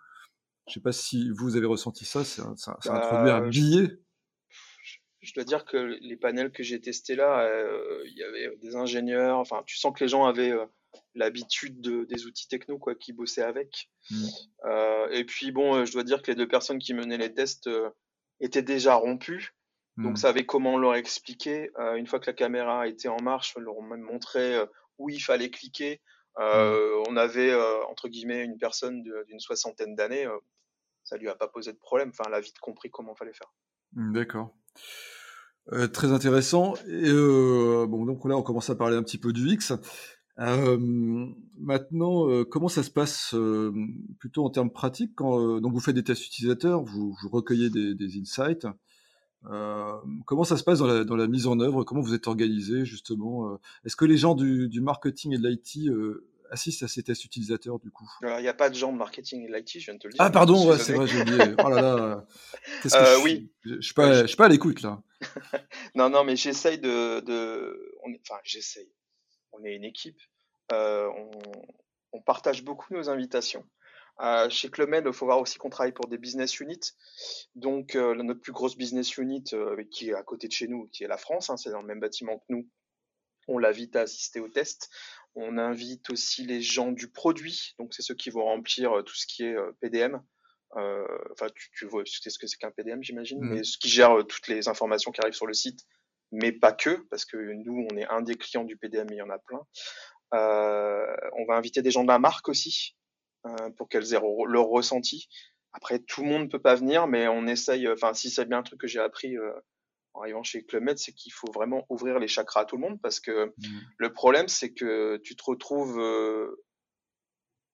je 0.68 0.74
sais 0.74 0.80
pas 0.80 0.92
si 0.92 1.30
vous 1.30 1.56
avez 1.56 1.66
ressenti 1.66 2.04
ça, 2.04 2.24
ça, 2.24 2.52
ça, 2.56 2.76
ça 2.80 2.94
a 2.94 2.98
introduit 2.98 3.30
un 3.30 3.48
billet 3.48 3.98
je 5.22 5.34
dois 5.34 5.44
dire 5.44 5.64
que 5.64 5.76
les 5.76 6.16
panels 6.16 6.50
que 6.50 6.62
j'ai 6.62 6.80
testés 6.80 7.14
là, 7.14 7.42
euh, 7.42 8.02
il 8.06 8.16
y 8.16 8.22
avait 8.22 8.56
des 8.56 8.76
ingénieurs. 8.76 9.38
Enfin, 9.38 9.62
tu 9.66 9.76
sens 9.76 9.92
que 9.94 10.02
les 10.02 10.08
gens 10.08 10.24
avaient 10.24 10.52
euh, 10.52 10.64
l'habitude 11.14 11.80
des 11.80 12.26
outils 12.26 12.48
techno, 12.48 12.78
quoi, 12.78 12.94
qui 12.94 13.12
bossaient 13.12 13.42
avec. 13.42 13.90
Mmh. 14.10 14.26
Euh, 14.64 15.08
et 15.10 15.24
puis 15.24 15.52
bon, 15.52 15.84
je 15.84 15.92
dois 15.92 16.04
dire 16.04 16.22
que 16.22 16.30
les 16.30 16.36
deux 16.36 16.48
personnes 16.48 16.78
qui 16.78 16.94
menaient 16.94 17.18
les 17.18 17.32
tests 17.32 17.68
étaient 18.40 18.62
déjà 18.62 18.94
rompues. 18.94 19.54
Donc, 20.02 20.12
mmh. 20.12 20.16
savaient 20.16 20.46
comment 20.46 20.78
leur 20.78 20.94
expliquer. 20.94 21.70
une 21.96 22.06
fois 22.06 22.20
que 22.20 22.26
la 22.26 22.32
caméra 22.32 22.86
était 22.88 23.08
en 23.08 23.20
marche, 23.22 23.54
on 23.56 23.60
leur 23.60 23.80
même 23.82 24.00
montré 24.00 24.56
où 24.98 25.08
il 25.10 25.20
fallait 25.20 25.50
cliquer. 25.50 26.00
Mmh. 26.38 26.42
On 27.08 27.16
avait, 27.16 27.54
entre 27.90 28.08
guillemets, 28.08 28.44
une 28.44 28.58
personne 28.58 29.02
d'une 29.02 29.40
soixantaine 29.40 29.94
d'années. 29.94 30.26
ça 31.04 31.16
lui 31.16 31.28
a 31.28 31.34
pas 31.34 31.48
posé 31.48 31.72
de 31.72 31.78
problème. 31.78 32.10
Enfin, 32.10 32.24
elle 32.28 32.34
a 32.34 32.40
vite 32.40 32.58
compris 32.60 32.90
comment 32.90 33.14
il 33.14 33.18
fallait 33.18 33.34
faire. 33.34 33.52
D'accord. 33.92 34.54
Euh, 35.72 35.86
très 35.86 36.12
intéressant. 36.12 36.74
Et 36.88 37.08
euh, 37.08 37.86
bon, 37.88 38.04
donc 38.04 38.24
là, 38.24 38.36
on 38.36 38.42
commence 38.42 38.70
à 38.70 38.74
parler 38.74 38.96
un 38.96 39.02
petit 39.02 39.18
peu 39.18 39.32
du 39.32 39.48
X. 39.48 39.72
Euh, 40.38 40.78
maintenant, 41.58 42.44
comment 42.44 42.68
ça 42.68 42.82
se 42.82 42.90
passe 42.90 43.34
plutôt 44.18 44.44
en 44.44 44.50
termes 44.50 44.70
pratiques 44.70 45.12
quand 45.14 45.60
donc 45.60 45.72
vous 45.72 45.80
faites 45.80 45.94
des 45.94 46.04
tests 46.04 46.26
utilisateurs, 46.26 46.82
vous, 46.82 47.14
recueillez 47.30 47.70
des, 47.70 48.18
insights. 48.18 48.66
Comment 50.26 50.44
ça 50.44 50.56
se 50.56 50.64
passe 50.64 50.78
dans 50.80 51.16
la, 51.16 51.26
mise 51.26 51.46
en 51.46 51.58
œuvre? 51.60 51.84
Comment 51.84 52.00
vous 52.00 52.14
êtes 52.14 52.26
organisé 52.26 52.84
justement 52.84 53.58
Est-ce 53.84 53.96
que 53.96 54.04
les 54.04 54.16
gens 54.16 54.34
du, 54.34 54.68
du 54.68 54.80
marketing 54.80 55.34
et 55.34 55.38
de 55.38 55.48
l'IT 55.48 55.90
assiste 56.50 56.82
à 56.82 56.88
ces 56.88 57.02
tests 57.02 57.24
utilisateurs 57.24 57.78
du 57.78 57.90
coup? 57.90 58.08
Il 58.22 58.42
n'y 58.42 58.48
a 58.48 58.54
pas 58.54 58.68
de 58.68 58.74
gens 58.74 58.92
de 58.92 58.98
marketing 58.98 59.44
et 59.44 59.48
l'IT, 59.48 59.80
je 59.80 59.84
viens 59.86 59.94
de 59.94 59.98
te 59.98 60.06
le 60.06 60.12
dire. 60.12 60.22
Ah 60.22 60.30
pardon, 60.30 60.68
ouais, 60.68 60.78
c'est 60.78 60.92
vrai, 60.92 61.06
j'ai 61.06 61.20
oublié. 61.20 61.54
Oh 61.64 61.68
là 61.68 61.80
là. 61.80 62.26
Qu'est-ce 62.82 62.94
que 62.94 63.00
euh, 63.00 63.18
je 63.18 63.24
oui. 63.24 63.52
Je, 63.64 63.74
ne 63.74 63.80
suis 63.80 63.94
pas, 63.94 64.44
à 64.44 64.48
l'écoute 64.48 64.82
là. 64.82 65.02
non, 65.94 66.10
non, 66.10 66.24
mais 66.24 66.36
j'essaye 66.36 66.78
de, 66.78 67.20
de... 67.20 67.96
enfin, 68.24 68.40
j'essaye. 68.44 68.92
On 69.52 69.64
est 69.64 69.74
une 69.74 69.84
équipe. 69.84 70.18
Euh, 70.72 71.08
on, 71.16 71.30
on, 72.12 72.22
partage 72.22 72.62
beaucoup 72.62 72.94
nos 72.94 73.08
invitations. 73.08 73.64
Euh, 74.22 74.50
chez 74.50 74.70
Clubmed, 74.70 75.04
il 75.06 75.12
faut 75.12 75.24
voir 75.24 75.40
aussi 75.40 75.58
qu'on 75.58 75.70
travaille 75.70 75.92
pour 75.92 76.06
des 76.06 76.18
business 76.18 76.60
units. 76.60 76.92
Donc, 77.54 77.94
euh, 77.96 78.14
notre 78.14 78.40
plus 78.40 78.52
grosse 78.52 78.76
business 78.76 79.16
unit, 79.16 79.44
euh, 79.52 79.82
qui 79.90 80.10
est 80.10 80.14
à 80.14 80.22
côté 80.22 80.46
de 80.46 80.52
chez 80.52 80.68
nous, 80.68 80.88
qui 80.88 81.04
est 81.04 81.08
la 81.08 81.16
France, 81.16 81.48
hein, 81.48 81.56
c'est 81.56 81.70
dans 81.70 81.80
le 81.80 81.86
même 81.86 82.00
bâtiment 82.00 82.38
que 82.38 82.44
nous, 82.50 82.68
on 83.48 83.58
l'invite 83.58 83.96
à 83.96 84.02
assister 84.02 84.40
au 84.40 84.48
test. 84.48 84.90
On 85.34 85.58
invite 85.58 86.10
aussi 86.10 86.44
les 86.44 86.60
gens 86.60 86.92
du 86.92 87.10
produit, 87.10 87.74
donc 87.78 87.94
c'est 87.94 88.02
ceux 88.02 88.14
qui 88.14 88.30
vont 88.30 88.44
remplir 88.44 88.98
euh, 88.98 89.02
tout 89.02 89.14
ce 89.14 89.26
qui 89.26 89.44
est 89.44 89.56
PDM. 89.80 90.20
Enfin, 90.72 91.48
tu, 91.74 91.86
vois, 91.86 92.04
tu 92.04 92.20
sais 92.20 92.30
ce 92.30 92.38
que 92.38 92.46
c'est 92.46 92.56
qu'un 92.56 92.70
PDM, 92.70 93.02
j'imagine, 93.02 93.40
mmh. 93.40 93.48
mais 93.48 93.64
ce 93.64 93.76
qui 93.76 93.88
gère 93.88 94.24
toutes 94.28 94.46
les 94.46 94.68
informations 94.68 95.10
qui 95.10 95.20
arrivent 95.20 95.34
sur 95.34 95.48
le 95.48 95.54
site, 95.54 95.80
mais 96.30 96.52
pas 96.52 96.72
que, 96.72 97.06
parce 97.10 97.24
que 97.24 97.36
nous, 97.36 97.88
on 97.90 97.96
est 97.96 98.06
un 98.06 98.22
des 98.22 98.36
clients 98.36 98.62
du 98.62 98.76
PDM, 98.76 99.08
il 99.10 99.16
y 99.16 99.22
en 99.22 99.30
a 99.30 99.38
plein. 99.38 99.66
on 100.32 101.44
va 101.48 101.56
inviter 101.56 101.82
des 101.82 101.90
gens 101.90 102.02
de 102.02 102.08
la 102.08 102.20
marque 102.20 102.48
aussi, 102.48 102.94
pour 103.76 103.88
qu'elles 103.88 104.14
aient 104.14 104.20
leur 104.46 104.66
ressenti. 104.66 105.28
Après, 105.72 105.98
tout 105.98 106.22
le 106.22 106.28
monde 106.28 106.42
ne 106.42 106.48
peut 106.48 106.60
pas 106.60 106.74
venir, 106.74 107.06
mais 107.06 107.28
on 107.28 107.46
essaye, 107.46 107.88
enfin, 107.88 108.12
si 108.14 108.30
c'est 108.30 108.44
bien 108.44 108.58
un 108.58 108.62
truc 108.62 108.80
que 108.80 108.86
j'ai 108.86 109.00
appris 109.00 109.36
en 110.14 110.22
arrivant 110.22 110.42
chez 110.42 110.64
Club 110.64 110.84
Med, 110.84 110.98
c'est 110.98 111.12
qu'il 111.12 111.32
faut 111.32 111.50
vraiment 111.52 111.86
ouvrir 111.88 112.18
les 112.18 112.28
chakras 112.28 112.62
à 112.62 112.64
tout 112.64 112.76
le 112.76 112.82
monde 112.82 113.00
parce 113.00 113.20
que 113.20 113.46
mmh. 113.46 113.80
le 113.98 114.12
problème, 114.12 114.48
c'est 114.48 114.72
que 114.72 115.18
tu 115.18 115.36
te 115.36 115.44
retrouves 115.44 116.00
euh, 116.00 116.62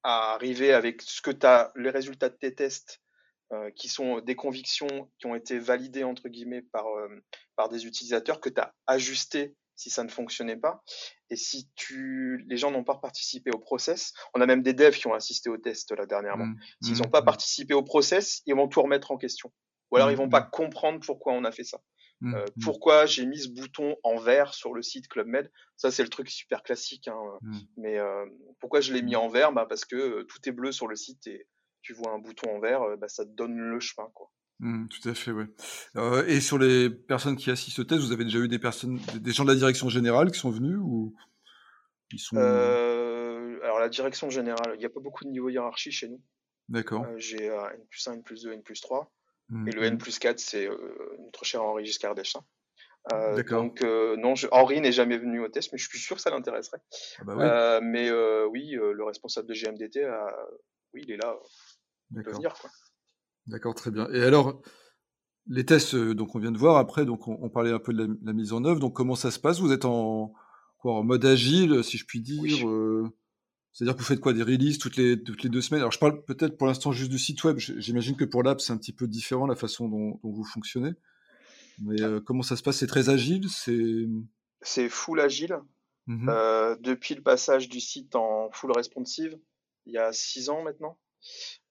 à 0.02 0.34
arriver 0.34 0.72
avec 0.72 1.02
ce 1.02 1.22
que 1.22 1.30
tu 1.30 1.46
as, 1.46 1.72
les 1.76 1.90
résultats 1.90 2.28
de 2.28 2.36
tes 2.36 2.54
tests, 2.54 3.00
euh, 3.52 3.70
qui 3.70 3.88
sont 3.88 4.20
des 4.20 4.34
convictions 4.34 5.10
qui 5.18 5.26
ont 5.26 5.34
été 5.34 5.58
validées, 5.58 6.04
entre 6.04 6.28
guillemets, 6.28 6.62
par, 6.62 6.86
euh, 6.88 7.08
par 7.54 7.68
des 7.68 7.86
utilisateurs 7.86 8.40
que 8.40 8.48
tu 8.48 8.60
as 8.60 8.74
ajusté 8.86 9.56
si 9.76 9.90
ça 9.90 10.02
ne 10.02 10.08
fonctionnait 10.08 10.56
pas. 10.56 10.82
Et 11.30 11.36
si 11.36 11.68
tu, 11.76 12.44
les 12.48 12.56
gens 12.56 12.70
n'ont 12.70 12.84
pas 12.84 12.96
participé 12.96 13.50
au 13.50 13.58
process, 13.58 14.12
on 14.34 14.40
a 14.40 14.46
même 14.46 14.62
des 14.62 14.72
devs 14.72 14.96
qui 14.96 15.06
ont 15.06 15.14
assisté 15.14 15.50
au 15.50 15.58
test 15.58 15.92
là 15.92 16.06
dernièrement. 16.06 16.46
Mmh. 16.46 16.58
S'ils 16.82 16.98
n'ont 16.98 17.08
mmh. 17.08 17.10
pas 17.10 17.22
participé 17.22 17.74
au 17.74 17.82
process, 17.82 18.42
ils 18.46 18.54
vont 18.54 18.68
tout 18.68 18.82
remettre 18.82 19.10
en 19.10 19.18
question. 19.18 19.52
Ou 19.92 19.96
alors 19.96 20.10
ils 20.10 20.16
vont 20.16 20.28
pas 20.28 20.42
comprendre 20.42 21.00
pourquoi 21.04 21.32
on 21.32 21.44
a 21.44 21.52
fait 21.52 21.64
ça. 21.64 21.80
Mmh, 22.20 22.34
euh, 22.34 22.44
mmh. 22.44 22.62
pourquoi 22.62 23.06
j'ai 23.06 23.26
mis 23.26 23.38
ce 23.38 23.48
bouton 23.48 23.96
en 24.02 24.16
vert 24.16 24.54
sur 24.54 24.72
le 24.72 24.82
site 24.82 25.08
Club 25.08 25.26
Med? 25.26 25.50
Ça, 25.76 25.90
c'est 25.90 26.02
le 26.02 26.08
truc 26.08 26.30
super 26.30 26.62
classique. 26.62 27.08
Hein. 27.08 27.20
Mmh. 27.42 27.58
Mais 27.76 27.98
euh, 27.98 28.24
pourquoi 28.58 28.80
je 28.80 28.92
l'ai 28.92 29.02
mis 29.02 29.16
en 29.16 29.28
vert? 29.28 29.52
Bah, 29.52 29.66
Parce 29.68 29.84
que 29.84 29.96
euh, 29.96 30.24
tout 30.24 30.48
est 30.48 30.52
bleu 30.52 30.72
sur 30.72 30.88
le 30.88 30.96
site 30.96 31.26
et 31.26 31.46
tu 31.82 31.92
vois 31.92 32.12
un 32.12 32.18
bouton 32.18 32.56
en 32.56 32.58
vert, 32.58 32.96
bah, 32.98 33.08
ça 33.08 33.24
te 33.24 33.30
donne 33.30 33.56
le 33.56 33.78
chemin. 33.78 34.08
Quoi. 34.14 34.30
Tout 34.60 35.08
à 35.08 35.14
fait, 35.14 35.32
oui. 35.32 35.44
et 36.26 36.40
sur 36.40 36.58
les 36.58 36.88
personnes 36.90 37.36
qui 37.36 37.50
assistent 37.50 37.80
au 37.80 37.84
test, 37.84 38.00
vous 38.00 38.12
avez 38.12 38.24
déjà 38.24 38.38
eu 38.38 38.48
des 38.48 38.58
personnes, 38.58 38.98
des 39.14 39.32
gens 39.32 39.44
de 39.44 39.50
la 39.50 39.56
direction 39.56 39.88
générale 39.88 40.30
qui 40.30 40.38
sont 40.38 40.50
venus 40.50 40.78
ou 40.80 41.14
ils 42.12 42.18
sont... 42.18 42.36
alors 42.36 43.78
la 43.78 43.88
direction 43.88 44.30
générale, 44.30 44.72
il 44.74 44.78
n'y 44.78 44.86
a 44.86 44.90
pas 44.90 45.00
beaucoup 45.00 45.24
de 45.24 45.30
niveau 45.30 45.48
hiérarchie 45.48 45.92
chez 45.92 46.08
nous. 46.08 46.20
D'accord. 46.68 47.06
j'ai 47.16 47.46
N 47.46 47.86
plus 47.90 48.08
1, 48.08 48.14
N 48.14 48.22
plus 48.22 48.42
2, 48.42 48.52
N 48.52 48.62
plus 48.62 48.80
3. 48.80 49.12
Et 49.66 49.70
le 49.70 49.84
N 49.84 49.94
mmh. 49.94 49.98
plus 49.98 50.18
4, 50.18 50.40
c'est 50.40 50.68
euh, 50.68 51.16
notre 51.20 51.44
cher 51.44 51.62
Henri 51.62 51.84
Giscard 51.84 52.14
d'Estaing. 52.14 52.44
Euh, 53.12 53.40
donc 53.44 53.82
euh, 53.82 54.16
non, 54.16 54.34
Henri 54.50 54.80
n'est 54.80 54.90
jamais 54.90 55.16
venu 55.16 55.38
au 55.38 55.48
test, 55.48 55.70
mais 55.72 55.78
je 55.78 55.88
suis 55.88 56.00
sûr 56.00 56.16
que 56.16 56.22
ça 56.22 56.30
l'intéresserait. 56.30 56.80
Ah 57.20 57.24
bah 57.24 57.80
mais 57.80 58.10
oui, 58.46 58.72
le 58.72 59.04
responsable 59.04 59.46
de 59.48 59.54
GMDT 59.54 60.04
a 60.04 60.34
oui, 60.92 61.02
il 61.06 61.12
est 61.12 61.16
là. 61.16 61.36
Il 62.10 62.22
peut 62.22 62.32
venir. 62.32 62.54
D'accord, 63.46 63.74
très 63.74 63.90
bien. 63.90 64.08
Et 64.12 64.22
alors, 64.22 64.60
les 65.48 65.64
tests, 65.64 65.94
donc 65.94 66.34
on 66.34 66.38
vient 66.38 66.52
de 66.52 66.58
voir 66.58 66.76
après, 66.76 67.04
donc 67.04 67.28
on, 67.28 67.48
parlait 67.48 67.70
un 67.70 67.78
peu 67.78 67.92
de 67.92 68.18
la, 68.22 68.32
mise 68.32 68.52
en 68.52 68.64
œuvre. 68.64 68.80
Donc 68.80 68.94
comment 68.94 69.14
ça 69.14 69.30
se 69.30 69.38
passe? 69.38 69.60
Vous 69.60 69.72
êtes 69.72 69.84
en, 69.84 70.32
quoi, 70.78 70.94
en 70.94 71.04
mode 71.04 71.24
agile, 71.24 71.84
si 71.84 71.98
je 71.98 72.04
puis 72.04 72.20
dire 72.20 72.42
C'est-à-dire 73.72 73.94
que 73.94 74.00
vous 74.00 74.06
faites 74.06 74.20
quoi 74.20 74.32
Des 74.32 74.42
releases 74.42 74.78
toutes 74.78 74.96
les, 74.96 75.22
toutes 75.22 75.42
les 75.42 75.48
deux 75.48 75.60
semaines? 75.60 75.80
Alors 75.80 75.92
je 75.92 75.98
parle 75.98 76.24
peut-être 76.24 76.56
pour 76.56 76.66
l'instant 76.66 76.92
juste 76.92 77.10
du 77.10 77.18
site 77.18 77.44
web. 77.44 77.58
J'imagine 77.58 78.16
que 78.16 78.24
pour 78.24 78.42
l'app, 78.42 78.60
c'est 78.60 78.72
un 78.72 78.78
petit 78.78 78.92
peu 78.92 79.06
différent 79.06 79.46
la 79.46 79.56
façon 79.56 79.88
dont, 79.88 80.20
vous 80.22 80.44
fonctionnez. 80.44 80.94
Mais 81.82 81.96
comment 82.24 82.42
ça 82.42 82.56
se 82.56 82.62
passe? 82.62 82.78
C'est 82.78 82.86
très 82.86 83.10
agile? 83.10 83.48
C'est 83.48 84.06
c'est 84.62 84.88
full 84.88 85.20
agile. 85.20 85.58
Mmh 86.06 86.30
depuis 86.80 87.14
le 87.14 87.22
passage 87.22 87.68
du 87.68 87.80
site 87.80 88.14
en 88.14 88.50
full 88.52 88.70
responsive, 88.72 89.38
il 89.86 89.94
y 89.94 89.98
a 89.98 90.12
six 90.12 90.48
ans 90.50 90.62
maintenant. 90.62 90.98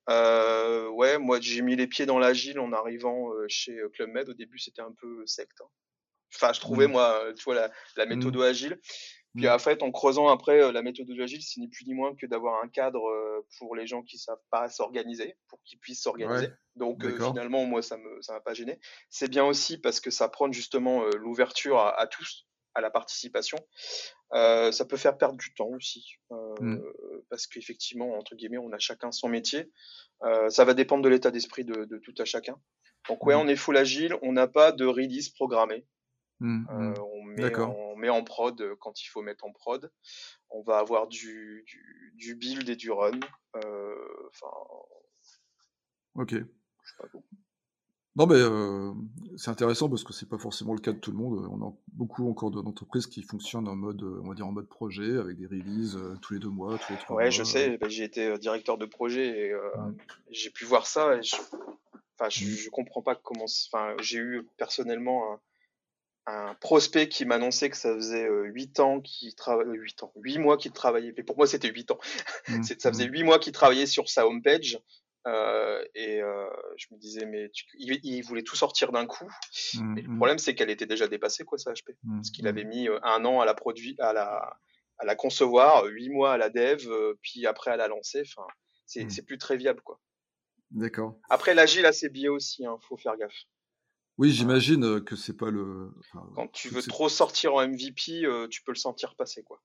Euh, 0.10 0.88
ouais, 0.89 1.18
moi 1.18 1.39
j'ai 1.41 1.62
mis 1.62 1.76
les 1.76 1.88
pieds 1.88 2.06
dans 2.06 2.20
l'agile 2.20 2.60
en 2.60 2.72
arrivant 2.74 3.32
euh, 3.34 3.46
chez 3.48 3.78
euh, 3.80 3.89
Club 3.89 4.10
Med. 4.10 4.30
Au 4.30 4.34
début, 4.34 4.60
c'était 4.60 4.82
un 4.82 4.91
peu 4.91 5.26
secte. 5.26 5.62
Hein. 5.62 5.70
Enfin, 6.34 6.54
je 6.54 6.60
trouvais, 6.60 6.88
mmh. 6.88 6.91
moi, 6.91 7.24
tu 7.38 7.44
vois, 7.44 7.56
la, 7.56 7.72
la 7.96 8.06
méthode 8.06 8.36
mmh. 8.36 8.41
agile. 8.41 8.80
Puis 9.36 9.50
en 9.50 9.60
fait, 9.60 9.84
en 9.84 9.91
creusant 9.91 10.30
après, 10.30 10.72
la 10.72 10.82
méthode 10.82 11.08
agile, 11.20 11.41
c'est 11.41 11.60
ni 11.60 11.68
plus 11.68 11.86
ni 11.86 11.94
moins 11.94 12.15
que 12.15 12.26
d'avoir 12.26 12.63
un 12.63 12.70
cadre 12.70 13.04
pour 13.58 13.76
les 13.76 13.86
gens 13.86 14.02
qui 14.02 14.18
savent 14.18 14.41
pas 14.50 14.70
s'organiser, 14.70 15.36
pour 15.50 15.62
qu'ils 15.65 15.78
puissent 15.78 16.02
s'organiser. 16.02 16.48
Donc 16.78 17.06
finalement, 17.06 17.65
moi, 17.65 17.82
ça 17.82 17.98
me 17.98 18.22
ça 18.22 18.32
m'a 18.34 18.39
pas 18.39 18.54
gêné. 18.54 18.80
C'est 19.10 19.30
bien 19.30 19.44
aussi 19.44 19.78
parce 19.78 20.00
que 20.00 20.10
ça 20.10 20.30
prend 20.30 20.50
justement 20.54 21.04
l'ouverture 21.18 21.80
à, 21.80 22.00
à, 22.00 22.08
tous, 22.08 22.48
à 22.76 22.82
la 22.82 22.90
participation. 22.90 23.58
Euh, 24.34 24.72
ça 24.72 24.86
peut 24.86 24.98
faire 24.98 25.18
perdre 25.18 25.38
du 25.38 25.54
temps 25.54 25.70
aussi, 25.70 26.18
euh, 26.32 26.56
mmh. 26.60 26.82
parce 27.30 27.48
qu'effectivement, 27.48 28.18
entre 28.18 28.36
guillemets, 28.36 28.58
on 28.58 28.72
a 28.72 28.80
chacun 28.80 29.12
son 29.12 29.30
métier. 29.30 29.72
Euh, 30.24 30.50
ça 30.50 30.66
va 30.66 30.74
dépendre 30.74 31.04
de 31.04 31.10
l'état 31.10 31.32
d'esprit 31.32 31.64
de, 31.64 31.86
tout 32.04 32.14
à 32.20 32.26
chacun. 32.26 32.60
Donc 33.08 33.26
ouais, 33.26 33.36
mmh. 33.36 33.40
on 33.40 33.48
est 33.48 33.56
full 33.56 33.78
agile, 33.78 34.16
on 34.22 34.34
n'a 34.34 34.48
pas 34.48 34.72
de 34.72 34.86
release 34.86 35.30
programmé. 35.30 35.88
Mmh, 36.42 36.96
on, 37.00 37.96
met, 37.96 38.10
en 38.10 38.24
prod 38.26 38.76
quand 38.82 39.02
il 39.02 39.08
faut 39.08 39.22
mettre 39.22 39.46
en 39.46 39.54
prod. 39.54 39.90
On 40.50 40.62
va 40.64 40.80
avoir 40.80 41.08
du, 41.08 41.66
du, 42.16 42.36
build 42.36 42.68
et 42.68 42.76
du 42.76 42.92
run. 42.92 43.20
Enfin. 43.54 44.52
ok. 46.16 46.32
Je 46.32 46.92
sais 46.92 46.98
pas 47.00 47.08
non, 48.17 48.28
mais 48.28 48.36
euh, 48.38 48.93
c'est 49.36 49.51
intéressant 49.51 49.89
parce 49.89 50.06
que 50.06 50.13
c'est 50.13 50.30
pas 50.30 50.38
forcément 50.38 50.73
le 50.73 50.80
cas 50.80 50.93
de 50.93 50.99
tout 50.99 51.12
le 51.12 51.17
monde. 51.17 51.49
On 51.51 51.67
a 51.67 51.73
beaucoup 51.93 52.30
encore 52.30 52.49
d'entreprises 52.49 53.08
qui 53.08 53.21
fonctionnent 53.21 53.67
en 53.67 53.75
mode, 53.75 54.04
on 54.04 54.30
va 54.30 54.36
dire 54.36 54.47
en 54.47 54.54
mode 54.54 54.69
projet, 54.69 55.17
avec 55.17 55.38
des 55.38 55.47
releases 55.47 55.97
euh, 55.97 56.15
tous 56.21 56.34
les 56.34 56.39
deux 56.39 56.49
mois, 56.49 56.78
tous 56.78 56.93
les 56.93 56.99
trois 56.99 57.17
Ouais, 57.17 57.30
je 57.30 57.43
sais. 57.43 57.78
Bah, 57.78 57.89
j'ai 57.89 58.06
été 58.06 58.25
euh, 58.25 58.38
directeur 58.38 58.78
de 58.78 58.86
projet 58.86 59.28
et 59.28 59.54
j'ai 60.32 60.49
pu 60.49 60.63
voir 60.63 60.88
ça. 60.88 61.17
Et 61.17 61.23
je... 61.23 61.36
Enfin, 62.17 62.30
je, 62.30 62.45
mmh. 62.45 62.69
comprends 62.71 63.01
pas 63.01 63.15
comment. 63.15 63.45
Enfin, 63.73 63.93
j'ai 64.01 64.19
eu 64.19 64.47
personnellement 64.56 65.38
un, 66.25 66.54
prospect 66.62 67.10
qui 67.10 67.25
m'annonçait 67.25 67.69
que 67.69 67.75
ça 67.75 67.93
faisait 67.93 68.30
8 68.30 68.80
ans 68.80 69.01
qu'il 69.01 69.36
travaillait, 69.36 69.78
8 69.78 70.04
ans, 70.04 70.13
8 70.15 70.38
mois 70.38 70.56
qu'il 70.56 70.71
travaillait. 70.71 71.13
Mais 71.17 71.23
pour 71.23 71.36
moi, 71.36 71.47
c'était 71.47 71.67
8 71.67 71.91
ans. 71.91 71.99
Mmh. 72.47 72.63
ça 72.80 72.93
faisait 72.93 73.08
8 73.08 73.23
mmh. 73.23 73.25
mois 73.25 73.39
qu'il 73.39 73.51
travaillait 73.51 73.86
sur 73.86 74.08
sa 74.08 74.25
homepage. 74.25 74.80
Euh, 75.28 75.84
et 75.96 76.22
euh, 76.22 76.48
je 76.78 76.88
me 76.92 77.00
disais, 77.00 77.26
mais 77.26 77.52
il, 77.80 78.22
voulait 78.22 78.44
tout 78.44 78.56
sortir 78.56 78.92
d'un 78.92 79.08
coup. 79.08 79.30
Mmh, 79.74 79.96
le 79.96 80.02
mmh. 80.04 80.16
problème, 80.18 80.38
c'est 80.38 80.54
qu'elle 80.54 80.70
était 80.70 80.86
déjà 80.86 81.08
dépassée, 81.08 81.44
quoi, 81.44 81.58
sa 81.58 81.74
HP. 81.74 81.96
Mmh, 82.04 82.18
Parce 82.18 82.30
qu'il 82.30 82.48
avait 82.48 82.64
mis 82.64 82.88
euh, 82.88 83.00
un 83.04 83.26
an 83.26 83.40
à 83.40 83.46
la 83.46 83.56
produire, 83.56 83.96
à 84.00 84.14
la, 84.14 84.58
à 85.00 85.06
la 85.06 85.16
concevoir, 85.16 85.86
huit 85.86 86.10
mois 86.10 86.34
à 86.34 86.38
la 86.38 86.50
dev, 86.50 86.88
puis 87.22 87.48
après 87.48 87.72
à 87.72 87.78
la 87.78 87.88
lancer. 87.88 88.22
Enfin, 88.22 88.48
c'est 88.86 89.26
plus 89.26 89.38
très 89.38 89.58
viable, 89.58 89.82
quoi. 89.82 90.00
D'accord. 90.72 91.18
Après, 91.30 91.54
l'agile 91.54 91.86
a 91.86 91.92
ses 91.92 92.10
biais 92.10 92.28
aussi, 92.28 92.66
hein, 92.66 92.78
faut 92.88 92.98
faire 92.98 93.18
gaffe. 93.18 93.46
Oui, 94.18 94.32
j'imagine 94.32 95.04
que 95.04 95.16
c'est 95.16 95.36
pas 95.36 95.50
le. 95.50 95.92
Quand 96.36 96.48
tu 96.52 96.70
veux 96.70 96.82
trop 96.82 97.10
sortir 97.10 97.56
en 97.56 97.68
MVP, 97.68 98.26
tu 98.50 98.64
peux 98.64 98.72
le 98.72 98.78
sentir 98.78 99.16
passer, 99.16 99.44
quoi. 99.44 99.62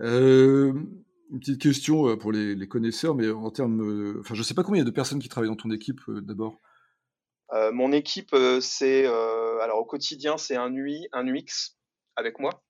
Euh, 0.00 0.72
une 1.30 1.40
petite 1.40 1.60
question 1.60 2.08
euh, 2.08 2.16
pour 2.16 2.32
les, 2.32 2.68
connaisseurs, 2.68 3.14
mais 3.14 3.30
en 3.30 3.50
termes. 3.50 3.80
Euh, 3.82 4.20
enfin, 4.20 4.34
je 4.34 4.40
ne 4.40 4.44
sais 4.44 4.54
pas 4.54 4.62
combien 4.62 4.80
il 4.80 4.84
y 4.84 4.88
a 4.88 4.90
de 4.90 4.94
personnes 4.94 5.20
qui 5.20 5.28
travaillent 5.28 5.50
dans 5.50 5.56
ton 5.56 5.70
équipe 5.70 6.00
euh, 6.08 6.20
d'abord. 6.20 6.60
mon 7.72 7.92
équipe, 7.92 8.34
c'est. 8.60 9.06
alors, 9.06 9.78
au 9.78 9.84
quotidien, 9.84 10.36
c'est 10.36 10.56
un 10.56 10.72
UI, 10.72 11.08
un 11.12 11.26
UX 11.26 11.76
avec 12.16 12.38
moi. 12.38 12.62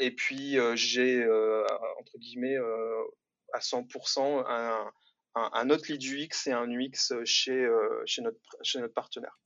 et 0.00 0.10
puis, 0.10 0.56
j'ai, 0.74 1.24
entre 1.98 2.18
guillemets, 2.18 2.56
à 3.52 3.58
100% 3.60 4.44
un, 4.48 4.90
un, 5.34 5.70
autre 5.70 5.90
lead 5.90 6.02
UX 6.02 6.46
et 6.46 6.52
un 6.52 6.68
UX 6.68 7.24
chez, 7.24 7.68
chez, 8.06 8.22
notre, 8.22 8.38
chez 8.62 8.80
notre 8.80 8.94
partenaire. 8.94 9.38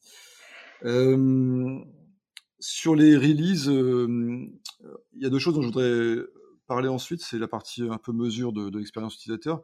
sur 2.60 2.94
les 2.94 3.16
releases, 3.16 3.68
il 3.68 5.22
y 5.22 5.26
a 5.26 5.30
deux 5.30 5.38
choses 5.38 5.54
dont 5.54 5.62
je 5.62 5.68
voudrais 5.68 6.28
parler 6.68 6.88
ensuite, 6.88 7.22
c'est 7.22 7.38
la 7.38 7.48
partie 7.48 7.82
un 7.82 7.98
peu 7.98 8.12
mesure 8.12 8.52
de, 8.52 8.76
l'expérience 8.78 9.16
utilisateur, 9.16 9.62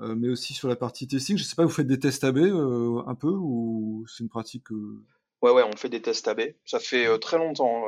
euh, 0.00 0.14
mais 0.14 0.28
aussi 0.28 0.54
sur 0.54 0.68
la 0.68 0.76
partie 0.76 1.08
testing. 1.08 1.36
Je 1.36 1.42
ne 1.42 1.46
sais 1.46 1.56
pas, 1.56 1.64
vous 1.64 1.70
faites 1.70 1.88
des 1.88 1.98
tests 1.98 2.22
AB 2.22 2.38
euh, 2.38 3.02
un 3.06 3.14
peu 3.16 3.30
ou 3.30 4.04
c'est 4.06 4.22
une 4.22 4.28
pratique 4.28 4.70
euh 4.70 5.04
Ouais, 5.40 5.50
ouais, 5.50 5.64
on 5.64 5.76
fait 5.76 5.88
des 5.88 6.00
tests 6.00 6.28
AB. 6.28 6.40
Ça 6.64 6.78
fait 6.78 7.18
très 7.18 7.36
longtemps 7.36 7.86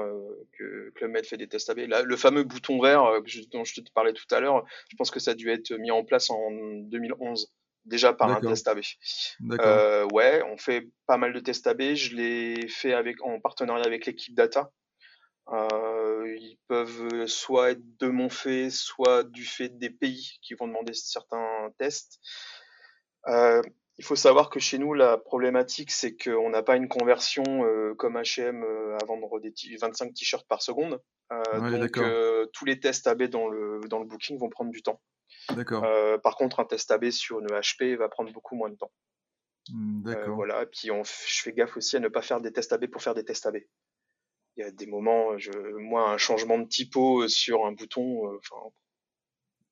que 0.59 1.05
Med 1.07 1.25
fait 1.25 1.37
des 1.37 1.47
tests 1.47 1.71
AB. 1.71 1.83
le 1.87 2.17
fameux 2.17 2.43
bouton 2.43 2.81
vert 2.81 3.05
dont 3.53 3.63
je 3.63 3.81
te 3.81 3.93
parlais 3.93 4.13
tout 4.13 4.27
à 4.33 4.41
l'heure, 4.41 4.65
je 4.91 4.97
pense 4.97 5.13
que 5.13 5.21
ça 5.21 5.31
a 5.31 5.35
dû 5.35 5.49
être 5.51 5.73
mis 5.75 5.93
en 5.93 6.03
place 6.03 6.31
en 6.31 6.51
2011 6.51 7.53
déjà 7.85 8.13
par 8.13 8.29
un 8.31 8.41
test 8.41 8.67
AB. 8.67 8.81
ouais, 10.13 10.43
on 10.51 10.57
fait 10.57 10.89
pas 11.07 11.17
mal 11.17 11.33
de 11.33 11.39
tests 11.39 11.69
AB. 11.69 11.95
Je 11.95 12.17
l'ai 12.17 12.67
fait 12.67 12.93
avec, 12.93 13.23
en 13.23 13.39
partenariat 13.39 13.85
avec 13.87 14.07
l'équipe 14.07 14.35
data. 14.35 14.73
Euh, 15.53 16.37
ils 16.39 16.59
peuvent 16.69 17.27
soit 17.27 17.73
être 17.73 17.99
de 17.99 18.09
mon 18.09 18.31
fait, 18.31 18.71
soit 18.71 19.25
du 19.25 19.45
fait 19.45 19.69
des 19.69 19.91
pays 19.91 20.39
qui 20.43 20.55
vont 20.55 20.67
demander 20.67 20.95
certains 20.95 21.71
tests. 21.79 22.19
Euh, 23.29 23.61
il 23.99 24.05
faut 24.05 24.17
savoir 24.17 24.51
que 24.51 24.59
chez 24.59 24.79
nous, 24.79 24.95
la 24.95 25.19
problématique, 25.19 25.91
c'est 25.91 26.17
qu'on 26.17 26.51
n'a 26.51 26.63
pas 26.63 26.77
une 26.77 26.89
conversion 26.89 27.45
euh, 27.65 27.95
comme 27.95 28.17
H&M 28.17 28.65
à 29.01 29.05
vendre 29.05 29.39
des 29.39 29.53
25 29.77 30.15
t-shirts 30.15 30.49
par 30.49 30.63
seconde. 30.63 31.01
donc, 31.31 32.01
tous 32.53 32.65
les 32.65 32.81
tests 32.81 33.07
AB 33.07 33.25
dans 33.25 33.49
le, 33.49 33.81
dans 33.89 33.99
le 33.99 34.07
booking 34.07 34.39
vont 34.39 34.49
prendre 34.49 34.71
du 34.71 34.83
temps. 34.83 35.01
D'accord. 35.55 35.87
par 36.23 36.37
contre, 36.37 36.61
un 36.61 36.65
test 36.65 36.91
AB 36.91 37.11
sur 37.11 37.39
une 37.41 37.49
HP 37.49 37.97
va 37.97 38.09
prendre 38.09 38.33
beaucoup 38.33 38.57
moins 38.57 38.71
de 38.71 38.77
temps. 38.77 38.93
Mmh, 39.71 40.03
d'accord. 40.03 40.37
voilà. 40.37 40.63
Et 40.63 40.67
puis, 40.67 40.91
on, 40.91 41.05
je 41.05 41.43
fais 41.43 41.53
gaffe 41.53 41.77
aussi 41.77 41.97
à 41.97 42.01
ne 42.01 42.09
pas 42.09 42.23
faire 42.23 42.41
des 42.41 42.53
tests 42.53 42.73
AB 42.73 42.87
pour 42.87 43.03
faire 43.03 43.15
des 43.15 43.25
tests 43.25 43.47
AB 43.47 43.59
il 44.57 44.61
y 44.61 44.67
a 44.67 44.71
des 44.71 44.87
moments, 44.87 45.37
je, 45.39 45.51
moi, 45.79 46.11
un 46.11 46.19
changement 46.19 46.59
de 46.59 46.69
typo 46.69 47.23
euh, 47.23 47.29
sur 47.29 47.67
un 47.67 47.73
bouton, 47.73 48.29
euh, 48.29 48.39
enfin. 48.39 48.71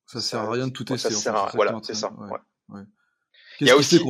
ça, 0.06 0.20
sert 0.20 0.40
à 0.40 0.50
rien 0.50 0.66
de 0.66 0.72
tout 0.72 0.84
tester. 0.84 1.10
Ça 1.10 1.50
voilà, 1.54 1.78
c'est 1.82 1.94
ça. 1.94 2.12
Il 3.60 3.68
y 3.68 3.70
a 3.70 3.76
aussi, 3.76 4.00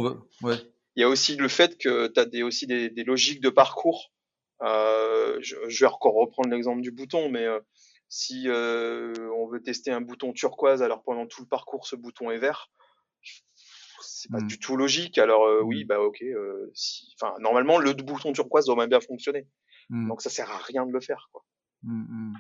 il 0.96 1.00
y 1.00 1.02
a 1.02 1.08
aussi 1.08 1.37
le 1.37 1.48
fait 1.48 1.78
que 1.78 2.06
tu 2.06 2.20
as 2.20 2.24
des, 2.24 2.42
aussi 2.42 2.66
des, 2.66 2.88
des, 2.90 3.04
logiques 3.04 3.40
de 3.40 3.50
parcours. 3.50 4.12
Euh, 4.62 5.38
je, 5.42 5.56
je, 5.68 5.85
vais 5.85 5.90
encore 5.90 6.14
reprendre 6.14 6.48
l'exemple 6.50 6.80
du 6.80 6.90
bouton, 6.90 7.28
mais 7.28 7.44
euh, 7.44 7.61
si 8.08 8.44
euh, 8.46 9.12
on 9.37 9.46
veut 9.48 9.62
tester 9.62 9.90
un 9.90 10.00
bouton 10.00 10.32
turquoise, 10.32 10.82
alors 10.82 11.02
pendant 11.02 11.26
tout 11.26 11.42
le 11.42 11.48
parcours, 11.48 11.87
ce 11.87 11.96
bouton 11.96 12.30
est 12.30 12.38
vert, 12.38 12.70
c'est 14.00 14.30
pas 14.30 14.38
hmm. 14.38 14.46
du 14.46 14.58
tout 14.58 14.76
logique. 14.76 15.18
Alors 15.18 15.64
oui, 15.64 15.85
hmm. 15.85 15.87
bah 15.88 16.00
ok. 16.00 16.24
si, 16.74 17.14
enfin, 17.20 17.35
normalement, 17.40 17.78
le 17.78 17.92
bouton 17.92 18.32
turquoise 18.32 18.66
doit 18.66 18.76
même 18.76 18.90
bien 18.90 19.00
fonctionner. 19.00 19.46
Mmh. 19.90 20.09
Donc 20.09 20.23
ça 20.23 20.31
sert 20.31 20.51
à 20.51 20.59
rien 20.59 20.87
de 20.87 20.92
le 20.92 21.01
faire. 21.01 21.29
Quoi. 21.33 21.45
Mmh, 21.83 22.33
mmh. 22.33 22.35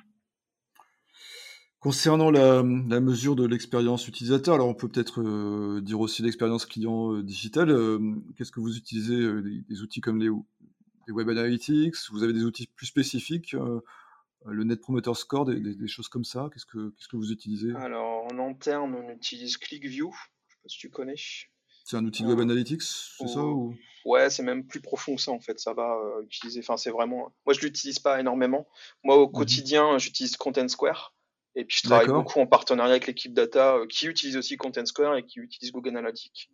Concernant 1.82 2.30
la, 2.30 2.62
mesure 2.62 3.34
de 3.34 3.44
l'expérience 3.44 4.06
utilisateur, 4.06 4.54
alors 4.54 4.68
on 4.68 4.74
peut 4.74 4.88
peut-être 4.88 5.20
euh, 5.20 5.80
dire 5.80 5.98
aussi 5.98 6.22
l'expérience 6.22 6.64
client 6.64 7.12
euh, 7.12 7.24
digitale. 7.24 7.70
Euh, 7.70 7.98
qu'est-ce 8.36 8.52
que 8.52 8.60
vous 8.60 8.76
utilisez 8.76 9.16
des, 9.68 9.82
outils 9.82 10.00
comme 10.00 10.20
les, 10.20 10.28
Web 11.10 11.28
Analytics? 11.28 11.96
Vous 12.12 12.22
avez 12.22 12.32
des 12.32 12.44
outils 12.44 12.68
plus 12.68 12.86
spécifiques 12.86 13.56
le 14.44 14.64
Net 14.64 14.80
Promoter 14.80 15.14
Score, 15.14 15.44
des, 15.44 15.88
choses 15.88 16.08
comme 16.08 16.22
ça? 16.22 16.48
Qu'est-ce 16.52 16.66
que, 16.66 17.16
vous 17.16 17.32
utilisez? 17.32 17.72
Alors 17.74 18.26
en 18.32 18.38
interne, 18.38 18.94
on 18.94 19.10
utilise 19.12 19.56
ClickView. 19.56 20.12
Je 20.12 20.54
sais 20.54 20.60
pas 20.62 20.68
si 20.68 20.78
tu 20.78 20.88
connais. 20.88 21.16
C'est 21.84 21.96
un 21.96 22.04
outil 22.04 22.22
de 22.22 22.28
Web 22.28 22.40
Analytics, 22.40 22.82
c'est 22.82 23.28
ça 23.28 23.40
ou... 23.40 23.74
Ouais, 24.04 24.30
c'est 24.30 24.42
même 24.42 24.66
plus 24.66 24.80
profond 24.80 25.16
que 25.16 25.22
ça 25.22 25.30
en 25.30 25.40
fait. 25.40 25.58
Ça 25.58 25.74
va 25.74 25.96
euh, 25.96 26.22
utiliser. 26.22 26.60
Enfin, 26.60 26.76
c'est 26.76 26.90
vraiment. 26.90 27.32
Moi, 27.46 27.54
je 27.54 27.60
l'utilise 27.60 27.98
pas 27.98 28.18
énormément. 28.20 28.68
Moi, 29.04 29.16
au 29.16 29.28
mmh 29.28 29.32
quotidien, 29.32 29.98
j'utilise 29.98 30.36
Content 30.36 30.68
Square. 30.68 31.14
Et 31.54 31.64
puis, 31.64 31.78
je 31.82 31.88
travaille 31.88 32.08
beaucoup 32.08 32.40
en 32.40 32.46
partenariat 32.46 32.92
avec 32.92 33.06
l'équipe 33.06 33.34
data 33.34 33.76
euh, 33.76 33.86
qui 33.86 34.06
utilise 34.06 34.36
aussi 34.36 34.56
Content 34.56 34.86
Square 34.86 35.16
et 35.16 35.26
qui 35.26 35.38
utilise 35.38 35.72
Google 35.72 35.90
Analytics. 35.90 36.50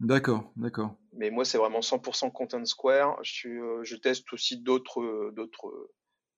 D'accord, 0.00 0.50
d'accord. 0.56 0.96
Mais 1.12 1.30
moi, 1.30 1.44
c'est 1.44 1.58
vraiment 1.58 1.80
100% 1.80 2.32
Content 2.32 2.64
Square. 2.64 3.18
Je, 3.22 3.48
euh, 3.48 3.84
je 3.84 3.96
teste 3.96 4.32
aussi 4.32 4.58
d'autres, 4.58 5.30
d'autres, 5.34 5.90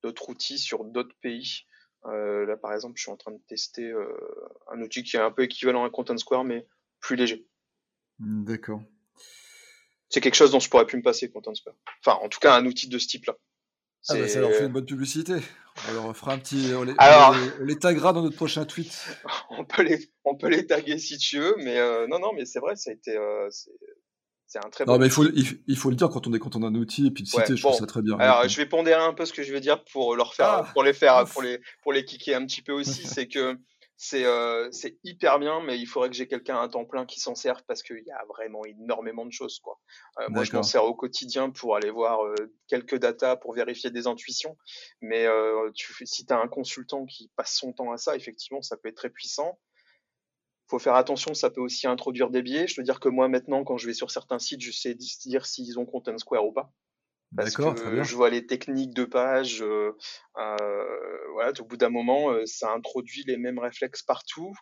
d'autres 0.03 0.29
outils 0.29 0.59
sur 0.59 0.85
d'autres 0.85 1.15
pays. 1.23 1.63
là, 2.05 2.57
par 2.57 2.73
exemple, 2.75 2.95
je 2.97 3.03
suis 3.03 3.13
en 3.13 3.17
train 3.17 3.33
de 3.33 3.41
tester 3.49 3.93
un 4.73 4.81
outil 4.81 5.05
qui 5.05 5.17
est 5.17 5.21
un 5.21 5.31
peu 5.31 5.43
équivalent 5.43 5.85
à 5.85 5.91
Content 5.91 6.19
Square, 6.19 6.45
mais 6.45 6.67
plus 7.01 7.17
léger. 7.17 7.47
D'accord. 8.23 8.83
C'est 10.09 10.21
quelque 10.21 10.35
chose 10.35 10.51
dont 10.51 10.61
je 10.61 10.69
pourrais 10.69 10.87
plus 10.87 10.99
me 10.99 11.03
passer, 11.03 11.31
Content 11.31 11.55
Square. 11.55 11.75
Enfin, 12.05 12.19
en 12.23 12.29
tout 12.29 12.39
cas, 12.39 12.55
un 12.55 12.67
outil 12.67 12.89
de 12.89 12.99
ce 12.99 13.09
type-là. 13.09 13.35
Ah 14.09 14.15
bah 14.15 14.29
ça 14.29 14.41
leur 14.41 14.51
fait 14.53 14.67
une 14.67 14.73
bonne 14.73 14.87
publicité. 14.87 15.35
On 15.89 15.95
leur 15.95 16.17
fera 16.17 16.35
un 16.35 16.39
petit. 16.39 16.73
On 16.77 16.83
les, 16.83 16.93
Alors, 16.99 17.35
on 17.61 17.65
les, 17.65 17.79
taguera 17.79 18.13
dans 18.13 18.23
notre 18.23 18.37
prochain 18.37 18.65
tweet. 18.65 19.07
On 19.51 19.65
peut 19.65 19.83
les, 19.83 20.11
on 20.25 20.35
peut 20.35 20.49
les 20.49 20.67
taguer 20.67 20.99
si 20.99 21.19
tu 21.19 21.39
veux, 21.39 21.55
mais 21.59 21.79
euh, 21.79 22.07
non, 22.09 22.19
non, 22.19 22.33
mais 22.35 22.45
c'est 22.45 22.59
vrai, 22.59 22.75
ça 22.75 22.91
a 22.91 22.95
été. 22.95 23.17
Euh, 23.17 23.49
c'est 24.47 24.65
un 24.65 24.71
très 24.71 24.85
Non, 24.85 24.99
mais 24.99 25.07
il 25.07 25.13
faut, 25.13 25.25
il, 25.67 25.77
faut 25.77 25.91
le 25.91 25.97
dire 25.97 26.09
quand 26.09 26.27
on 26.27 26.35
est 26.35 26.39
content 26.39 26.61
d'un 26.61 26.75
outil 26.75 27.07
et 27.07 27.11
puis 27.11 27.23
de 27.23 27.29
citer, 27.29 27.57
je 27.57 27.63
trouve 27.63 27.77
ça 27.77 27.87
très 27.87 28.03
bien. 28.03 28.19
Alors, 28.19 28.49
je 28.49 28.57
vais 28.57 28.67
pondérer 28.67 29.03
un 29.03 29.15
peu 29.15 29.25
ce 29.25 29.33
que 29.33 29.43
je 29.43 29.53
veux 29.53 29.61
dire 29.61 29.83
pour 29.85 30.17
leur 30.17 30.35
faire, 30.35 30.47
ah. 30.47 30.71
pour 30.73 30.83
les 30.83 30.93
faire, 30.93 31.25
pour 31.27 31.43
les, 31.43 31.61
pour 31.83 31.93
les 31.93 32.05
kicker 32.05 32.35
un 32.35 32.45
petit 32.45 32.63
peu 32.63 32.73
aussi. 32.73 33.07
c'est 33.07 33.29
que 33.29 33.57
euh, 34.15 34.69
c'est 34.73 34.99
hyper 35.05 35.39
bien, 35.39 35.63
mais 35.63 35.79
il 35.79 35.87
faudrait 35.87 36.11
que 36.11 36.17
j'ai 36.17 36.27
quelqu'un 36.27 36.61
à 36.61 36.69
temps 36.69 36.85
plein 36.85 37.07
qui 37.07 37.21
s'en 37.21 37.35
serve 37.35 37.63
parce 37.67 37.83
qu'il 37.83 38.03
y 38.05 38.11
a 38.11 38.25
vraiment 38.29 38.65
énormément 38.65 39.25
de 39.25 39.33
choses. 39.33 39.61
Quoi. 39.61 39.79
Euh, 40.21 40.27
moi, 40.29 40.45
je 40.45 40.53
m'en 40.53 40.63
sers 40.63 40.85
au 40.85 40.95
quotidien 40.95 41.51
pour 41.51 41.77
aller 41.77 41.91
voir 41.91 42.25
euh, 42.25 42.35
quelques 42.69 42.99
datas, 42.99 43.37
pour 43.37 43.53
vérifier 43.53 43.91
des 43.91 44.07
intuitions. 44.07 44.57
Mais 45.01 45.27
tu, 45.75 46.07
si 46.07 46.27
tu 46.27 46.33
as 46.33 46.39
un 46.39 46.49
consultant 46.49 47.07
qui 47.07 47.31
passe 47.37 47.55
son 47.57 47.73
temps 47.73 47.93
à 47.93 47.97
ça, 47.97 48.17
effectivement, 48.17 48.63
ça 48.63 48.77
peut 48.77 48.89
être 48.89 48.97
très 48.97 49.11
puissant. 49.11 49.59
faut 50.69 50.79
faire 50.79 50.97
attention, 50.97 51.35
ça 51.35 51.51
peut 51.51 51.61
aussi 51.61 51.87
introduire 51.87 52.31
des 52.31 52.43
biais. 52.43 52.67
Je 52.67 52.81
veux 52.81 52.85
dire 52.85 53.01
que 53.01 53.09
moi, 53.09 53.29
maintenant, 53.29 53.65
quand 53.65 53.77
je 53.77 53.87
vais 53.87 53.95
sur 53.95 54.11
certains 54.11 54.39
sites, 54.39 54.63
je 54.63 54.73
sais 54.73 54.95
dire 54.95 55.47
s'ils 55.47 55.79
ont 55.79 55.87
Content 55.87 56.19
Square 56.19 56.45
ou 56.45 56.53
pas. 56.53 56.73
Parce 57.37 57.55
que 57.55 57.63
je 58.03 58.15
vois 58.15 58.31
les 58.31 58.47
techniques 58.47 58.93
de 58.93 59.05
page, 59.05 59.63
euh, 59.63 59.97
euh, 60.37 61.31
voilà, 61.33 61.53
au 61.59 61.65
bout 61.65 61.77
d'un 61.77 61.89
moment, 61.89 62.31
euh, 62.31 62.45
ça 62.45 62.71
introduit 62.73 63.25
les 63.27 63.39
mêmes 63.39 63.59
réflexes 63.59 64.03
partout 64.03 64.53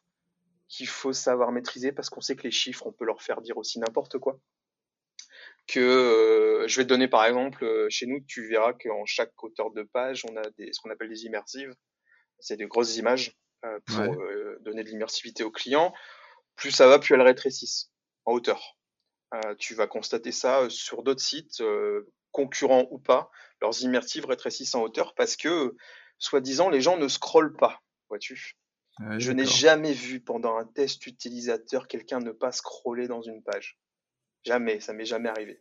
qu'il 0.68 0.86
faut 0.86 1.12
savoir 1.12 1.50
maîtriser 1.50 1.90
parce 1.90 2.10
qu'on 2.10 2.20
sait 2.20 2.36
que 2.36 2.44
les 2.44 2.52
chiffres, 2.52 2.86
on 2.86 2.92
peut 2.92 3.04
leur 3.04 3.22
faire 3.22 3.40
dire 3.40 3.56
aussi 3.56 3.80
n'importe 3.80 4.18
quoi. 4.18 4.38
Que 5.66 6.64
je 6.68 6.76
vais 6.76 6.84
te 6.84 6.88
donner 6.88 7.08
par 7.08 7.24
exemple, 7.24 7.88
chez 7.88 8.06
nous, 8.06 8.20
tu 8.20 8.48
verras 8.48 8.72
qu'en 8.72 9.04
chaque 9.04 9.32
auteur 9.42 9.72
de 9.72 9.82
page, 9.82 10.24
on 10.30 10.36
a 10.36 10.42
des, 10.58 10.72
ce 10.72 10.80
qu'on 10.80 10.90
appelle 10.90 11.08
des 11.08 11.24
immersives. 11.24 11.74
C'est 12.38 12.56
des 12.56 12.66
grosses 12.66 12.96
images 12.96 13.36
pour 13.86 14.16
donner 14.60 14.84
de 14.84 14.88
l'immersivité 14.88 15.42
au 15.42 15.50
client. 15.50 15.92
Plus 16.54 16.70
ça 16.70 16.86
va, 16.86 16.98
plus 16.98 17.14
elles 17.14 17.22
rétrécissent 17.22 17.90
en 18.24 18.32
hauteur. 18.32 18.79
Tu 19.58 19.74
vas 19.74 19.86
constater 19.86 20.32
ça 20.32 20.68
sur 20.68 21.02
d'autres 21.02 21.22
sites 21.22 21.62
concurrents 22.32 22.86
ou 22.90 22.98
pas, 22.98 23.30
leurs 23.60 23.82
immersives 23.82 24.26
rétrécissent 24.26 24.74
en 24.74 24.82
hauteur 24.82 25.14
parce 25.14 25.36
que, 25.36 25.76
soi-disant, 26.18 26.68
les 26.68 26.80
gens 26.80 26.96
ne 26.96 27.08
scrollent 27.08 27.56
pas, 27.56 27.80
vois-tu. 28.08 28.56
je 29.18 29.32
n'ai 29.32 29.46
jamais 29.46 29.92
vu 29.92 30.20
pendant 30.20 30.56
un 30.56 30.64
test 30.64 31.06
utilisateur 31.06 31.88
quelqu'un 31.88 32.20
ne 32.20 32.32
pas 32.32 32.52
scroller 32.52 33.08
dans 33.08 33.22
une 33.22 33.42
page. 33.42 33.78
Jamais, 34.44 34.80
ça 34.80 34.94
m'est 34.94 35.04
jamais 35.04 35.28
arrivé. 35.28 35.60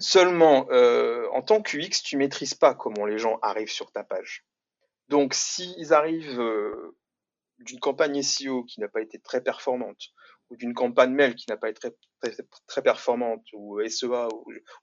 Seulement, 0.00 0.66
euh, 0.70 1.28
en 1.32 1.42
tant 1.42 1.62
qu'UX, 1.62 2.02
tu 2.02 2.16
maîtrises 2.16 2.54
pas 2.54 2.74
comment 2.74 3.06
les 3.06 3.18
gens 3.18 3.38
arrivent 3.40 3.70
sur 3.70 3.92
ta 3.92 4.02
page. 4.02 4.44
Donc, 5.08 5.32
s'ils 5.34 5.92
arrivent 5.92 6.40
euh, 6.40 6.96
d'une 7.60 7.78
campagne 7.78 8.20
SEO 8.22 8.64
qui 8.64 8.80
n'a 8.80 8.88
pas 8.88 9.00
été 9.00 9.20
très 9.20 9.42
performante, 9.42 10.08
ou 10.50 10.56
d'une 10.56 10.74
campagne 10.74 11.12
mail 11.12 11.34
qui 11.34 11.46
n'a 11.48 11.56
pas 11.56 11.70
été 11.70 11.88
très, 12.66 12.82
performante, 12.82 13.44
ou 13.52 13.80
SEA, 13.88 14.28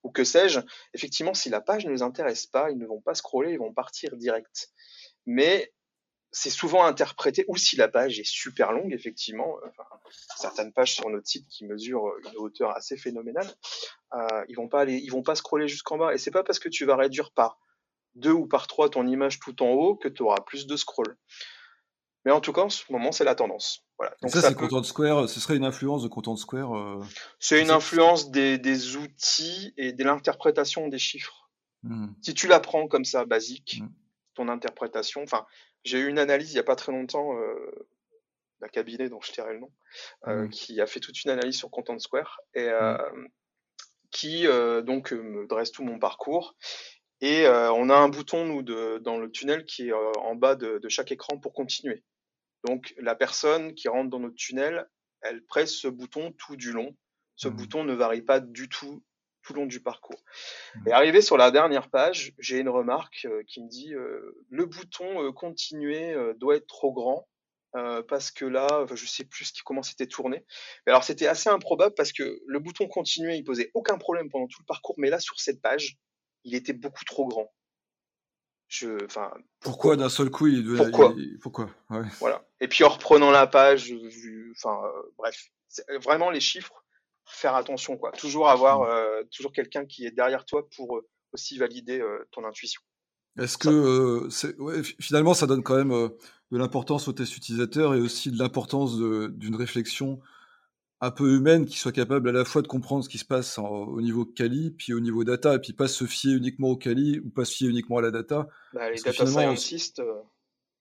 ou, 0.03 0.11
que 0.11 0.23
sais-je, 0.23 0.59
effectivement, 0.93 1.33
si 1.33 1.49
la 1.49 1.61
page 1.61 1.85
ne 1.85 1.91
les 1.91 2.01
intéresse 2.01 2.47
pas, 2.47 2.71
ils 2.71 2.77
ne 2.77 2.87
vont 2.87 3.01
pas 3.01 3.13
scroller, 3.13 3.51
ils 3.51 3.59
vont 3.59 3.73
partir 3.73 4.15
direct. 4.15 4.69
Mais 5.25 5.73
c'est 6.31 6.49
souvent 6.49 6.85
interprété, 6.85 7.45
ou 7.47 7.57
si 7.57 7.75
la 7.75 7.87
page 7.87 8.19
est 8.19 8.27
super 8.27 8.71
longue, 8.71 8.93
effectivement, 8.93 9.57
certaines 10.35 10.73
pages 10.73 10.93
sur 10.93 11.09
notre 11.09 11.27
site 11.27 11.47
qui 11.47 11.65
mesurent 11.65 12.17
une 12.23 12.37
hauteur 12.37 12.75
assez 12.75 12.97
phénoménale, 12.97 13.47
euh, 14.13 14.45
ils 14.47 14.55
vont 14.55 14.69
vont 14.69 15.23
pas 15.23 15.35
scroller 15.35 15.67
jusqu'en 15.67 15.97
bas. 15.97 16.13
Et 16.13 16.17
c'est 16.17 16.31
pas 16.31 16.43
parce 16.43 16.59
que 16.59 16.69
tu 16.69 16.85
vas 16.85 16.95
réduire 16.95 17.31
par 17.31 17.59
deux 18.15 18.31
ou 18.31 18.47
par 18.47 18.67
trois 18.67 18.89
ton 18.89 19.05
image 19.07 19.39
tout 19.39 19.61
en 19.63 19.69
haut 19.69 19.95
que 19.95 20.07
tu 20.07 20.23
auras 20.23 20.41
plus 20.41 20.67
de 20.67 20.75
scroll. 20.75 21.17
Mais 22.25 22.31
en 22.31 22.41
tout 22.41 22.51
cas, 22.51 22.61
en 22.61 22.69
ce 22.69 22.83
moment, 22.91 23.11
c'est 23.11 23.23
la 23.23 23.35
tendance. 23.35 23.86
Voilà. 23.97 24.15
Donc 24.21 24.31
ça, 24.31 24.41
c'est 24.41 24.55
Content 24.55 24.83
Square. 24.83 25.27
Ce 25.27 25.39
serait 25.39 25.55
une 25.55 25.65
influence 25.65 26.03
de 26.03 26.07
Content 26.07 26.35
Square. 26.35 26.77
Euh, 26.77 27.03
c'est 27.39 27.61
une 27.61 27.71
influence 27.71 28.29
des, 28.29 28.95
outils 28.95 29.73
et 29.77 29.91
de 29.91 30.03
l'interprétation 30.03 30.87
des 30.87 30.99
chiffres. 30.99 31.49
Hmm. 31.83 32.07
Si 32.21 32.33
tu 32.33 32.47
la 32.47 32.59
prends 32.59 32.87
comme 32.87 33.05
ça, 33.05 33.25
basique, 33.25 33.79
hmm. 33.81 33.89
ton 34.35 34.49
interprétation. 34.49 35.23
Enfin, 35.23 35.45
j'ai 35.83 35.99
eu 35.99 36.07
une 36.07 36.19
analyse 36.19 36.51
il 36.51 36.53
n'y 36.53 36.59
a 36.59 36.63
pas 36.63 36.75
très 36.75 36.91
longtemps 36.91 37.37
euh, 37.37 37.87
d'un 38.61 38.67
cabinet 38.67 39.09
dont 39.09 39.21
je 39.21 39.31
tairai 39.31 39.53
le 39.53 39.59
nom, 39.59 39.71
euh, 40.27 40.43
hmm. 40.45 40.49
qui 40.49 40.79
a 40.79 40.85
fait 40.85 40.99
toute 40.99 41.23
une 41.23 41.31
analyse 41.31 41.57
sur 41.57 41.71
Content 41.71 41.97
Square 41.97 42.39
et 42.53 42.69
qui 44.11 44.45
donc 44.85 45.11
me 45.11 45.47
dresse 45.47 45.71
tout 45.71 45.83
mon 45.83 45.99
parcours. 45.99 46.55
Et 47.19 47.47
on 47.47 47.89
a 47.89 47.95
un 47.95 48.09
bouton 48.09 48.45
nous 48.45 48.61
de, 48.61 48.99
dans 48.99 49.17
le 49.17 49.31
tunnel 49.31 49.65
qui 49.65 49.89
est 49.89 49.93
en 49.93 50.35
bas 50.35 50.55
de 50.55 50.89
chaque 50.89 51.11
écran 51.11 51.39
pour 51.39 51.53
continuer. 51.53 52.03
Donc 52.65 52.93
la 52.97 53.15
personne 53.15 53.73
qui 53.73 53.87
rentre 53.87 54.09
dans 54.09 54.19
notre 54.19 54.35
tunnel, 54.35 54.89
elle 55.21 55.43
presse 55.45 55.73
ce 55.73 55.87
bouton 55.87 56.31
tout 56.37 56.55
du 56.55 56.71
long. 56.71 56.95
Ce 57.35 57.47
mmh. 57.47 57.55
bouton 57.55 57.83
ne 57.83 57.93
varie 57.93 58.21
pas 58.21 58.39
du 58.39 58.69
tout 58.69 59.03
tout 59.43 59.53
le 59.53 59.61
long 59.61 59.65
du 59.65 59.81
parcours. 59.81 60.21
Mmh. 60.75 60.89
Et 60.89 60.91
arrivé 60.91 61.21
sur 61.21 61.37
la 61.37 61.51
dernière 61.51 61.89
page, 61.89 62.33
j'ai 62.37 62.59
une 62.59 62.67
remarque 62.67 63.25
euh, 63.25 63.43
qui 63.47 63.63
me 63.63 63.69
dit 63.69 63.93
euh, 63.93 64.35
le 64.49 64.65
bouton 64.65 65.23
euh, 65.23 65.31
continuer 65.31 66.15
doit 66.37 66.55
être 66.57 66.67
trop 66.67 66.91
grand 66.91 67.27
parce 68.07 68.31
que 68.31 68.43
là, 68.43 68.87
je 68.91 69.05
sais 69.05 69.23
plus 69.23 69.51
comment 69.63 69.83
c'était 69.83 70.07
tourné. 70.07 70.43
Mais 70.85 70.91
alors 70.91 71.03
c'était 71.03 71.27
assez 71.27 71.47
improbable 71.47 71.93
parce 71.93 72.11
que 72.11 72.41
le 72.43 72.59
bouton 72.59 72.87
continuer, 72.87 73.35
il 73.35 73.43
posait 73.43 73.69
aucun 73.75 73.99
problème 73.99 74.31
pendant 74.31 74.47
tout 74.47 74.61
le 74.61 74.65
parcours, 74.65 74.95
mais 74.97 75.11
là 75.11 75.19
sur 75.19 75.39
cette 75.39 75.61
page, 75.61 75.99
il 76.43 76.55
était 76.55 76.73
beaucoup 76.73 77.05
trop 77.05 77.27
grand. 77.27 77.53
Je, 78.67 79.03
enfin, 79.05 79.31
pourquoi, 79.61 79.95
d'un 79.95 80.09
seul 80.09 80.29
coup 80.29 80.47
il 80.47 80.63
doit, 80.63 80.85
pourquoi, 80.85 81.15
pourquoi? 81.41 81.69
Voilà. 82.19 82.45
Et 82.59 82.67
puis 82.67 82.83
en 82.83 82.89
reprenant 82.89 83.31
la 83.31 83.47
page, 83.47 83.93
enfin 84.51 84.77
euh, 84.83 85.01
bref, 85.17 85.51
vraiment 86.03 86.29
les 86.29 86.41
chiffres, 86.41 86.83
faire 87.25 87.55
attention 87.55 87.97
quoi. 87.97 88.11
Toujours 88.11 88.49
avoir, 88.49 88.81
mmh. 88.81 88.89
euh, 88.89 89.23
toujours 89.31 89.53
quelqu'un 89.53 89.85
qui 89.85 90.05
est 90.05 90.11
derrière 90.11 90.43
toi 90.43 90.67
pour 90.75 90.97
euh, 90.97 91.07
aussi 91.31 91.57
valider 91.57 92.03
ton 92.31 92.45
intuition. 92.45 92.81
Est-ce 93.39 93.57
que 93.57 94.27
finalement 94.99 95.33
ça 95.33 95.45
donne 95.45 95.63
quand 95.63 95.75
même 95.75 95.91
de 96.51 96.57
l'importance 96.57 97.07
au 97.07 97.13
test 97.13 97.37
utilisateur 97.37 97.93
et 97.93 97.99
aussi 97.99 98.31
de 98.31 98.37
l'importance 98.37 98.97
d'une 98.97 99.55
réflexion 99.55 100.19
un 100.99 101.11
peu 101.11 101.35
humaine 101.35 101.65
qui 101.65 101.77
soit 101.77 101.91
capable 101.91 102.29
à 102.29 102.31
la 102.31 102.43
fois 102.43 102.61
de 102.61 102.67
comprendre 102.67 103.03
ce 103.03 103.09
qui 103.09 103.17
se 103.17 103.25
passe 103.25 103.59
au 103.59 104.01
niveau 104.01 104.25
Kali, 104.25 104.71
puis 104.71 104.93
au 104.93 104.99
niveau 104.99 105.23
data, 105.23 105.55
et 105.55 105.59
puis 105.59 105.73
pas 105.73 105.87
se 105.87 106.05
fier 106.05 106.33
uniquement 106.33 106.69
au 106.69 106.77
Kali 106.77 107.19
ou 107.19 107.29
pas 107.29 107.45
se 107.45 107.53
fier 107.53 107.69
uniquement 107.69 107.97
à 107.97 108.01
la 108.01 108.11
data. 108.11 108.47
Bah, 108.73 108.89
les, 108.89 108.99
data 108.99 109.25
scientists, 109.25 109.99
euh, 109.99 110.21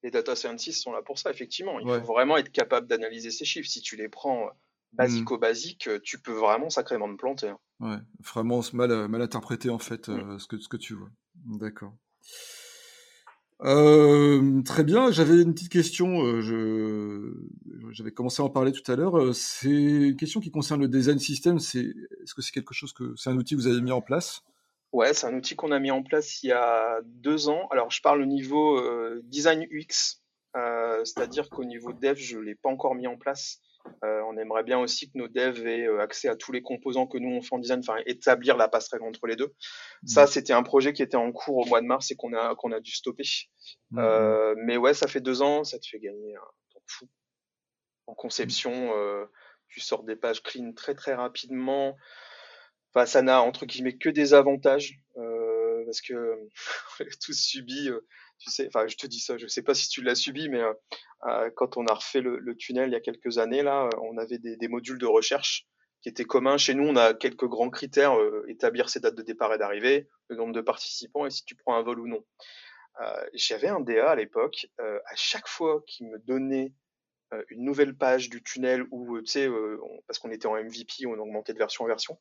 les 0.03 0.11
data 0.11 0.35
scientists 0.35 0.83
sont 0.83 0.93
là 0.93 1.03
pour 1.03 1.19
ça, 1.19 1.31
effectivement. 1.31 1.79
Il 1.81 1.89
faut 1.89 2.13
vraiment 2.13 2.37
être 2.39 2.51
capable 2.51 2.87
d'analyser 2.87 3.31
ces 3.31 3.45
chiffres. 3.45 3.69
Si 3.69 3.83
tu 3.83 3.97
les 3.97 4.09
prends 4.09 4.47
euh, 4.47 4.51
basico-basique, 4.95 5.89
mmh. 5.89 6.01
tu 6.01 6.19
peux 6.19 6.33
vraiment 6.33 6.71
sacrément 6.71 7.13
te 7.13 7.19
planter. 7.19 7.49
Hein. 7.49 7.59
Ouais, 7.81 7.99
vraiment 8.21 8.63
mal, 8.73 9.09
mal 9.09 9.21
interpréter 9.21 9.69
en 9.69 9.79
fait 9.79 10.09
mmh. 10.09 10.39
ce, 10.39 10.47
que, 10.47 10.59
ce 10.59 10.69
que 10.69 10.79
tu 10.79 10.95
vois. 10.95 11.11
D'accord. 11.45 11.93
Euh, 13.63 14.63
très 14.63 14.85
bien, 14.85 15.11
j'avais 15.11 15.41
une 15.41 15.55
petite 15.55 15.73
question, 15.73 16.23
euh, 16.27 17.33
j'avais 17.91 18.11
commencé 18.11 18.43
à 18.43 18.45
en 18.45 18.51
parler 18.51 18.71
tout 18.71 18.91
à 18.91 18.97
l'heure. 18.97 19.19
Euh, 19.19 19.33
c'est 19.33 19.71
une 19.71 20.17
question 20.17 20.41
qui 20.41 20.51
concerne 20.51 20.83
le 20.83 20.89
design 20.89 21.19
system. 21.19 21.57
Est-ce 21.57 22.35
que 22.35 22.43
c'est 22.43 22.53
quelque 22.53 22.75
chose 22.75 22.93
que 22.93 23.15
c'est 23.17 23.31
un 23.31 23.37
outil 23.37 23.57
que 23.57 23.61
vous 23.61 23.67
avez 23.67 23.81
mis 23.81 23.93
en 23.93 24.03
place? 24.03 24.43
Ouais, 24.93 25.15
c'est 25.15 25.27
un 25.27 25.35
outil 25.35 25.57
qu'on 25.57 25.73
a 25.73 25.79
mis 25.79 25.91
en 25.91 26.03
place 26.03 26.43
il 26.43 26.49
y 26.49 26.53
a 26.53 27.01
deux 27.05 27.49
ans. 27.49 27.67
Alors, 27.71 27.91
je 27.91 28.03
parle 28.03 28.21
au 28.23 28.27
niveau 28.27 28.81
design 29.25 29.67
UX, 29.71 30.21
c'est-à-dire 31.05 31.49
qu'au 31.49 31.65
niveau 31.65 31.93
dev, 31.93 32.17
je 32.17 32.39
l'ai 32.39 32.55
pas 32.55 32.69
encore 32.69 32.95
mis 32.95 33.07
en 33.07 33.17
place. 33.17 33.61
Euh, 34.05 34.21
on 34.29 34.37
aimerait 34.37 34.63
bien 34.63 34.79
aussi 34.79 35.11
que 35.11 35.19
nos 35.19 35.29
devs 35.29 35.67
aient 35.67 35.87
euh, 35.87 36.01
accès 36.01 36.29
à 36.29 36.37
tous 36.37 36.53
les 36.53 36.63
composants 36.63 37.07
que 37.07 37.19
nous 37.19 37.31
on 37.31 37.43
fait 37.43 37.55
en 37.55 37.59
design, 37.59 37.81
enfin 37.81 37.97
établir 38.07 38.57
la 38.57 38.69
passerelle 38.69 39.03
entre 39.03 39.27
les 39.27 39.37
deux. 39.37 39.55
Mmh. 40.03 40.07
Ça, 40.09 40.27
c'était 40.27 40.53
un 40.53 40.63
projet 40.63 40.93
qui 40.93 41.03
était 41.03 41.17
en 41.17 41.33
cours 41.33 41.59
au 41.59 41.65
mois 41.67 41.81
de 41.81 41.87
mars 41.87 42.11
et 42.11 42.17
qu'on 42.17 42.33
a 42.35 42.55
qu'on 42.55 42.73
a 42.73 42.81
dû 42.81 42.93
stopper. 42.93 43.25
Mmh. 43.91 43.99
Euh, 43.99 44.55
mais 44.59 44.77
ouais, 44.77 44.95
ça 44.95 45.07
fait 45.07 45.21
deux 45.21 45.43
ans, 45.43 45.65
ça 45.65 45.79
te 45.79 45.87
fait 45.87 45.99
gagner 45.99 46.37
un 46.37 46.51
temps 46.73 46.83
fou. 46.87 47.09
En 48.07 48.15
conception, 48.15 48.93
tu 49.69 49.81
sors 49.81 50.05
des 50.05 50.15
pages 50.15 50.41
clean 50.41 50.73
très 50.73 50.95
très 50.95 51.15
rapidement. 51.15 51.97
Enfin, 52.95 53.05
ça 53.05 53.21
n'a 53.21 53.43
entre 53.43 53.67
guillemets 53.67 53.99
que 53.99 54.09
des 54.09 54.33
avantages 54.33 55.01
parce 55.87 56.01
que 56.01 56.39
tous 57.25 57.33
subi 57.33 57.91
tu 58.39 58.51
sais, 58.51 58.67
enfin, 58.67 58.87
je 58.87 58.97
te 58.97 59.07
dis 59.07 59.21
ça, 59.21 59.39
je 59.39 59.47
sais 59.47 59.63
pas 59.63 59.75
si 59.75 59.89
tu 59.89 60.03
l'as 60.03 60.15
subi, 60.15 60.49
mais 60.49 60.61
euh, 60.61 60.73
euh, 61.27 61.51
quand 61.57 61.77
on 61.77 61.87
a 61.87 61.95
refait 61.95 62.21
le, 62.21 62.57
tunnel 62.57 62.91
il 62.91 62.93
y 62.93 62.97
a 62.97 63.01
quelques 63.01 63.39
années, 63.39 63.63
là, 63.63 63.85
euh, 63.85 63.99
on 64.03 64.19
avait 64.19 64.39
des, 64.39 64.69
modules 64.69 64.99
de 64.99 65.07
recherche 65.07 65.67
qui 66.03 66.09
étaient 66.09 66.25
communs. 66.25 66.59
Chez 66.59 66.75
nous, 66.75 66.87
on 66.87 66.97
a 66.97 67.15
quelques 67.15 67.47
grands 67.47 67.71
critères 67.71 68.17
établir 68.49 68.89
ses 68.89 69.01
dates 69.01 69.15
de 69.15 69.23
départ 69.23 69.53
et 69.55 69.59
d'arrivée, 69.59 70.09
le 70.29 70.37
nombre 70.37 70.53
de 70.53 70.61
participants 70.61 71.27
et 71.27 71.31
si 71.31 71.45
tu 71.45 71.57
prends 71.57 71.77
un 71.77 71.83
vol 71.83 72.01
ou 72.01 72.07
non. 72.07 72.25
J'avais 73.35 73.69
un 73.69 73.81
DA 73.81 74.11
à 74.11 74.15
l'époque, 74.15 74.67
à 74.79 75.17
chaque 75.17 75.49
fois 75.49 75.83
qu'il 75.87 76.09
me 76.09 76.19
donnait 76.19 76.73
une 77.49 77.65
nouvelle 77.65 77.97
page 77.97 78.31
du 78.31 78.43
tunnel 78.43 78.87
ou 78.91 79.21
tu 79.21 79.27
sais 79.27 79.49
parce 80.07 80.19
qu'on 80.19 80.31
était 80.31 80.47
en 80.47 80.55
MVP, 80.55 81.07
on 81.07 81.19
augmentait 81.19 81.55
de 81.55 81.59
version 81.59 81.85
en 81.85 81.89
version. 81.89 82.19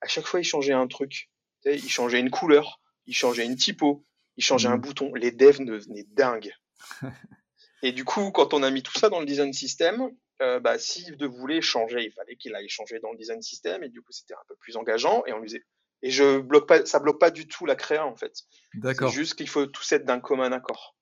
À 0.00 0.08
chaque 0.08 0.26
fois, 0.26 0.40
il 0.40 0.44
changeait 0.44 0.72
un 0.72 0.86
truc. 0.86 1.30
il 1.64 1.88
changeait 1.88 2.20
une 2.20 2.30
couleur, 2.30 2.80
il 3.06 3.14
changeait 3.14 3.44
une 3.44 3.56
typo, 3.56 4.04
il 4.40 4.42
changeait 4.42 4.68
un 4.68 4.78
mmh. 4.78 4.80
bouton. 4.80 5.14
Les 5.14 5.32
devs 5.32 5.62
devenaient 5.62 6.06
dingues. 6.12 6.54
Et 7.82 7.92
du 7.92 8.06
coup, 8.06 8.30
quand 8.30 8.54
on 8.54 8.62
a 8.62 8.70
mis 8.70 8.82
tout 8.82 8.98
ça 8.98 9.10
dans 9.10 9.20
le 9.20 9.26
design 9.26 9.52
system, 9.52 10.08
euh, 10.40 10.60
bah, 10.60 10.78
s'il 10.78 11.22
voulait 11.26 11.60
changer, 11.60 12.02
il 12.02 12.12
fallait 12.12 12.36
qu'il 12.36 12.54
aille 12.54 12.68
changer 12.70 13.00
dans 13.00 13.12
le 13.12 13.18
design 13.18 13.42
system, 13.42 13.84
et 13.84 13.90
du 13.90 14.00
coup, 14.00 14.12
c'était 14.12 14.32
un 14.32 14.44
peu 14.48 14.56
plus 14.56 14.78
engageant, 14.78 15.24
et 15.26 15.34
on 15.34 15.40
lui 15.40 15.48
disait, 15.48 15.64
et 16.00 16.10
je 16.10 16.38
bloque 16.38 16.66
pas, 16.66 16.86
ça 16.86 17.00
bloque 17.00 17.20
pas 17.20 17.30
du 17.30 17.48
tout 17.48 17.66
la 17.66 17.76
créa, 17.76 18.06
en 18.06 18.16
fait. 18.16 18.32
D'accord. 18.72 19.10
C'est 19.10 19.16
juste 19.16 19.34
qu'il 19.34 19.48
faut 19.48 19.66
tout 19.66 19.82
être 19.90 20.06
d'un 20.06 20.20
commun 20.20 20.52
accord. 20.52 20.96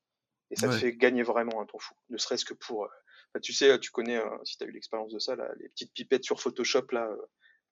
Et 0.51 0.57
ça 0.57 0.67
te 0.67 0.73
fait 0.73 0.97
gagner 0.97 1.23
vraiment 1.23 1.61
un 1.61 1.67
temps 1.67 1.79
fou. 1.79 1.95
Ne 2.09 2.19
serait-ce 2.19 2.45
que 2.45 2.55
pour, 2.55 2.87
euh, 2.87 3.41
tu 3.41 3.53
sais, 3.53 3.79
tu 3.79 3.93
connais, 3.93 4.17
euh, 4.17 4.39
si 4.43 4.57
tu 4.57 4.65
as 4.65 4.67
eu 4.67 4.73
l'expérience 4.73 5.13
de 5.13 5.21
ça, 5.21 5.37
là, 5.37 5.49
les 5.61 5.69
petites 5.69 5.93
pipettes 5.93 6.25
sur 6.25 6.41
Photoshop, 6.41 6.87
là, 6.91 7.09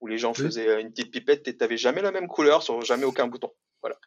où 0.00 0.06
les 0.06 0.18
gens 0.18 0.34
faisaient 0.34 0.80
une 0.80 0.90
petite 0.90 1.10
pipette 1.10 1.48
et 1.48 1.56
t'avais 1.56 1.78
jamais 1.78 2.02
la 2.02 2.12
même 2.12 2.28
couleur 2.28 2.62
sur 2.62 2.80
jamais 2.82 3.04
aucun 3.04 3.26
bouton. 3.26 3.50
Voilà. 3.80 3.98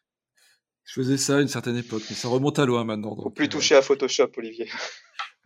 Je 0.89 1.01
faisais 1.01 1.17
ça 1.17 1.37
à 1.37 1.41
une 1.41 1.47
certaine 1.47 1.77
époque, 1.77 2.01
mais 2.09 2.15
ça 2.15 2.27
remonte 2.29 2.57
à 2.57 2.65
loin 2.65 2.83
maintenant. 2.83 3.15
Faut 3.15 3.29
plus 3.29 3.47
toucher 3.47 3.75
à 3.75 3.83
Photoshop, 3.83 4.31
Olivier. 4.37 4.67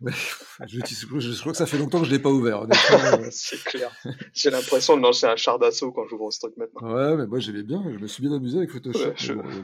je, 0.00 1.40
crois 1.40 1.52
que 1.52 1.58
ça 1.58 1.66
fait 1.66 1.76
longtemps 1.76 2.00
que 2.00 2.06
je 2.06 2.10
l'ai 2.10 2.18
pas 2.18 2.30
ouvert. 2.30 2.66
c'est 3.30 3.62
clair. 3.62 3.94
J'ai 4.32 4.48
l'impression 4.48 4.96
de 4.96 5.02
lancer 5.02 5.26
un 5.26 5.36
char 5.36 5.58
d'assaut 5.58 5.92
quand 5.92 6.06
j'ouvre 6.08 6.32
ce 6.32 6.38
truc 6.40 6.56
maintenant. 6.56 6.94
Ouais, 6.94 7.16
mais 7.18 7.26
moi 7.26 7.40
j'aimais 7.40 7.62
bien. 7.62 7.84
Je 7.92 7.98
me 7.98 8.06
suis 8.06 8.22
bien 8.22 8.34
amusé 8.34 8.56
avec 8.56 8.70
Photoshop. 8.70 9.12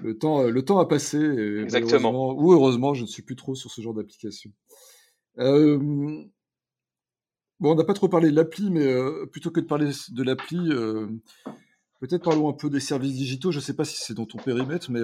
le, 0.03 0.19
temps, 0.19 0.43
le 0.43 0.63
temps 0.63 0.81
a 0.81 0.87
passé. 0.87 1.17
Exactement. 1.63 2.35
Ou 2.35 2.53
heureusement, 2.53 2.93
je 2.93 3.03
ne 3.03 3.07
suis 3.07 3.23
plus 3.23 3.37
trop 3.37 3.55
sur 3.55 3.71
ce 3.71 3.81
genre 3.81 3.95
d'application. 3.95 4.51
Euh, 5.39 5.79
bon, 5.79 7.73
on 7.73 7.75
n'a 7.75 7.85
pas 7.85 7.95
trop 7.95 8.09
parlé 8.09 8.31
de 8.31 8.37
l'appli, 8.37 8.71
mais 8.71 8.87
euh, 8.87 9.25
plutôt 9.33 9.51
que 9.51 9.61
de 9.61 9.67
parler 9.67 9.91
de 10.11 10.23
l'appli, 10.23 10.59
euh, 10.59 11.07
peut-être 12.01 12.25
parlons 12.25 12.51
un 12.51 12.55
peu 12.55 12.69
des 12.69 12.81
services 12.81 13.15
digitaux. 13.15 13.51
Je 13.51 13.61
ne 13.61 13.63
sais 13.63 13.75
pas 13.75 13.87
si 13.87 13.97
c'est 13.97 14.15
dans 14.15 14.27
ton 14.27 14.37
périmètre, 14.37 14.91
mais 14.91 15.01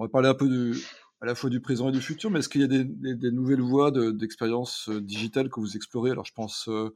on 0.00 0.04
va 0.04 0.08
parler 0.08 0.28
un 0.28 0.34
peu 0.34 0.48
de, 0.48 0.72
à 1.20 1.26
la 1.26 1.34
fois 1.34 1.50
du 1.50 1.60
présent 1.60 1.90
et 1.90 1.92
du 1.92 2.00
futur, 2.00 2.30
mais 2.30 2.38
est-ce 2.38 2.48
qu'il 2.48 2.62
y 2.62 2.64
a 2.64 2.68
des, 2.68 3.30
nouvelles 3.30 3.60
voies 3.60 3.90
d'expérience 3.90 4.88
euh, 4.88 4.98
digitale 4.98 5.50
que 5.50 5.60
vous 5.60 5.76
explorez? 5.76 6.10
Alors 6.10 6.24
je 6.24 6.32
pense 6.32 6.68
euh, 6.68 6.88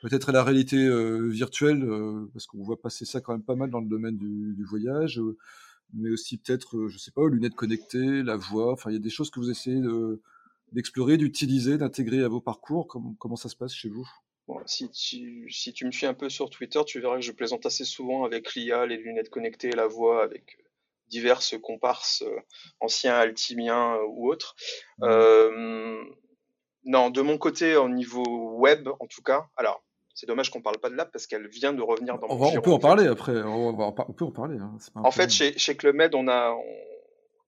peut-être 0.00 0.30
à 0.30 0.32
la 0.32 0.42
réalité 0.42 0.78
euh, 0.78 1.28
virtuelle, 1.28 1.86
parce 2.32 2.46
qu'on 2.46 2.62
voit 2.62 2.80
passer 2.80 3.04
ça 3.04 3.20
quand 3.20 3.32
même 3.32 3.42
pas 3.42 3.54
mal 3.54 3.68
dans 3.68 3.80
le 3.80 3.86
domaine 3.86 4.16
du, 4.16 4.64
voyage, 4.64 5.20
mais 5.92 6.08
aussi 6.08 6.38
peut-être, 6.38 6.88
je 6.88 6.96
sais 6.96 7.10
pas, 7.10 7.20
aux 7.20 7.28
lunettes 7.28 7.54
connectées, 7.54 8.22
la 8.22 8.36
voix, 8.36 8.72
enfin 8.72 8.90
il 8.90 8.94
y 8.94 8.96
a 8.96 9.00
des 9.00 9.10
choses 9.10 9.30
que 9.30 9.40
vous 9.40 9.50
essayez 9.50 9.82
d'explorer, 10.72 11.18
d'utiliser, 11.18 11.76
d'intégrer 11.76 12.22
à 12.22 12.28
vos 12.28 12.40
parcours. 12.40 12.86
Comment, 12.86 13.14
comment 13.18 13.36
ça 13.36 13.50
se 13.50 13.56
passe 13.56 13.74
chez 13.74 13.90
vous? 13.90 14.08
Si, 14.64 14.90
tu, 14.90 15.50
si 15.50 15.74
tu 15.74 15.84
me 15.84 15.90
suis 15.90 16.06
un 16.06 16.14
peu 16.14 16.30
sur 16.30 16.48
Twitter, 16.48 16.80
tu 16.86 17.00
verras 17.00 17.16
que 17.16 17.22
je 17.22 17.32
plaisante 17.32 17.66
assez 17.66 17.84
souvent 17.84 18.24
avec 18.24 18.54
l'IA, 18.54 18.86
les 18.86 18.96
lunettes 18.96 19.28
connectées, 19.28 19.72
la 19.72 19.86
voix, 19.86 20.22
avec 20.22 20.56
diverses 21.08 21.56
comparses 21.62 22.22
euh, 22.22 22.40
anciens 22.80 23.14
altimiens 23.14 23.96
euh, 23.96 24.06
ou 24.08 24.30
autres. 24.30 24.54
Mmh. 24.98 25.04
Euh, 25.04 26.04
non, 26.84 27.10
de 27.10 27.20
mon 27.22 27.38
côté, 27.38 27.76
au 27.76 27.88
niveau 27.88 28.56
web, 28.56 28.88
en 29.00 29.06
tout 29.06 29.22
cas, 29.22 29.46
alors 29.56 29.82
c'est 30.14 30.26
dommage 30.26 30.50
qu'on 30.50 30.62
parle 30.62 30.78
pas 30.78 30.90
de 30.90 30.94
l'app 30.94 31.12
parce 31.12 31.26
qu'elle 31.26 31.48
vient 31.48 31.72
de 31.72 31.82
revenir 31.82 32.18
dans 32.18 32.26
on, 32.28 32.56
on 32.56 32.60
peut 32.60 32.72
en 32.72 32.78
parler 32.78 33.06
après. 33.06 33.40
On, 33.42 33.92
peut 34.12 34.24
en 34.24 34.32
parler. 34.32 34.58
Hein, 34.58 34.76
en 34.94 35.10
fait, 35.10 35.30
chez, 35.30 35.56
chez 35.58 35.76
Club 35.76 35.96
on 36.14 36.28
a. 36.28 36.56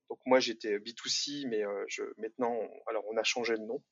donc 0.09 0.19
moi, 0.27 0.41
j'étais 0.41 0.79
B2C, 0.79 1.49
mais 1.49 1.63
je, 1.89 2.03
maintenant, 2.19 2.57
alors 2.87 3.05
on 3.11 3.17
a 3.17 3.25
changé 3.25 3.57
de 3.57 3.65
nom 3.65 3.83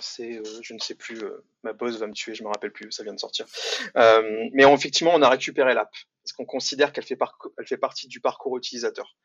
c'est, 0.00 0.40
je 0.62 0.74
ne 0.74 0.78
sais 0.78 0.94
plus, 0.94 1.20
ma 1.62 1.72
boss 1.72 1.96
va 1.98 2.06
me 2.06 2.12
tuer, 2.12 2.34
je 2.34 2.42
me 2.42 2.48
rappelle 2.48 2.72
plus, 2.72 2.90
ça 2.92 3.02
vient 3.02 3.14
de 3.14 3.20
sortir. 3.20 3.46
mais 3.94 4.64
effectivement, 4.64 5.12
on 5.14 5.22
a 5.22 5.28
récupéré 5.28 5.74
l'app 5.74 5.90
parce 6.28 6.36
qu'on 6.36 6.44
considère 6.44 6.92
qu'elle 6.92 7.04
fait, 7.04 7.18
elle 7.56 7.66
fait 7.66 7.78
partie 7.78 8.06
du 8.06 8.20
parcours 8.20 8.56
utilisateur. 8.58 9.16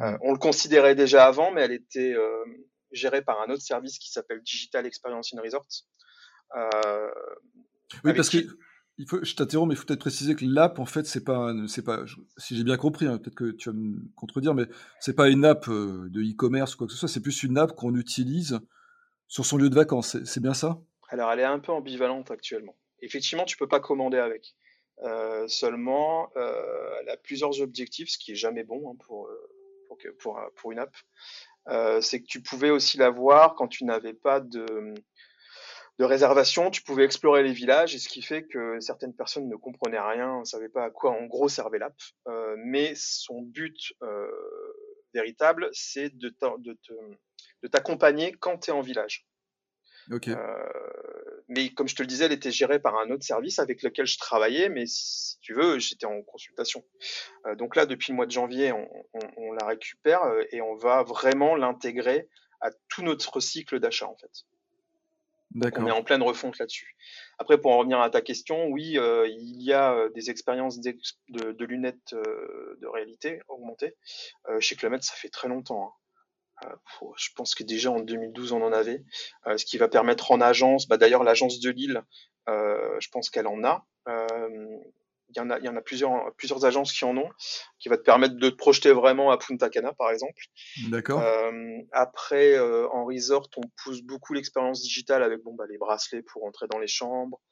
Euh, 0.00 0.18
on 0.22 0.32
le 0.32 0.38
considérait 0.38 0.96
déjà 0.96 1.26
avant, 1.26 1.52
mais 1.52 1.62
elle 1.62 1.72
était 1.72 2.14
euh, 2.14 2.44
gérée 2.90 3.22
par 3.22 3.40
un 3.40 3.52
autre 3.52 3.62
service 3.62 3.98
qui 3.98 4.10
s'appelle 4.10 4.42
Digital 4.42 4.84
Experience 4.84 5.32
in 5.32 5.40
Resort. 5.40 5.66
Euh, 6.56 7.10
oui, 8.02 8.12
parce 8.12 8.28
que 8.28 8.38
il 9.00 9.08
faut, 9.08 9.22
je 9.22 9.36
t'interromps, 9.36 9.68
mais 9.68 9.74
il 9.74 9.76
faut 9.76 9.84
peut-être 9.84 10.00
préciser 10.00 10.34
que 10.34 10.44
l'app, 10.44 10.80
en 10.80 10.86
fait, 10.86 11.06
c'est 11.06 11.22
pas, 11.22 11.52
c'est 11.68 11.84
pas, 11.84 12.04
si 12.36 12.56
j'ai 12.56 12.64
bien 12.64 12.76
compris, 12.76 13.06
hein, 13.06 13.18
peut-être 13.18 13.36
que 13.36 13.52
tu 13.52 13.70
vas 13.70 13.76
me 13.76 13.96
contredire, 14.16 14.54
mais 14.54 14.64
c'est 14.98 15.14
pas 15.14 15.28
une 15.28 15.44
app 15.44 15.68
de 15.68 16.20
e-commerce 16.20 16.74
ou 16.74 16.78
quoi 16.78 16.86
que 16.88 16.92
ce 16.92 16.98
soit, 16.98 17.08
c'est 17.08 17.22
plus 17.22 17.44
une 17.44 17.56
app 17.56 17.76
qu'on 17.76 17.94
utilise 17.94 18.58
sur 19.28 19.46
son 19.46 19.58
lieu 19.58 19.70
de 19.70 19.74
vacances. 19.74 20.16
C'est 20.24 20.40
bien 20.40 20.54
ça? 20.54 20.80
Alors, 21.10 21.30
elle 21.30 21.40
est 21.40 21.44
un 21.44 21.58
peu 21.58 21.72
ambivalente 21.72 22.30
actuellement. 22.30 22.76
Effectivement, 23.00 23.44
tu 23.44 23.56
peux 23.56 23.68
pas 23.68 23.80
commander 23.80 24.18
avec. 24.18 24.56
Euh, 25.04 25.46
seulement, 25.46 26.30
euh, 26.36 26.96
elle 27.00 27.10
a 27.10 27.16
plusieurs 27.16 27.60
objectifs, 27.60 28.10
ce 28.10 28.18
qui 28.18 28.32
est 28.32 28.36
jamais 28.36 28.64
bon 28.64 28.90
hein, 28.90 28.96
pour, 29.06 29.28
euh, 29.28 30.12
pour, 30.18 30.40
pour, 30.56 30.72
une 30.72 30.80
app. 30.80 30.94
c'est 32.02 32.20
que 32.20 32.26
tu 32.26 32.42
pouvais 32.42 32.70
aussi 32.70 32.98
la 32.98 33.10
voir 33.10 33.54
quand 33.54 33.68
tu 33.68 33.84
n'avais 33.84 34.14
pas 34.14 34.40
de, 34.40 34.94
de 35.98 36.04
réservation, 36.04 36.70
tu 36.70 36.82
pouvais 36.82 37.04
explorer 37.04 37.42
les 37.42 37.52
villages, 37.52 37.94
et 37.94 37.98
ce 37.98 38.08
qui 38.08 38.22
fait 38.22 38.42
que 38.42 38.80
certaines 38.80 39.14
personnes 39.14 39.48
ne 39.48 39.56
comprenaient 39.56 40.00
rien, 40.00 40.40
ne 40.40 40.44
savaient 40.44 40.68
pas 40.68 40.84
à 40.84 40.90
quoi 40.90 41.12
en 41.12 41.26
gros 41.26 41.48
servait 41.48 41.78
l'app. 41.78 41.96
mais 42.56 42.92
son 42.96 43.42
but 43.42 43.92
véritable, 45.14 45.68
c'est 45.72 46.16
de 46.16 46.28
t'accompagner 47.66 48.32
quand 48.32 48.58
tu 48.58 48.70
es 48.70 48.72
en 48.72 48.80
village. 48.80 49.26
Okay 50.10 50.34
mais 51.48 51.70
comme 51.70 51.88
je 51.88 51.96
te 51.96 52.02
le 52.02 52.06
disais, 52.06 52.26
elle 52.26 52.32
était 52.32 52.50
gérée 52.50 52.78
par 52.78 52.98
un 52.98 53.10
autre 53.10 53.24
service 53.24 53.58
avec 53.58 53.82
lequel 53.82 54.06
je 54.06 54.18
travaillais, 54.18 54.68
mais 54.68 54.86
si 54.86 55.38
tu 55.40 55.54
veux, 55.54 55.78
j'étais 55.78 56.06
en 56.06 56.22
consultation. 56.22 56.84
Euh, 57.46 57.54
donc 57.56 57.74
là, 57.74 57.86
depuis 57.86 58.12
le 58.12 58.16
mois 58.16 58.26
de 58.26 58.30
janvier, 58.30 58.72
on, 58.72 59.52
la 59.52 59.66
récupère 59.66 60.22
euh, 60.24 60.42
et 60.52 60.60
on 60.60 60.76
va 60.76 61.02
vraiment 61.02 61.56
l'intégrer 61.56 62.28
à 62.60 62.70
tout 62.88 63.02
notre 63.02 63.40
cycle 63.40 63.80
d'achat 63.80 64.06
en 64.06 64.16
fait. 64.16 64.44
On 65.54 65.86
est 65.86 65.90
en 65.90 66.04
pleine 66.04 66.22
refonte 66.22 66.58
là-dessus. 66.58 66.94
Après, 67.38 67.58
pour 67.58 67.72
en 67.72 67.78
revenir 67.78 68.00
à 68.00 68.10
ta 68.10 68.20
question, 68.20 68.66
oui, 68.66 68.98
euh, 68.98 69.26
il 69.26 69.62
y 69.62 69.72
a 69.72 70.08
des 70.10 70.28
expériences 70.28 70.78
de, 70.78 70.94
de, 71.30 71.64
lunettes 71.64 72.12
de 72.12 72.86
réalité 72.86 73.40
augmentée. 73.48 73.96
chez 74.60 74.76
Clement, 74.76 75.00
ça 75.00 75.14
fait 75.14 75.30
très 75.30 75.48
longtemps. 75.48 75.86
Hein. 75.86 75.92
Euh, 76.64 77.06
je 77.16 77.28
pense 77.36 77.54
que 77.54 77.62
déjà 77.62 77.90
en 77.90 78.00
2012 78.00 78.52
on 78.52 78.62
en 78.62 78.72
avait, 78.72 79.04
euh, 79.46 79.56
ce 79.56 79.64
qui 79.64 79.78
va 79.78 79.88
permettre 79.88 80.32
en 80.32 80.40
agence, 80.40 80.88
bah 80.88 80.96
d'ailleurs 80.96 81.24
l'agence 81.24 81.60
de 81.60 81.70
Lille, 81.70 82.02
euh, 82.48 82.96
je 83.00 83.08
pense 83.10 83.30
qu'elle 83.30 83.46
en 83.46 83.64
a. 83.64 83.86
Il 85.30 85.36
y 85.36 85.40
en 85.40 85.50
a, 85.50 85.58
il 85.58 85.64
y 85.66 85.68
en 85.68 85.76
a 85.76 85.82
plusieurs, 85.82 86.34
plusieurs 86.36 86.64
agences 86.64 86.90
qui 86.90 87.04
en 87.04 87.14
ont, 87.18 87.28
qui 87.78 87.90
va 87.90 87.98
te 87.98 88.02
permettre 88.02 88.36
de 88.36 88.48
te 88.48 88.54
projeter 88.54 88.92
vraiment 88.92 89.30
à 89.30 89.36
Punta 89.36 89.68
Cana, 89.68 89.92
par 89.92 90.10
exemple. 90.10 90.42
D'accord. 90.88 91.22
après, 91.92 92.58
en 92.58 93.04
resort, 93.04 93.50
on 93.58 93.68
pousse 93.84 94.00
beaucoup 94.00 94.32
l'expérience 94.32 94.80
digitale 94.80 95.22
avec 95.22 95.42
bon, 95.42 95.52
bah, 95.52 95.66
les 95.68 95.76
bracelets 95.76 96.22
pour 96.22 96.46
entrer 96.46 96.66
dans 96.66 96.78
les 96.78 96.86
chambres, 96.86 97.42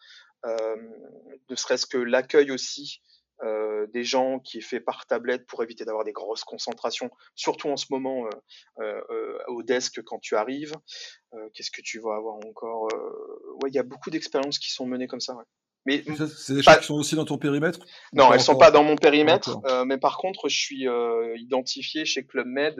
ne 0.46 1.54
serait-ce 1.54 1.84
que 1.84 1.98
l'accueil 1.98 2.50
aussi. 2.50 3.02
Euh, 3.44 3.86
des 3.92 4.02
gens 4.02 4.38
qui 4.38 4.58
est 4.58 4.62
fait 4.62 4.80
par 4.80 5.04
tablette 5.06 5.46
pour 5.46 5.62
éviter 5.62 5.84
d'avoir 5.84 6.04
des 6.04 6.12
grosses 6.12 6.44
concentrations, 6.44 7.10
surtout 7.34 7.68
en 7.68 7.76
ce 7.76 7.86
moment 7.90 8.26
euh, 8.80 9.00
euh, 9.10 9.38
au 9.48 9.62
desk 9.62 10.02
quand 10.02 10.18
tu 10.18 10.36
arrives. 10.36 10.74
Qu'est-ce 11.52 11.70
que 11.70 11.82
tu 11.82 12.00
vas 12.00 12.14
avoir 12.14 12.36
encore 12.36 12.88
Ouais, 13.62 13.68
il 13.68 13.74
y 13.74 13.78
a 13.78 13.82
beaucoup 13.82 14.08
d'expériences 14.08 14.58
qui 14.58 14.72
sont 14.72 14.86
menées 14.86 15.06
comme 15.06 15.20
ça. 15.20 15.36
Mais 15.84 16.02
c'est 16.34 16.54
des 16.54 16.62
choses 16.62 16.78
qui 16.78 16.84
sont 16.84 16.94
aussi 16.94 17.14
dans 17.14 17.26
ton 17.26 17.36
périmètre 17.36 17.80
Non, 18.14 18.32
elles 18.32 18.40
sont 18.40 18.56
pas 18.56 18.70
dans 18.70 18.82
mon 18.82 18.96
périmètre. 18.96 19.58
mais 19.84 19.98
par 19.98 20.16
contre, 20.16 20.48
je 20.48 20.56
suis 20.56 20.86
identifié 21.36 22.06
chez 22.06 22.24
Club 22.24 22.46
Med. 22.46 22.76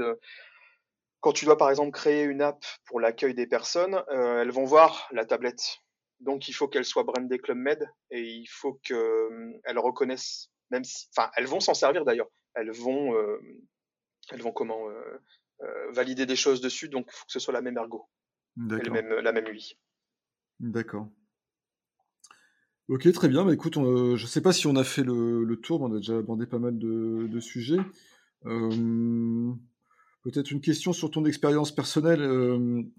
quand 1.20 1.32
tu 1.32 1.44
dois 1.44 1.58
par 1.58 1.68
exemple 1.68 1.90
créer 1.90 2.22
une 2.22 2.40
app 2.40 2.64
pour 2.86 2.98
l'accueil 2.98 3.34
des 3.34 3.46
personnes, 3.46 4.02
elles 4.08 4.52
vont 4.52 4.64
voir 4.64 5.06
la 5.12 5.26
tablette 5.26 5.82
donc 6.20 6.48
il 6.48 6.52
faut 6.52 6.68
qu'elle 6.68 6.84
soit 6.84 7.04
brandée 7.04 7.38
Club 7.38 7.58
Med 7.58 7.88
et 8.10 8.22
il 8.22 8.46
faut 8.46 8.74
qu'elles 8.82 8.96
euh, 8.96 9.80
reconnaissent, 9.80 10.50
même 10.70 10.84
si, 10.84 11.08
enfin, 11.16 11.30
elles 11.36 11.46
vont 11.46 11.60
s'en 11.60 11.74
servir 11.74 12.04
d'ailleurs. 12.04 12.28
Elles 12.54 12.70
vont, 12.70 13.14
euh, 13.14 13.38
elles 14.30 14.42
vont 14.42 14.52
comment 14.52 14.88
euh, 14.88 15.90
valider 15.92 16.26
des 16.26 16.36
choses 16.36 16.60
dessus, 16.60 16.88
donc 16.88 17.06
il 17.08 17.12
faut 17.16 17.26
que 17.26 17.32
ce 17.32 17.38
soit 17.38 17.52
la 17.52 17.60
même 17.60 17.76
ergo, 17.76 18.08
et 18.58 18.90
même, 18.90 19.08
la 19.08 19.32
même 19.32 19.46
UI. 19.46 19.78
D'accord. 20.58 21.08
Ok, 22.88 23.10
très 23.12 23.28
bien. 23.28 23.44
Bah, 23.44 23.52
écoute, 23.52 23.74
je 23.74 24.22
ne 24.22 24.28
sais 24.28 24.40
pas 24.40 24.52
si 24.52 24.66
on 24.66 24.76
a 24.76 24.84
fait 24.84 25.02
le, 25.02 25.54
tour, 25.62 25.82
on 25.82 25.92
a 25.92 25.96
déjà 25.96 26.16
abordé 26.16 26.46
pas 26.46 26.58
mal 26.58 26.78
de, 26.78 27.40
sujets. 27.40 27.80
Peut-être 30.22 30.50
une 30.50 30.60
question 30.60 30.92
sur 30.92 31.10
ton 31.10 31.24
expérience 31.26 31.74
personnelle 31.74 32.22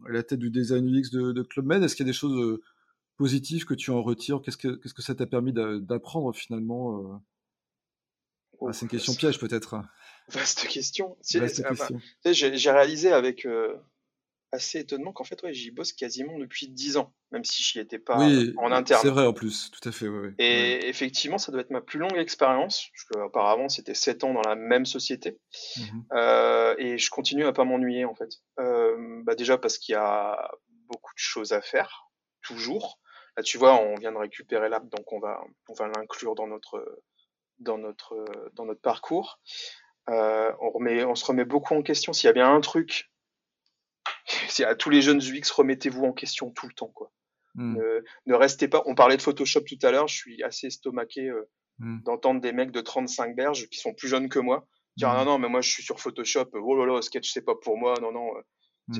à 0.05 0.11
la 0.11 0.24
tête 0.24 0.39
du 0.39 0.51
design 0.51 0.88
UX 0.88 1.09
de, 1.11 1.32
de 1.32 1.41
Club 1.41 1.65
Med. 1.65 1.82
Est-ce 1.84 1.95
qu'il 1.95 2.05
y 2.05 2.09
a 2.09 2.11
des 2.11 2.18
choses 2.18 2.59
positif 3.18 3.65
que 3.65 3.74
tu 3.74 3.91
en 3.91 4.01
retires? 4.01 4.41
Qu'est-ce 4.41 4.57
que, 4.57 4.76
qu'est-ce 4.76 4.93
que 4.93 5.01
ça 5.01 5.15
t'a 5.15 5.26
permis 5.26 5.53
d'apprendre 5.53 6.34
finalement 6.34 6.99
euh? 6.99 7.18
ah, 8.68 8.74
C'est 8.74 8.84
une 8.84 8.89
question 8.91 9.13
piège 9.13 9.39
peut-être. 9.39 9.82
Vaste 10.30 10.68
question. 10.68 11.18
Vaste 11.36 11.63
Ah 11.65 11.74
bah, 11.74 11.88
question. 11.88 11.99
J'ai 12.55 12.72
réalisé 12.72 13.11
avec 13.11 13.45
euh, 13.45 13.76
assez 14.51 14.80
étonnement 14.80 15.11
qu'en 15.11 15.24
fait, 15.24 15.41
ouais, 15.43 15.53
j'y 15.53 15.72
bosse 15.72 15.93
quasiment 15.93 16.38
depuis 16.38 16.70
10 16.70 16.97
ans, 16.97 17.13
même 17.32 17.43
si 17.43 17.63
j'y 17.63 17.80
étais 17.80 17.99
pas 17.99 18.18
Oui, 18.20 18.53
en 18.57 18.70
c'est 18.70 18.76
interne. 18.76 19.09
vrai 19.09 19.26
en 19.26 19.34
plus, 19.34 19.72
tout 19.72 19.88
à 19.88 19.91
fait, 19.91 20.07
ouais, 20.07 20.20
ouais, 20.20 20.28
ouais. 20.28 20.36
Et 20.39 20.88
effectivement, 20.88 21.38
ça 21.38 21.51
doit 21.51 21.61
être 21.61 21.70
ma 21.70 21.82
plus 21.82 21.99
longue 21.99 22.18
expérience, 22.18 22.89
parce 22.93 23.03
qu'auparavant, 23.05 23.70
c'était 23.70 23.93
7 23.93 24.24
ans 24.24 24.34
dans 24.34 24.41
la 24.41 24.55
même 24.55 24.86
société. 24.86 25.38
Mhm. 25.78 26.05
Euh, 26.13 26.76
et 26.78 26.97
je 26.97 27.09
continue 27.09 27.45
à 27.45 27.53
pas 27.53 27.65
m'ennuyer, 27.65 28.05
en 28.05 28.15
fait. 28.15 28.30
Euh, 28.59 29.22
bah 29.24 29.36
déjà 29.36 29.57
parce 29.57 29.78
qu'il 29.78 29.93
y 29.93 29.97
a 29.97 30.49
beaucoup 30.89 31.13
de 31.13 31.20
choses 31.20 31.51
à 31.51 31.61
faire, 31.61 32.09
toujours. 32.41 32.99
Là, 33.38 33.43
tu 33.43 33.57
vois, 33.57 33.75
on 33.79 33.95
vient 33.95 34.11
de 34.11 34.17
récupérer 34.17 34.67
l'app, 34.67 34.88
donc 34.89 35.11
on 35.13 35.19
va, 35.19 35.39
on 35.69 35.73
va 35.73 35.88
l'inclure 35.88 36.33
dans 36.35 36.47
notre, 36.47 37.01
dans 37.59 37.77
notre, 37.77 38.25
dans 38.53 38.65
notre 38.65 38.81
parcours. 38.81 39.39
Euh, 40.09 40.51
on, 40.59 40.71
remet, 40.71 41.03
on 41.05 41.15
se 41.15 41.23
remet 41.25 41.45
beaucoup 41.45 41.73
en 41.75 41.81
question. 41.83 42.13
S'il 42.13 42.27
y 42.27 42.29
a 42.29 42.33
bien 42.33 42.51
un 42.53 42.61
truc, 42.61 43.11
c'est 44.49 44.65
à 44.65 44.75
tous 44.75 44.89
les 44.89 45.01
jeunes 45.01 45.19
UX, 45.21 45.51
remettez-vous 45.55 46.03
en 46.05 46.13
question 46.13 46.51
tout 46.51 46.67
le 46.67 46.73
temps, 46.73 46.88
quoi. 46.89 47.11
Mm, 47.55 47.77
Ne, 47.77 48.03
ne 48.27 48.33
restez 48.35 48.67
pas. 48.67 48.83
On 48.85 48.95
parlait 48.95 49.17
de 49.17 49.21
Photoshop 49.21 49.61
tout 49.61 49.77
à 49.83 49.91
l'heure. 49.91 50.07
Je 50.07 50.15
suis 50.15 50.43
assez 50.43 50.67
estomaqué 50.67 51.27
euh, 51.29 51.49
mm, 51.79 52.03
d'entendre 52.03 52.41
des 52.41 52.51
mecs 52.53 52.71
de 52.71 52.81
35 52.81 53.35
berges 53.35 53.67
qui 53.69 53.79
sont 53.79 53.93
plus 53.93 54.07
jeunes 54.07 54.29
que 54.29 54.39
moi 54.39 54.65
dire 54.95 55.09
ah 55.09 55.13
mm, 55.13 55.17
non 55.17 55.25
non 55.33 55.38
mais 55.39 55.47
moi 55.49 55.61
je 55.61 55.69
suis 55.69 55.83
sur 55.83 55.99
Photoshop. 55.99 56.49
Oh 56.53 56.75
là 56.75 56.91
là, 56.91 57.01
Sketch 57.03 57.31
c'est 57.31 57.43
pas 57.45 57.55
pour 57.55 57.77
moi. 57.77 57.93
Non 58.01 58.11
non. 58.11 58.35
euh, 58.35 58.41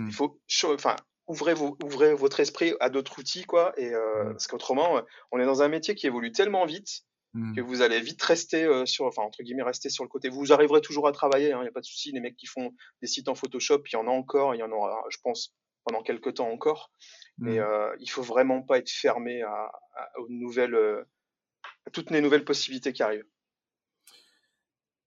Il 0.08 0.12
faut, 0.12 0.40
cho- 0.48 0.74
enfin, 0.76 0.96
ouvrez 1.28 1.54
vos, 1.54 1.78
ouvrez 1.84 2.14
votre 2.14 2.40
esprit 2.40 2.74
à 2.80 2.90
d'autres 2.90 3.20
outils 3.20 3.44
quoi. 3.46 3.74
Et 3.78 3.94
euh, 3.94 4.24
Mm. 4.26 4.32
parce 4.32 4.48
qu'autrement, 4.48 4.98
euh, 4.98 5.02
on 5.32 5.40
est 5.40 5.46
dans 5.46 5.62
un 5.62 5.68
métier 5.68 5.94
qui 5.96 6.08
évolue 6.08 6.32
tellement 6.32 6.66
vite 6.66 7.04
mm. 7.34 7.56
que 7.56 7.62
vous 7.62 7.82
allez 7.82 8.00
vite 8.02 8.22
rester 8.24 8.64
euh, 8.64 8.86
sur, 8.86 9.06
enfin 9.06 9.22
entre 9.24 9.44
guillemets 9.44 9.64
rester 9.64 9.90
sur 9.90 10.04
le 10.04 10.10
côté. 10.10 10.30
Vous 10.30 10.52
arriverez 10.54 10.82
toujours 10.82 11.08
à 11.08 11.12
travailler. 11.12 11.50
Il 11.50 11.60
n'y 11.62 11.68
a 11.68 11.72
pas 11.72 11.82
de 11.82 11.86
souci. 11.86 12.12
Les 12.12 12.20
mecs 12.22 12.36
qui 12.38 12.46
font 12.48 12.74
des 13.02 13.08
sites 13.08 13.28
en 13.28 13.36
Photoshop, 13.36 13.84
il 13.92 13.94
y 13.94 13.96
en 13.98 14.08
a 14.08 14.12
encore. 14.12 14.56
Il 14.56 14.60
y 14.60 14.64
en 14.64 14.72
aura, 14.72 15.04
je 15.10 15.18
pense, 15.24 15.54
pendant 15.86 16.02
quelques 16.04 16.36
temps 16.36 16.50
encore. 16.50 16.92
Mais 17.38 17.58
Mm. 17.60 17.64
euh, 17.64 17.96
il 18.00 18.10
faut 18.10 18.24
vraiment 18.24 18.62
pas 18.62 18.78
être 18.80 18.90
fermé 18.90 19.42
à, 19.44 19.72
à- 19.96 20.20
aux 20.20 20.28
nouvelles, 20.30 20.76
euh, 20.76 21.04
à 21.86 21.92
toutes 21.92 22.10
les 22.12 22.22
nouvelles 22.22 22.46
possibilités 22.46 22.94
qui 22.94 23.04
arrivent. 23.04 23.26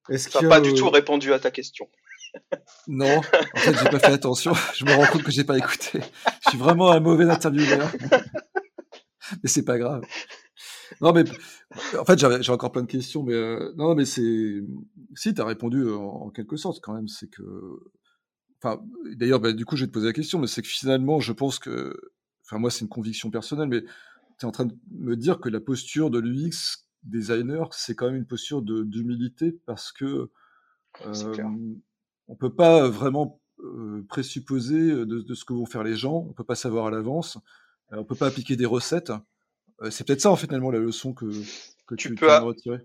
Est-ce 0.08 0.36
a, 0.44 0.48
pas 0.48 0.60
du 0.60 0.74
tout 0.74 0.88
répondu 0.90 1.32
à 1.32 1.38
ta 1.38 1.50
question. 1.50 1.88
Non, 2.88 3.18
en 3.18 3.58
fait, 3.58 3.74
j'ai 3.78 3.90
pas 3.90 3.98
fait 3.98 4.12
attention. 4.12 4.52
Je 4.74 4.84
me 4.84 4.92
rends 4.92 5.06
compte 5.06 5.22
que 5.22 5.30
j'ai 5.30 5.44
pas 5.44 5.58
écouté. 5.58 6.00
Je 6.44 6.50
suis 6.50 6.58
vraiment 6.58 6.90
un 6.90 7.00
mauvais 7.00 7.28
intervieweur. 7.28 7.90
Mais 9.42 9.48
c'est 9.48 9.64
pas 9.64 9.78
grave. 9.78 10.02
Non, 11.00 11.12
mais 11.12 11.24
en 11.98 12.04
fait, 12.04 12.18
j'ai 12.42 12.52
encore 12.52 12.72
plein 12.72 12.82
de 12.82 12.90
questions, 12.90 13.22
mais 13.22 13.34
euh, 13.34 13.72
non, 13.76 13.94
mais 13.94 14.04
c'est 14.04 14.62
si 15.14 15.34
tu 15.34 15.40
as 15.40 15.44
répondu 15.44 15.78
euh, 15.82 15.96
en, 15.96 16.26
en 16.26 16.30
quelque 16.30 16.56
sorte 16.56 16.80
quand 16.82 16.94
même. 16.94 17.06
C'est 17.06 17.28
que, 17.28 17.42
enfin, 18.62 18.82
d'ailleurs, 19.14 19.40
bah, 19.40 19.52
du 19.52 19.64
coup, 19.64 19.76
je 19.76 19.84
vais 19.84 19.88
te 19.88 19.92
poser 19.92 20.06
la 20.06 20.12
question, 20.12 20.40
mais 20.40 20.48
c'est 20.48 20.62
que 20.62 20.68
finalement, 20.68 21.20
je 21.20 21.32
pense 21.32 21.58
que, 21.58 21.96
enfin, 22.44 22.58
moi, 22.58 22.70
c'est 22.70 22.80
une 22.80 22.88
conviction 22.88 23.30
personnelle, 23.30 23.68
mais 23.68 23.82
tu 23.82 23.88
es 24.42 24.44
en 24.46 24.50
train 24.50 24.64
de 24.64 24.76
me 24.90 25.16
dire 25.16 25.38
que 25.38 25.48
la 25.48 25.60
posture 25.60 26.10
de 26.10 26.18
l'UX 26.18 26.86
designer, 27.04 27.72
c'est 27.72 27.94
quand 27.94 28.06
même 28.06 28.16
une 28.16 28.26
posture 28.26 28.62
d'humilité 28.62 29.58
parce 29.66 29.92
que 29.92 30.30
euh. 31.06 31.34
On 32.30 32.36
peut 32.36 32.54
pas 32.54 32.88
vraiment 32.88 33.40
euh, 33.60 34.02
présupposer 34.08 34.80
de, 34.92 35.04
de 35.04 35.34
ce 35.34 35.44
que 35.44 35.52
vont 35.52 35.66
faire 35.66 35.82
les 35.84 35.96
gens, 35.96 36.26
on 36.28 36.32
peut 36.32 36.44
pas 36.44 36.54
savoir 36.54 36.86
à 36.86 36.90
l'avance, 36.90 37.36
euh, 37.92 37.98
on 37.98 38.04
peut 38.04 38.14
pas 38.16 38.28
appliquer 38.28 38.56
des 38.56 38.66
recettes. 38.66 39.12
Euh, 39.82 39.90
c'est 39.90 40.06
peut-être 40.06 40.20
ça, 40.22 40.30
en 40.30 40.36
fait, 40.36 40.46
finalement, 40.46 40.70
la 40.70 40.78
leçon 40.78 41.12
que, 41.14 41.26
que 41.86 41.94
Tu 41.96 42.08
tu, 42.08 42.14
peux 42.14 42.30
a- 42.30 42.40
retirer. 42.40 42.78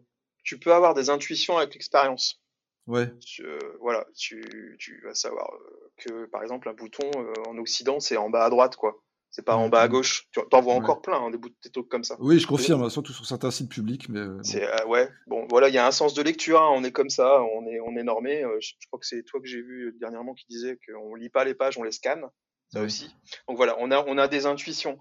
Tu 0.44 0.60
peux 0.60 0.74
avoir 0.74 0.94
des 0.94 1.10
intuitions 1.10 1.58
avec 1.58 1.74
l'expérience. 1.74 2.42
Ouais, 2.88 3.12
Tu- 3.20 3.44
euh, 3.44 3.58
voilà, 3.82 4.06
tu, 4.16 4.76
tu 4.80 5.02
vas 5.04 5.16
savoir 5.16 5.50
euh, 5.54 5.92
que 5.98 6.26
par 6.28 6.44
exemple 6.44 6.70
un 6.70 6.74
bouton 6.74 7.10
euh, 7.18 7.34
en 7.48 7.58
Occident 7.58 8.00
c'est 8.00 8.18
en 8.18 8.30
bas 8.30 8.46
à 8.46 8.50
droite 8.52 8.76
quoi. 8.76 9.02
C'est 9.36 9.44
pas 9.44 9.58
en 9.58 9.68
bas 9.68 9.82
à 9.82 9.90
gauche. 9.90 10.30
Tu 10.32 10.40
en 10.40 10.62
vois 10.62 10.76
Ouais. 10.76 10.80
encore 10.80 11.02
plein 11.02 11.20
hein, 11.20 11.30
des, 11.30 11.38
bout- 11.38 11.54
des 11.62 11.70
trucs 11.70 11.90
comme 11.90 12.06
ça. 12.06 12.16
Oui, 12.22 12.40
je 12.40 12.48
confirme, 12.48 12.90
surtout 12.90 13.12
sur 13.12 13.26
certains 13.26 13.52
sites 13.52 13.70
publics, 13.70 14.08
mais 14.08 14.22
euh, 14.22 14.40
euh, 14.56 14.86
ouais, 14.86 15.10
bon 15.28 15.46
voilà, 15.50 15.68
il 15.68 15.76
y 15.76 15.78
a 15.78 15.86
un 15.86 15.92
sens 15.92 16.14
de 16.14 16.22
lecture, 16.22 16.62
hein, 16.62 16.70
on 16.74 16.86
est 16.86 16.94
comme 16.94 17.10
ça, 17.10 17.42
on 17.44 17.68
est 17.68 17.82
on 17.82 17.98
est 17.98 18.04
normé. 18.04 18.46
euh, 18.46 18.58
je, 18.62 18.76
je 18.80 18.88
crois 18.88 18.98
que 18.98 19.06
c'est 19.06 19.24
toi 19.24 19.42
que 19.42 19.46
j'ai 19.48 19.62
vu 19.62 19.94
dernièrement 20.00 20.36
qui 20.36 20.46
disait 20.48 20.80
qu'on 20.88 21.16
lit 21.16 21.28
pas 21.30 21.44
les 21.44 21.54
pages, 21.54 21.78
on 21.78 21.84
les 21.84 21.92
scanne, 21.92 22.24
ça 22.72 22.80
Ouais. 22.80 22.86
aussi. 22.86 23.14
Donc 23.50 23.58
voilà, 23.58 23.76
on 23.80 23.92
a 23.92 24.06
on 24.08 24.18
a 24.18 24.30
des 24.30 24.46
intuitions. 24.46 25.00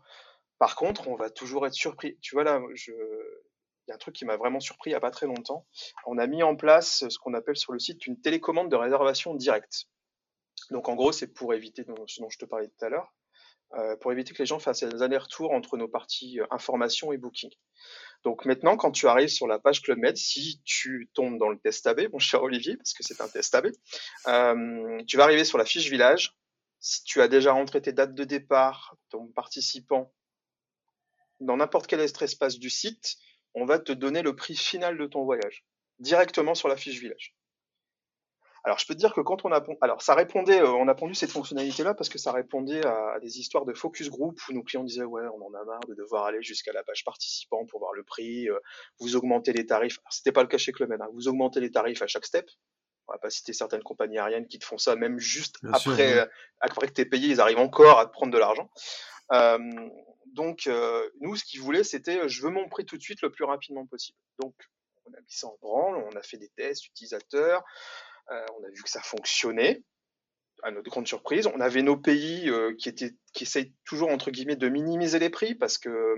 Par 0.59 0.75
contre, 0.75 1.07
on 1.07 1.15
va 1.15 1.31
toujours 1.31 1.65
être 1.69 1.75
surpris. 1.75 2.19
Tu 2.21 2.35
vois 2.35 2.43
là, 2.43 2.61
je 2.75 2.91
il 2.91 3.91
y 3.91 3.93
a 3.93 3.95
un 3.95 3.99
truc 3.99 4.17
qui 4.17 4.25
m'a 4.25 4.37
vraiment 4.37 4.59
surpris 4.59 4.91
il 4.91 4.95
y 4.95 4.97
a 4.97 5.01
pas 5.01 5.13
très 5.13 5.27
longtemps. 5.27 5.65
On 6.07 6.19
a 6.19 6.27
mis 6.27 6.43
en 6.43 6.57
place 6.57 7.05
ce 7.09 7.19
qu'on 7.21 7.35
appelle 7.35 7.57
sur 7.57 7.73
le 7.73 7.79
site 7.79 8.05
une 8.09 8.21
télécommande 8.21 8.69
de 8.69 8.75
réservation 8.77 9.33
directe. 9.37 9.85
Donc 10.73 10.89
en 10.89 10.97
gros, 10.97 11.13
c'est 11.13 11.29
pour 11.33 11.55
éviter 11.55 11.85
ce 12.09 12.21
dont 12.21 12.29
je 12.31 12.39
te 12.39 12.45
parlais 12.47 12.67
tout 12.67 12.85
à 12.85 12.89
l'heure, 12.89 13.15
pour 14.01 14.13
éviter 14.13 14.33
que 14.33 14.43
les 14.43 14.47
gens 14.47 14.59
fassent 14.59 14.85
des 14.85 15.03
allers-retours 15.03 15.53
entre 15.53 15.77
nos 15.77 15.89
parties 15.89 16.41
euh, 16.41 16.47
information 16.51 17.13
et 17.13 17.17
booking. 17.17 17.51
Donc 18.23 18.45
maintenant, 18.45 18.77
quand 18.77 18.93
tu 18.93 19.07
arrives 19.07 19.29
sur 19.29 19.47
la 19.47 19.59
page 19.59 19.83
Club 19.83 19.99
Med, 19.99 20.17
si 20.17 20.63
tu 20.65 21.11
tombes 21.13 21.39
dans 21.39 21.49
le 21.49 21.59
test 21.59 21.87
AB, 21.87 22.09
mon 22.13 22.19
cher 22.19 22.43
Olivier, 22.43 22.77
parce 22.77 22.95
que 22.95 23.03
c'est 23.03 23.21
un 23.21 23.29
test 23.29 23.55
AB, 23.55 23.67
euh, 24.29 25.03
tu 25.07 25.17
vas 25.17 25.25
arriver 25.25 25.45
sur 25.45 25.59
la 25.59 25.65
fiche 25.65 25.91
village. 25.91 26.37
Si 26.81 27.03
tu 27.05 27.21
as 27.21 27.29
déjà 27.29 27.53
rentré 27.53 27.81
tes 27.83 27.93
dates 27.93 28.15
de 28.15 28.25
départ, 28.25 28.97
ton 29.11 29.27
participant, 29.29 30.13
dans 31.41 31.57
n'importe 31.57 31.87
quel 31.87 32.01
espace 32.01 32.59
du 32.59 32.71
site, 32.71 33.17
on 33.55 33.65
va 33.65 33.79
te 33.79 33.93
donner 33.93 34.23
le 34.23 34.37
prix 34.37 34.57
final 34.57 34.99
de 34.99 35.07
ton 35.07 35.25
voyage, 35.25 35.65
directement 35.99 36.55
sur 36.55 36.69
la 36.69 36.77
fiche 36.77 37.01
village. 37.01 37.35
Alors, 38.65 38.79
je 38.79 38.87
peux 38.87 38.95
te 38.95 38.99
dire 38.99 39.13
que 39.13 39.21
quand 39.21 39.45
on 39.45 39.53
a, 39.53 39.63
alors 39.83 40.01
ça 40.01 40.15
répondait, 40.15 40.61
euh, 40.61 40.71
on 40.71 40.89
a 40.89 40.95
pondu 40.95 41.15
cette 41.15 41.31
fonctionnalité-là 41.31 41.95
parce 41.95 42.09
que 42.09 42.19
ça 42.19 42.33
répondait 42.33 42.85
à, 42.87 43.13
à 43.13 43.21
des 43.21 43.39
histoires 43.39 43.67
de 43.67 43.75
focus 43.75 44.09
group 44.09 44.41
où 44.49 44.53
nos 44.55 44.63
clients 44.63 44.85
disaient 44.85 45.05
ouais, 45.05 45.25
on 45.35 45.47
en 45.47 45.53
a 45.55 45.65
marre 45.65 45.81
de 45.87 45.95
devoir 45.95 46.25
aller 46.25 46.43
jusqu'à 46.43 46.73
la 46.73 46.83
page 46.83 47.05
participant 47.05 47.67
pour 47.67 47.81
voir 47.81 47.93
le 47.93 48.03
prix, 48.05 48.49
euh, 48.49 48.59
vous 49.01 49.17
augmentez 49.17 49.53
les 49.53 49.67
tarifs. 49.67 49.99
C'était 50.11 50.33
pas 50.33 50.43
le 50.43 50.49
cas 50.49 50.57
chez 50.59 50.73
Club 50.73 50.89
Med, 50.89 51.01
hein, 51.03 51.09
vous 51.13 51.29
augmentez 51.29 51.61
les 51.61 51.71
tarifs 51.71 52.01
à 52.01 52.07
chaque 52.07 52.25
step. 52.25 52.49
On 53.07 53.13
va 53.13 53.19
pas 53.19 53.29
citer 53.29 53.53
certaines 53.53 53.83
compagnies 53.83 54.19
aériennes 54.19 54.49
qui 54.49 54.59
te 54.59 54.65
font 54.65 54.79
ça 54.79 54.97
même 54.97 55.19
juste 55.19 55.57
Bien 55.63 55.73
après, 55.73 55.83
sûr, 55.83 55.95
ouais. 55.97 56.19
euh, 56.21 56.27
après 56.61 56.87
que 56.87 56.93
t'es 56.95 57.05
payé, 57.05 57.29
ils 57.29 57.41
arrivent 57.43 57.59
encore 57.59 57.99
à 57.99 58.07
te 58.07 58.13
prendre 58.13 58.33
de 58.33 58.39
l'argent. 58.39 58.71
Euh, 59.33 59.59
donc, 60.33 60.67
euh, 60.67 61.09
nous, 61.21 61.37
ce 61.37 61.45
qu'ils 61.45 61.61
voulaient, 61.61 61.85
c'était 61.85 62.19
euh, 62.19 62.29
je 62.29 62.43
veux 62.43 62.51
mon 62.51 62.69
prix 62.69 62.85
tout 62.85 62.97
de 62.97 63.03
suite 63.03 63.23
le 63.23 63.31
plus 63.31 63.45
rapidement 63.45 63.87
possible. 63.87 64.19
Donc, 64.41 64.55
on 65.07 65.13
a 65.13 65.21
mis 65.21 65.27
ça 65.29 65.47
en 65.49 65.57
branle, 65.61 65.97
on 65.97 66.17
a 66.17 66.23
fait 66.23 66.39
des 66.39 66.49
tests 66.57 66.87
utilisateurs, 66.87 67.63
on 68.31 68.65
a 68.65 68.71
vu 68.71 68.83
que 68.83 68.91
ça 68.91 69.03
fonctionnait. 69.03 69.83
À 70.63 70.71
notre 70.71 70.91
grande 70.91 71.07
surprise, 71.07 71.47
on 71.47 71.61
avait 71.61 71.83
nos 71.83 71.97
pays 71.97 72.49
euh, 72.49 72.75
qui 72.77 72.95
essayent 73.41 73.75
toujours 73.85 74.11
entre 74.11 74.31
guillemets 74.31 74.57
de 74.57 74.69
minimiser 74.69 75.19
les 75.19 75.29
prix 75.29 75.55
parce 75.55 75.77
que 75.77 76.17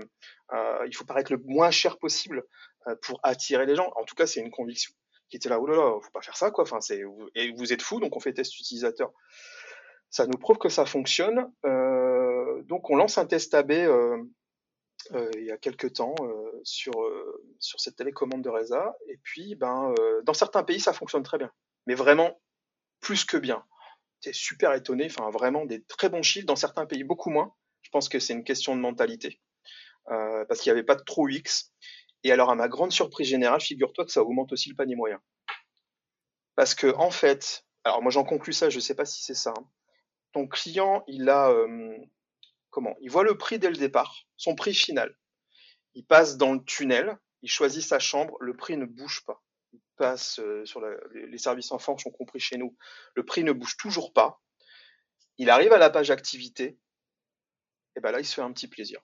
euh, 0.53 0.91
faut 0.93 1.05
paraître 1.05 1.33
le 1.33 1.41
moins 1.43 1.71
cher 1.71 1.97
possible 1.97 2.43
euh, 2.87 2.95
pour 3.01 3.19
attirer 3.23 3.65
les 3.65 3.75
gens. 3.75 3.91
En 3.97 4.05
tout 4.05 4.15
cas, 4.15 4.25
c'est 4.25 4.39
une 4.39 4.51
conviction 4.51 4.93
qui 5.29 5.35
était 5.35 5.49
là. 5.49 5.59
Oh 5.59 5.67
là 5.67 5.75
là, 5.75 5.99
faut 6.01 6.11
pas 6.11 6.21
faire 6.21 6.37
ça 6.37 6.51
quoi. 6.51 6.63
Enfin, 6.63 6.79
et 7.35 7.51
vous 7.51 7.73
êtes 7.73 7.81
fous, 7.81 7.99
donc 7.99 8.15
on 8.15 8.19
fait 8.19 8.31
test 8.33 8.57
utilisateur. 8.57 9.11
Ça 10.09 10.25
nous 10.25 10.37
prouve 10.37 10.57
que 10.57 10.69
ça 10.69 10.85
fonctionne. 10.85 11.51
Euh, 11.65 12.61
donc 12.63 12.89
on 12.89 12.95
lance 12.95 13.17
un 13.17 13.25
test 13.25 13.53
AB 13.53 13.71
euh, 13.71 14.17
euh, 15.13 15.29
il 15.35 15.45
y 15.45 15.51
a 15.51 15.57
quelques 15.57 15.93
temps 15.93 16.15
euh, 16.21 16.59
sur 16.63 17.01
euh, 17.01 17.41
sur 17.59 17.79
cette 17.79 17.95
télécommande 17.95 18.41
de 18.41 18.49
Reza. 18.49 18.95
Et 19.07 19.17
puis, 19.23 19.55
ben, 19.55 19.93
euh, 19.99 20.21
dans 20.23 20.33
certains 20.33 20.63
pays, 20.63 20.79
ça 20.79 20.93
fonctionne 20.93 21.23
très 21.23 21.37
bien, 21.37 21.51
mais 21.87 21.95
vraiment 21.95 22.39
plus 22.99 23.25
que 23.25 23.37
bien. 23.37 23.65
T'es 24.21 24.33
super 24.33 24.73
étonné. 24.73 25.05
Enfin, 25.05 25.29
vraiment 25.31 25.65
des 25.65 25.83
très 25.85 26.09
bons 26.09 26.21
chiffres. 26.23 26.45
Dans 26.45 26.55
certains 26.55 26.85
pays, 26.85 27.03
beaucoup 27.03 27.29
moins. 27.29 27.55
Je 27.81 27.89
pense 27.89 28.09
que 28.09 28.19
c'est 28.19 28.33
une 28.33 28.43
question 28.43 28.75
de 28.75 28.81
mentalité 28.81 29.41
euh, 30.09 30.45
parce 30.45 30.59
qu'il 30.59 30.71
n'y 30.71 30.77
avait 30.77 30.85
pas 30.85 30.95
de 30.95 31.03
trop 31.03 31.27
X. 31.27 31.71
Et 32.23 32.31
alors, 32.31 32.49
à 32.49 32.55
ma 32.55 32.67
grande 32.67 32.91
surprise 32.91 33.27
générale, 33.27 33.61
figure-toi 33.61 34.05
que 34.05 34.11
ça 34.11 34.21
augmente 34.21 34.51
aussi 34.51 34.69
le 34.69 34.75
panier 34.75 34.95
moyen. 34.95 35.21
Parce 36.55 36.73
que 36.75 36.93
en 36.95 37.11
fait, 37.11 37.65
alors 37.83 38.01
moi 38.01 38.11
j'en 38.11 38.23
conclus 38.23 38.53
ça, 38.53 38.69
je 38.69 38.79
sais 38.79 38.95
pas 38.95 39.05
si 39.05 39.23
c'est 39.23 39.35
ça. 39.35 39.53
hein. 39.57 39.69
Ton 40.33 40.47
client, 40.47 41.03
il 41.07 41.29
a 41.29 41.51
euh, 41.51 41.95
comment 42.71 42.95
Il 42.99 43.11
voit 43.11 43.23
le 43.23 43.37
prix 43.37 43.59
dès 43.59 43.69
le 43.69 43.77
départ, 43.77 44.25
son 44.35 44.55
prix 44.55 44.73
final. 44.73 45.15
Il 45.93 46.05
passe 46.05 46.35
dans 46.37 46.53
le 46.53 46.63
tunnel, 46.63 47.17
il 47.43 47.49
choisit 47.49 47.83
sa 47.83 47.99
chambre, 47.99 48.35
le 48.39 48.55
prix 48.55 48.75
ne 48.75 48.85
bouge 48.85 49.23
pas. 49.25 49.41
Passe 49.97 50.39
euh, 50.39 50.63
sur 50.65 50.79
la- 50.79 50.95
les 51.13 51.37
services 51.37 51.71
enfants 51.71 51.97
sont 51.97 52.11
compris 52.11 52.39
chez 52.39 52.57
nous, 52.57 52.77
le 53.15 53.25
prix 53.25 53.43
ne 53.43 53.51
bouge 53.51 53.77
toujours 53.77 54.13
pas. 54.13 54.41
Il 55.37 55.49
arrive 55.49 55.73
à 55.73 55.77
la 55.77 55.89
page 55.89 56.11
activité, 56.11 56.77
et 57.95 57.99
ben 57.99 58.11
là 58.11 58.19
il 58.19 58.25
se 58.25 58.35
fait 58.35 58.41
un 58.41 58.51
petit 58.51 58.67
plaisir 58.67 59.01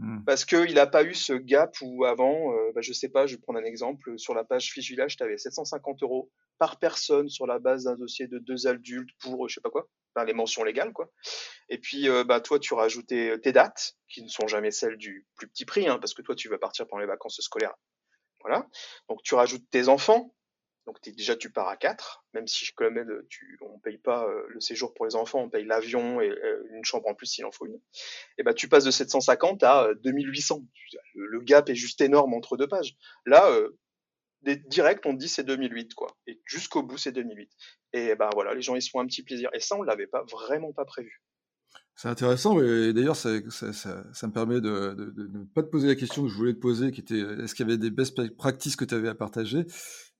Mm. 0.00 0.22
parce 0.24 0.44
qu'il 0.44 0.74
n'a 0.74 0.86
pas 0.86 1.02
eu 1.02 1.12
ce 1.12 1.32
gap 1.32 1.74
où 1.82 2.04
avant, 2.04 2.52
euh, 2.54 2.70
bah, 2.72 2.80
je 2.82 2.92
sais 2.92 3.08
pas, 3.08 3.26
je 3.26 3.34
vais 3.34 3.40
prendre 3.40 3.58
un 3.58 3.64
exemple, 3.64 4.16
sur 4.16 4.32
la 4.32 4.44
page 4.44 4.70
fiche 4.70 4.90
village, 4.90 5.16
tu 5.16 5.24
avais 5.24 5.36
750 5.36 6.04
euros 6.04 6.30
par 6.58 6.78
personne 6.78 7.28
sur 7.28 7.48
la 7.48 7.58
base 7.58 7.82
d'un 7.82 7.96
dossier 7.96 8.28
de 8.28 8.38
deux 8.38 8.68
adultes 8.68 9.10
pour 9.18 9.44
euh, 9.44 9.48
je 9.48 9.54
sais 9.54 9.60
pas 9.60 9.70
quoi, 9.70 9.88
enfin, 10.14 10.24
les 10.24 10.34
mentions 10.34 10.62
légales 10.62 10.92
quoi. 10.92 11.10
Et 11.68 11.78
puis 11.78 12.08
euh, 12.08 12.22
bah 12.22 12.40
toi 12.40 12.60
tu 12.60 12.74
rajoutais 12.74 13.40
tes 13.40 13.50
dates 13.50 13.96
qui 14.08 14.22
ne 14.22 14.28
sont 14.28 14.46
jamais 14.46 14.70
celles 14.70 14.98
du 14.98 15.26
plus 15.34 15.48
petit 15.48 15.64
prix, 15.64 15.88
hein, 15.88 15.98
parce 15.98 16.14
que 16.14 16.22
toi 16.22 16.36
tu 16.36 16.48
vas 16.48 16.58
partir 16.58 16.86
pendant 16.86 17.00
les 17.00 17.06
vacances 17.08 17.40
scolaires, 17.40 17.74
voilà. 18.42 18.66
Donc 19.08 19.22
tu 19.22 19.34
rajoutes 19.34 19.68
tes 19.70 19.88
enfants, 19.88 20.34
Donc 20.86 20.96
déjà 21.02 21.36
tu 21.36 21.50
pars 21.50 21.68
à 21.68 21.76
4, 21.76 22.24
même 22.34 22.46
si 22.46 22.64
je 22.64 22.72
Med, 22.88 23.08
tu, 23.28 23.58
on 23.60 23.78
paye 23.78 23.98
pas 23.98 24.26
euh, 24.26 24.46
le 24.48 24.60
séjour 24.60 24.94
pour 24.94 25.06
les 25.06 25.16
enfants, 25.16 25.40
on 25.40 25.50
paye 25.50 25.64
l'avion 25.64 26.20
et 26.20 26.30
euh, 26.30 26.68
une 26.72 26.84
chambre 26.84 27.08
en 27.08 27.14
plus 27.14 27.26
s'il 27.26 27.44
en 27.44 27.52
faut 27.52 27.66
une. 27.66 27.80
Et 28.38 28.42
ben 28.42 28.54
tu 28.54 28.68
passes 28.68 28.84
de 28.84 28.90
750 28.90 29.62
à 29.62 29.88
2800. 30.02 30.62
Le, 31.14 31.26
le, 31.26 31.40
gap 31.40 31.68
est 31.68 31.74
juste 31.74 32.00
énorme 32.00 32.34
entre 32.34 32.56
deux 32.56 32.68
pages. 32.68 32.96
Là, 33.26 33.50
direct, 34.42 35.04
on 35.06 35.12
dit 35.14 35.28
c'est 35.28 35.44
2008, 35.44 35.94
quoi. 35.94 36.16
Et 36.26 36.40
jusqu'au 36.46 36.82
bout, 36.82 36.98
c'est 36.98 37.12
2008. 37.12 37.50
Et 37.92 38.14
ben 38.14 38.30
voilà, 38.34 38.54
les 38.54 38.62
gens, 38.62 38.74
ils 38.74 38.82
se 38.82 38.90
font 38.90 39.00
un 39.00 39.06
petit 39.06 39.22
plaisir. 39.22 39.50
Et 39.52 39.60
ça, 39.60 39.76
on 39.76 39.82
l'avait 39.82 40.06
pas, 40.06 40.24
vraiment 40.30 40.72
pas 40.72 40.84
prévu. 40.84 41.22
C'est 42.00 42.08
intéressant, 42.08 42.62
et 42.62 42.92
d'ailleurs, 42.92 43.16
ça, 43.16 43.30
ça, 43.50 43.72
ça, 43.72 44.26
me 44.28 44.32
permet 44.32 44.60
de, 44.60 44.94
ne 45.16 45.44
pas 45.52 45.64
te 45.64 45.68
poser 45.68 45.88
la 45.88 45.96
question 45.96 46.22
que 46.22 46.28
je 46.28 46.34
voulais 46.34 46.54
te 46.54 46.60
poser, 46.60 46.92
qui 46.92 47.00
était 47.00 47.18
est-ce 47.18 47.56
qu'il 47.56 47.66
y 47.66 47.68
avait 47.68 47.76
des 47.76 47.90
best 47.90 48.36
practices 48.36 48.76
que 48.76 48.84
tu 48.84 48.94
avais 48.94 49.08
à 49.08 49.16
partager? 49.16 49.66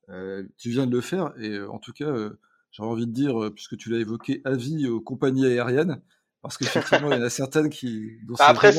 Euh, 0.09 0.43
Tu 0.57 0.71
viens 0.71 0.89
de 0.89 0.93
le 0.93 1.01
faire, 1.01 1.33
et 1.39 1.51
euh, 1.51 1.71
en 1.71 1.79
tout 1.79 1.93
cas, 1.93 2.09
euh, 2.09 2.41
j'aurais 2.73 2.89
envie 2.89 3.07
de 3.07 3.13
dire, 3.13 3.53
puisque 3.55 3.77
tu 3.77 3.91
l'as 3.91 3.99
évoqué, 3.99 4.43
avis 4.45 4.89
aux 4.89 5.01
compagnies 5.01 5.47
aériennes, 5.47 6.03
parce 6.43 6.59
qu'effectivement, 6.59 7.13
il 7.13 7.19
y 7.19 7.23
en 7.23 7.25
a 7.25 7.31
certaines 7.31 7.71
qui. 7.71 8.11
Bah, 8.27 8.47
après, 8.49 8.75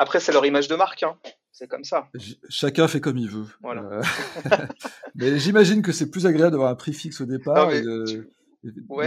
après, 0.00 0.18
c'est 0.18 0.32
leur 0.32 0.44
image 0.44 0.66
de 0.66 0.74
marque. 0.74 1.04
Hein 1.04 1.16
c'est 1.54 1.68
comme 1.68 1.84
ça. 1.84 2.08
chacun 2.48 2.88
fait 2.88 3.00
comme 3.00 3.16
il 3.16 3.28
veut. 3.30 3.46
Voilà. 3.62 3.82
Euh, 3.82 4.02
mais 5.14 5.38
j'imagine 5.38 5.82
que 5.82 5.92
c'est 5.92 6.10
plus 6.10 6.26
agréable 6.26 6.50
d'avoir 6.50 6.68
un 6.68 6.74
prix 6.74 6.92
fixe 6.92 7.20
au 7.20 7.26
départ 7.26 7.72
et 7.72 7.80
de, 7.80 8.28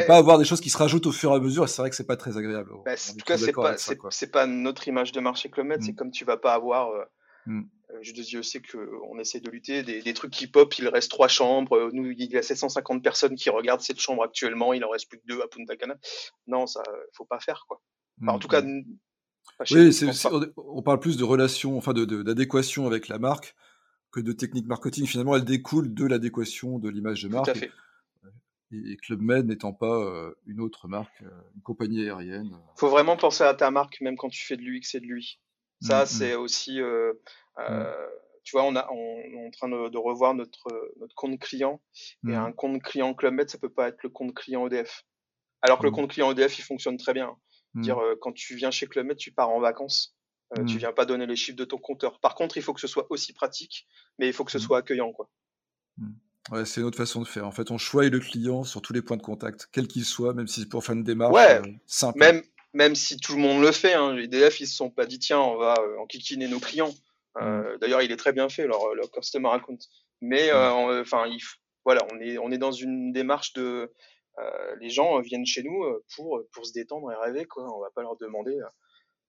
pas 0.08 0.18
avoir 0.18 0.38
des 0.38 0.45
choses 0.45 0.62
qui 0.62 0.70
se 0.70 0.78
rajoutent 0.78 1.05
au 1.05 1.12
fur 1.12 1.32
et 1.32 1.36
à 1.36 1.39
mesure. 1.39 1.68
C'est 1.70 1.82
vrai 1.82 1.89
que 1.89 1.95
c'est 1.95 2.08
pas 2.08 2.18
très 2.18 2.38
agréable. 2.38 2.72
Bah, 2.86 2.93
en 2.93 3.14
tout 3.14 3.26
cas, 3.26 3.38
c'est 3.38 3.51
pas, 3.51 4.32
pas 4.32 4.47
notre 4.47 4.88
image 4.88 5.12
de 5.12 5.20
marché 5.20 5.49
que 5.49 5.62
le 5.62 5.78
C'est 5.82 5.91
mm. 5.91 5.95
comme 5.95 6.12
tu 6.12 6.26
vas 6.26 6.38
pas 6.38 6.53
avoir. 6.53 6.91
Euh, 6.91 7.03
mm. 7.45 7.62
euh, 7.91 7.97
je 8.01 8.14
Dieu 8.14 8.43
sait 8.43 8.62
qu'on 8.62 9.20
essaie 9.20 9.39
de 9.39 9.49
lutter. 9.49 9.84
Des, 9.84 10.14
trucs 10.14 10.32
qui 10.32 10.47
pop, 10.47 10.74
il 10.78 10.88
reste 10.88 11.12
trois 11.12 11.28
chambres. 11.28 11.89
Nous, 11.93 12.12
il 12.12 12.32
y 12.32 12.38
a 12.38 12.41
750 12.41 13.03
personnes 13.03 13.36
qui 13.36 13.49
regardent 13.49 13.82
cette 13.82 13.99
chambre 13.99 14.24
actuellement. 14.24 14.74
Il 14.74 14.84
en 14.86 14.89
reste 14.89 15.10
plus 15.10 15.20
que 15.20 15.26
deux 15.28 15.41
à 15.41 15.47
Punta 15.47 15.76
Cana. 15.76 15.95
Non, 16.47 16.68
ça, 16.68 16.84
faut 17.14 17.26
pas 17.26 17.39
faire 17.39 17.66
quoi. 17.68 17.82
en 18.28 18.39
tout 18.39 18.47
cas, 18.47 18.62
mm. 18.62 18.84
Oui, 19.72 19.89
on 20.58 20.84
parle 20.84 20.99
plus 20.99 21.18
de 21.18 21.24
relation, 21.24 21.78
enfin 21.78 21.93
d'adéquation 21.93 22.84
de, 22.84 22.88
avec 22.89 23.08
la 23.08 23.18
marque 23.18 23.55
que 24.12 24.20
de 24.20 24.32
technique 24.32 24.68
marketing. 24.68 25.08
Finalement, 25.08 25.36
elle 25.36 25.45
découle 25.45 25.93
de 25.93 26.05
l'adéquation 26.05 26.80
de 26.80 26.89
l'image 26.89 27.24
de 27.24 27.30
marque. 27.30 27.45
Tout 27.45 27.51
à 27.51 27.55
fait. 27.55 27.72
Et, 28.72 28.97
Club 28.97 29.22
Med 29.22 29.47
n'étant 29.47 29.74
pas 29.74 29.95
euh, 29.95 30.34
une 30.45 30.59
autre 30.59 30.88
marque, 30.88 31.22
euh, 31.22 31.41
une 31.55 31.61
compagnie 31.61 32.03
aérienne. 32.03 32.49
Il 32.76 32.80
faut 32.80 32.89
vraiment 32.89 33.18
penser 33.18 33.43
à 33.43 33.53
ta 33.53 33.72
marque, 33.72 34.01
même 34.01 34.18
quand 34.18 34.30
tu 34.30 34.45
fais 34.45 34.57
de 34.57 34.61
l'UX 34.61 34.95
et 34.95 34.99
de 34.99 35.05
lui. 35.05 35.39
Ça, 35.82 35.99
mmh, 35.99 36.03
mmh. 36.03 36.05
c'est 36.07 36.36
aussi. 36.36 36.82
Euh, 36.82 37.13
mmh. 37.57 37.86
Tu 38.43 38.51
vois, 38.55 38.63
on, 38.63 38.76
a, 38.76 38.89
on, 38.91 39.18
est 39.20 39.47
en 39.47 39.51
train 39.51 39.68
de, 39.68 39.97
revoir 39.97 40.34
notre, 40.34 40.68
notre 40.99 41.13
compte 41.15 41.38
client. 41.39 41.82
Et 42.28 42.34
un 42.34 42.53
compte 42.53 42.82
client 42.82 43.13
Club 43.13 43.34
Med, 43.34 43.49
ça 43.49 43.57
peut 43.57 43.74
pas 43.74 43.89
être 43.89 44.01
le 44.03 44.09
compte 44.09 44.34
client 44.34 44.65
EDF. 44.68 45.03
Alors 45.61 45.80
que 45.80 45.84
le 45.84 45.91
compte 45.91 46.09
client 46.09 46.32
EDF, 46.32 46.57
il 46.59 46.61
fonctionne 46.61 46.97
très 46.97 47.13
bien. 47.13 47.36
Dire 47.76 47.99
euh, 47.99 48.15
quand 48.20 48.32
tu 48.32 48.55
viens 48.55 48.72
chez 48.72 48.88
Club 48.88 49.15
tu 49.15 49.32
pars 49.32 49.49
en 49.49 49.59
vacances. 49.59 50.15
Euh, 50.57 50.63
tu 50.63 50.78
viens 50.78 50.93
pas 50.93 51.05
donner 51.05 51.26
les 51.26 51.36
chiffres 51.36 51.57
de 51.57 51.65
ton 51.65 51.78
compteur. 51.78 52.22
Par 52.22 52.34
contre, 52.34 52.55
il 52.55 52.63
faut 52.63 52.74
que 52.74 52.80
ce 52.80 52.88
soit 52.88 53.05
aussi 53.09 53.34
pratique, 53.34 53.86
mais 54.18 54.28
il 54.28 54.34
faut 54.34 54.45
que 54.45 54.51
ce 54.51 54.59
soit 54.59 54.78
accueillant, 54.78 55.11
quoi. 55.11 55.30
Ouais, 56.51 56.65
c'est 56.65 56.81
une 56.81 56.87
autre 56.87 56.97
façon 56.97 57.21
de 57.21 57.27
faire. 57.27 57.45
En 57.45 57.51
fait, 57.51 57.71
on 57.71 57.77
choisit 57.77 58.11
le 58.11 58.19
client 58.19 58.63
sur 58.63 58.81
tous 58.81 58.93
les 58.93 59.01
points 59.01 59.17
de 59.17 59.21
contact, 59.21 59.69
quel 59.71 59.87
qu'il 59.87 60.05
soit, 60.05 60.33
même 60.33 60.47
si 60.47 60.61
c'est 60.61 60.69
pour 60.69 60.83
faire 60.83 60.95
une 60.95 61.03
démarche 61.03 61.33
ouais, 61.33 61.59
euh, 61.59 61.71
simple. 61.85 62.19
Même, 62.19 62.41
même 62.73 62.95
si 62.95 63.17
tout 63.17 63.35
le 63.35 63.41
monde 63.41 63.61
le 63.61 63.71
fait, 63.71 63.93
hein, 63.93 64.13
les 64.13 64.27
DF, 64.27 64.59
ils 64.61 64.67
se 64.67 64.75
sont 64.75 64.89
pas 64.89 65.05
dit, 65.05 65.19
tiens, 65.19 65.39
on 65.39 65.57
va 65.57 65.75
euh, 65.79 65.97
enquiquiner 65.99 66.47
nos 66.47 66.59
clients. 66.59 66.93
D'ailleurs, 67.81 68.01
il 68.01 68.11
est 68.11 68.17
très 68.17 68.33
bien 68.33 68.49
fait, 68.49 68.65
leur, 68.65 68.95
leur 68.95 69.11
customer 69.11 69.49
account. 69.51 69.77
Mais, 70.21 70.51
enfin, 70.51 71.25
voilà, 71.85 72.01
on 72.11 72.19
est, 72.19 72.39
on 72.39 72.51
est 72.51 72.57
dans 72.57 72.71
une 72.71 73.11
démarche 73.13 73.53
de, 73.53 73.91
euh, 74.39 74.75
les 74.79 74.89
gens 74.89 75.19
viennent 75.19 75.45
chez 75.45 75.63
nous 75.63 75.83
euh, 75.83 76.03
pour, 76.15 76.43
pour 76.51 76.65
se 76.65 76.73
détendre 76.73 77.11
et 77.11 77.15
rêver, 77.15 77.45
quoi. 77.45 77.63
On 77.75 77.81
va 77.81 77.89
pas 77.89 78.03
leur 78.03 78.17
demander 78.17 78.59
euh, 78.59 78.67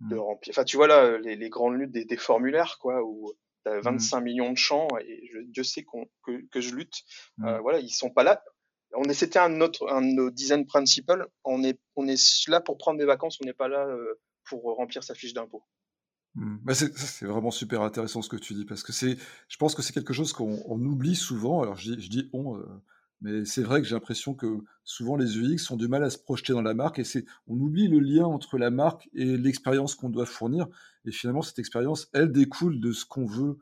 de 0.01 0.17
mmh. 0.17 0.19
remplir. 0.19 0.53
Enfin, 0.53 0.65
tu 0.65 0.77
vois 0.77 0.87
là, 0.87 1.19
les, 1.19 1.37
les 1.37 1.49
grandes 1.49 1.77
luttes 1.77 1.93
des, 1.93 2.05
des, 2.05 2.17
formulaires, 2.17 2.79
quoi, 2.81 3.03
où 3.03 3.33
as 3.69 3.81
25 3.81 4.21
millions 4.21 4.53
de 4.53 4.59
champs 4.59 4.89
et 5.01 5.29
je, 5.33 5.39
Dieu 5.41 5.65
sait 5.65 5.85
que, 5.85 6.47
que, 6.51 6.61
je 6.61 6.75
lutte. 6.75 7.03
Mmh. 7.39 7.59
voilà, 7.59 7.79
ils 7.81 7.91
sont 7.91 8.11
pas 8.11 8.23
là. 8.23 8.43
On 8.95 9.05
est, 9.05 9.15
c'était 9.15 9.39
un, 9.39 9.61
autre, 9.61 9.91
un 9.91 10.01
de 10.01 10.13
nos 10.13 10.31
design 10.31 10.67
principles. 10.67 11.27
On 11.45 11.63
est, 11.63 11.79
on 11.97 12.09
est 12.09 12.49
là 12.49 12.61
pour 12.61 12.79
prendre 12.79 12.99
des 12.99 13.05
vacances, 13.05 13.39
on 13.43 13.45
n'est 13.45 13.53
pas 13.53 13.69
là 13.69 13.87
pour 14.45 14.63
remplir 14.77 15.05
sa 15.05 15.15
fiche 15.15 15.35
d'impôt. 15.35 15.63
Mmh. 16.35 16.57
Bah 16.63 16.75
c'est, 16.75 17.25
vraiment 17.25 17.51
super 17.51 17.83
intéressant 17.83 18.23
ce 18.23 18.29
que 18.29 18.37
tu 18.37 18.55
dis 18.55 18.65
parce 18.65 18.83
que 18.83 18.93
c'est, 18.93 19.17
je 19.49 19.57
pense 19.57 19.75
que 19.75 19.83
c'est 19.83 19.93
quelque 19.93 20.13
chose 20.13 20.33
qu'on 20.33 20.63
on 20.67 20.81
oublie 20.85 21.17
souvent. 21.17 21.63
Alors 21.63 21.77
je 21.77 21.93
dis, 21.93 22.03
je 22.03 22.11
dis 22.11 22.31
on, 22.33 22.63
mais 23.21 23.45
c'est 23.45 23.63
vrai 23.63 23.83
que 23.83 23.89
j'ai 23.89 23.95
l'impression 23.95 24.35
que 24.35 24.47
souvent 24.85 25.17
les 25.17 25.39
UX 25.39 25.71
ont 25.71 25.77
du 25.77 25.89
mal 25.89 26.05
à 26.05 26.11
se 26.11 26.19
projeter 26.19 26.53
dans 26.53 26.63
la 26.63 26.75
marque 26.75 27.01
et 27.01 27.05
c'est, 27.05 27.25
on 27.49 27.59
oublie 27.59 27.89
le 27.89 27.99
lien 27.99 28.25
entre 28.25 28.59
la 28.59 28.71
marque 28.71 29.09
et 29.13 29.37
l'expérience 29.37 29.97
qu'on 29.97 30.09
doit 30.09 30.27
fournir. 30.27 30.67
Et 31.05 31.11
finalement, 31.11 31.43
cette 31.43 31.59
expérience, 31.59 32.09
elle 32.13 32.31
découle 32.31 32.81
de 32.81 32.93
ce 32.93 33.05
qu'on 33.05 33.27
veut, 33.27 33.59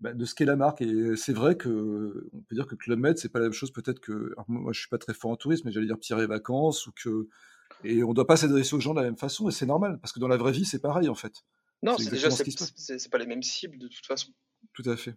bah, 0.00 0.12
de 0.12 0.24
ce 0.24 0.34
qu'est 0.34 0.44
la 0.44 0.56
marque. 0.56 0.82
Et 0.82 1.14
c'est 1.14 1.32
vrai 1.32 1.56
que, 1.56 2.28
on 2.32 2.40
peut 2.42 2.56
dire 2.56 2.66
que 2.66 2.74
Club 2.74 2.98
Med, 2.98 3.16
c'est 3.18 3.28
pas 3.28 3.38
la 3.38 3.46
même 3.46 3.52
chose 3.52 3.70
peut-être 3.70 4.00
que, 4.00 4.34
moi 4.48 4.72
je 4.72 4.80
suis 4.80 4.88
pas 4.88 4.98
très 4.98 5.14
fort 5.14 5.30
en 5.30 5.36
tourisme, 5.36 5.62
mais 5.66 5.72
j'allais 5.72 5.86
dire 5.86 5.98
Pierre 5.98 6.20
et 6.20 6.26
Vacances 6.26 6.88
ou 6.88 6.92
que, 6.92 7.28
et 7.84 8.02
on 8.02 8.12
doit 8.12 8.26
pas 8.26 8.36
s'adresser 8.36 8.74
aux 8.74 8.80
gens 8.80 8.94
de 8.94 9.00
la 9.00 9.04
même 9.04 9.16
façon 9.16 9.48
et 9.48 9.52
c'est 9.52 9.66
normal 9.66 10.00
parce 10.00 10.12
que 10.12 10.18
dans 10.18 10.28
la 10.28 10.36
vraie 10.36 10.52
vie, 10.52 10.64
c'est 10.64 10.80
pareil 10.80 11.08
en 11.08 11.14
fait. 11.14 11.44
Non, 11.82 11.96
c'est, 11.96 12.10
déjà, 12.10 12.28
c'est, 12.30 13.10
pas 13.10 13.18
les 13.18 13.26
mêmes 13.26 13.42
cibles 13.42 13.78
de 13.78 13.88
toute 13.88 14.04
façon. 14.04 14.32
Tout 14.74 14.82
à 14.84 14.96
fait. 14.96 15.14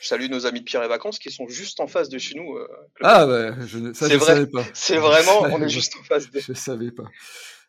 Je 0.00 0.08
salue 0.08 0.28
nos 0.28 0.46
amis 0.46 0.60
de 0.60 0.64
Pierre 0.64 0.82
et 0.82 0.88
Vacances 0.88 1.18
qui 1.18 1.30
sont 1.30 1.46
juste 1.48 1.78
en 1.80 1.86
face 1.86 2.08
de 2.08 2.18
chez 2.18 2.34
nous. 2.34 2.56
Euh, 2.56 2.68
ah 3.02 3.26
ouais, 3.26 3.52
je, 3.66 3.92
ça 3.92 4.08
je 4.08 4.16
vrai, 4.16 4.26
savais 4.26 4.46
pas. 4.46 4.64
C'est 4.74 4.98
vraiment, 4.98 5.42
on 5.42 5.62
est 5.62 5.68
juste 5.68 5.94
en 5.96 6.02
face 6.02 6.30
de. 6.30 6.40
Je 6.40 6.52
savais 6.52 6.90
pas. 6.90 7.08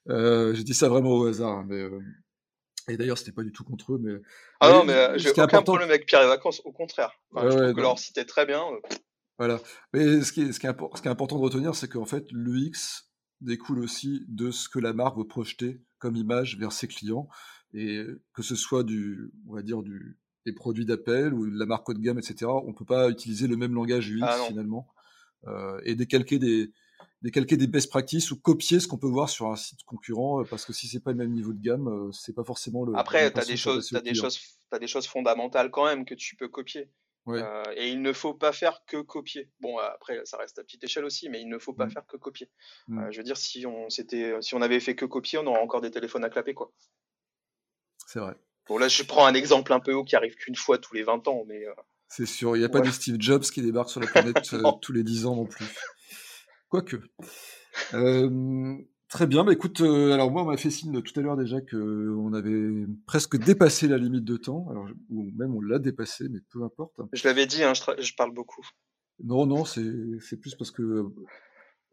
Euh, 0.09 0.53
J'ai 0.55 0.63
dit 0.63 0.73
ça 0.73 0.89
vraiment 0.89 1.11
au 1.11 1.27
hasard, 1.27 1.51
hein, 1.51 1.65
mais 1.67 1.81
euh... 1.81 1.99
et 2.89 2.97
d'ailleurs 2.97 3.17
c'était 3.17 3.31
pas 3.31 3.43
du 3.43 3.51
tout 3.51 3.63
contre 3.63 3.93
eux, 3.93 3.99
mais. 4.01 4.13
Ah 4.59 4.71
non, 4.71 4.83
mais 4.83 5.17
j'ai 5.19 5.29
aucun 5.29 5.43
important... 5.43 5.63
problème 5.63 5.89
avec 5.89 6.05
Pierre 6.07 6.23
et 6.23 6.27
Vacances, 6.27 6.61
au 6.65 6.71
contraire. 6.71 7.11
Enfin, 7.33 7.49
je 7.49 7.57
trouve 7.57 7.73
que 7.73 7.81
leur 7.81 7.99
site 7.99 8.17
est 8.17 8.25
très 8.25 8.45
bien. 8.45 8.63
Voilà. 9.37 9.59
Mais 9.93 10.21
ce 10.21 10.31
qui 10.31 10.41
est, 10.41 10.51
ce 10.53 10.59
qui 10.59 10.67
est, 10.67 10.75
ce 10.95 11.01
qui 11.01 11.07
est 11.07 11.11
important 11.11 11.37
de 11.37 11.43
retenir, 11.43 11.75
c'est 11.75 11.87
qu'en 11.87 12.05
fait 12.05 12.25
l'UX 12.31 13.09
découle 13.41 13.79
aussi 13.79 14.25
de 14.27 14.51
ce 14.51 14.69
que 14.69 14.79
la 14.79 14.93
marque 14.93 15.17
veut 15.17 15.27
projeter 15.27 15.81
comme 15.99 16.15
image 16.15 16.57
vers 16.57 16.71
ses 16.71 16.87
clients 16.87 17.27
et 17.73 18.05
que 18.33 18.41
ce 18.41 18.55
soit 18.55 18.83
du, 18.83 19.31
on 19.47 19.55
va 19.55 19.61
dire 19.61 19.81
du 19.81 20.17
des 20.45 20.53
produits 20.53 20.85
d'appel 20.85 21.33
ou 21.33 21.49
de 21.49 21.57
la 21.57 21.65
marque 21.65 21.87
haut 21.89 21.93
de 21.93 21.99
gamme, 21.99 22.19
etc. 22.19 22.45
On 22.47 22.73
peut 22.73 22.85
pas 22.85 23.09
utiliser 23.09 23.47
le 23.47 23.57
même 23.57 23.73
langage 23.73 24.09
UX 24.09 24.21
ah 24.23 24.37
finalement 24.47 24.87
euh, 25.47 25.79
et 25.83 25.95
décalquer 25.95 26.39
des 26.39 26.71
décalquer 27.21 27.55
des 27.55 27.67
best 27.67 27.89
practices 27.89 28.31
ou 28.31 28.39
copier 28.39 28.81
ce 28.81 28.87
qu'on 28.87 28.97
peut 28.97 29.07
voir 29.07 29.29
sur 29.29 29.47
un 29.47 29.55
site 29.55 29.83
concurrent 29.85 30.41
euh, 30.41 30.43
parce 30.43 30.65
que 30.65 30.73
si 30.73 30.87
c'est 30.87 30.99
pas 30.99 31.11
le 31.11 31.17
même 31.17 31.31
niveau 31.31 31.53
de 31.53 31.61
gamme, 31.61 31.87
euh, 31.87 32.11
c'est 32.11 32.35
pas 32.35 32.43
forcément 32.43 32.83
le. 32.83 32.95
Après, 32.97 33.31
tu 33.31 33.39
as 33.39 33.45
des 33.45 33.57
choses, 33.57 33.93
as 33.93 34.01
des 34.01 34.13
choses, 34.13 34.39
as 34.71 34.79
des 34.79 34.87
choses 34.87 35.07
fondamentales 35.07 35.71
quand 35.71 35.85
même 35.85 36.05
que 36.05 36.15
tu 36.15 36.35
peux 36.35 36.49
copier. 36.49 36.89
Euh, 37.29 37.63
et 37.75 37.89
il 37.89 38.01
ne 38.01 38.11
faut 38.11 38.33
pas 38.33 38.51
faire 38.51 38.83
que 38.85 38.97
copier. 38.97 39.49
Bon, 39.59 39.77
après, 39.77 40.21
ça 40.25 40.37
reste 40.37 40.59
à 40.59 40.63
petite 40.63 40.83
échelle 40.83 41.05
aussi, 41.05 41.29
mais 41.29 41.41
il 41.41 41.47
ne 41.47 41.57
faut 41.57 41.73
pas 41.73 41.85
mmh. 41.85 41.91
faire 41.91 42.05
que 42.05 42.17
copier. 42.17 42.49
Mmh. 42.87 42.99
Euh, 42.99 43.11
je 43.11 43.17
veux 43.17 43.23
dire, 43.23 43.37
si 43.37 43.65
on, 43.65 43.89
si 43.89 44.55
on 44.55 44.61
avait 44.61 44.79
fait 44.79 44.95
que 44.95 45.05
copier, 45.05 45.39
on 45.39 45.47
aurait 45.47 45.61
encore 45.61 45.81
des 45.81 45.91
téléphones 45.91 46.25
à 46.25 46.29
clapper, 46.29 46.53
quoi. 46.53 46.71
C'est 48.07 48.19
vrai. 48.19 48.35
Bon, 48.67 48.77
là, 48.77 48.87
je 48.87 49.03
prends 49.03 49.25
un 49.25 49.33
exemple 49.33 49.73
un 49.73 49.79
peu 49.79 49.93
haut 49.93 50.03
qui 50.03 50.15
arrive 50.15 50.35
qu'une 50.35 50.55
fois 50.55 50.77
tous 50.77 50.93
les 50.93 51.03
20 51.03 51.27
ans, 51.27 51.43
mais. 51.47 51.65
Euh, 51.65 51.73
c'est 52.07 52.25
sûr, 52.25 52.55
il 52.55 52.59
n'y 52.59 52.65
a 52.65 52.69
pas 52.69 52.81
de 52.81 52.91
Steve 52.91 53.17
Jobs 53.19 53.41
qui 53.41 53.61
débarque 53.61 53.89
sur 53.89 53.99
la 53.99 54.07
planète 54.07 54.37
euh, 54.53 54.71
tous 54.81 54.93
les 54.93 55.03
10 55.03 55.25
ans 55.25 55.35
non 55.35 55.45
plus. 55.45 55.65
Quoique. 56.69 56.97
Euh, 57.93 58.75
très 59.09 59.27
bien, 59.27 59.43
bah 59.43 59.51
écoute, 59.51 59.81
alors 59.81 60.31
moi, 60.31 60.43
on 60.43 60.45
m'a 60.45 60.57
fait 60.57 60.69
signe 60.69 61.01
tout 61.01 61.19
à 61.19 61.23
l'heure 61.23 61.37
déjà 61.37 61.59
qu'on 61.59 62.33
avait 62.33 62.85
presque 63.07 63.37
dépassé 63.37 63.87
la 63.87 63.97
limite 63.97 64.23
de 64.23 64.37
temps, 64.37 64.67
alors, 64.69 64.87
ou 65.09 65.31
même 65.35 65.55
on 65.55 65.61
l'a 65.61 65.79
dépassé, 65.79 66.29
mais 66.29 66.39
peu 66.51 66.63
importe. 66.63 66.93
Je 67.11 67.27
l'avais 67.27 67.47
dit, 67.47 67.63
hein, 67.63 67.73
je, 67.73 67.81
je, 68.01 68.13
parle 68.15 68.33
beaucoup. 68.33 68.65
Non, 69.23 69.45
non, 69.45 69.65
c'est 69.65 70.37
plus 70.39 70.55
parce 70.55 70.71
que 70.71 71.05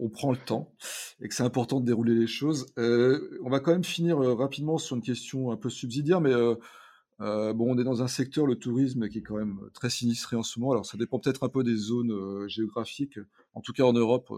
on 0.01 0.09
prend 0.09 0.33
le 0.33 0.39
temps 0.39 0.73
et 1.21 1.29
que 1.29 1.35
c'est 1.35 1.43
important 1.43 1.81
de 1.81 1.87
dérouler 1.87 2.15
les 2.15 2.27
choses. 2.27 2.67
Euh, 2.79 3.39
on 3.45 3.51
va 3.51 3.61
quand 3.61 3.73
même 3.73 3.85
finir 3.85 4.19
euh, 4.19 4.35
rapidement 4.35 4.79
sur 4.79 4.97
une 4.97 5.03
question 5.03 5.51
un 5.51 5.57
peu 5.57 5.69
subsidiaire, 5.69 6.21
mais 6.21 6.33
euh, 6.33 7.53
bon, 7.53 7.75
on 7.75 7.79
est 7.79 7.85
dans 7.85 8.03
un 8.03 8.09
secteur, 8.09 8.47
le 8.47 8.57
tourisme, 8.57 9.09
qui 9.09 9.19
est 9.19 9.23
quand 9.23 9.37
même 9.37 9.59
très 9.75 9.91
sinistré 9.91 10.37
en 10.37 10.43
ce 10.43 10.59
moment. 10.59 10.73
Alors, 10.73 10.87
ça 10.87 10.97
dépend 10.97 11.19
peut-être 11.19 11.45
un 11.45 11.49
peu 11.49 11.63
des 11.63 11.77
zones 11.77 12.49
géographiques. 12.49 13.19
En 13.55 13.61
tout 13.61 13.73
cas, 13.73 13.83
en 13.83 13.93
Europe, 13.93 14.33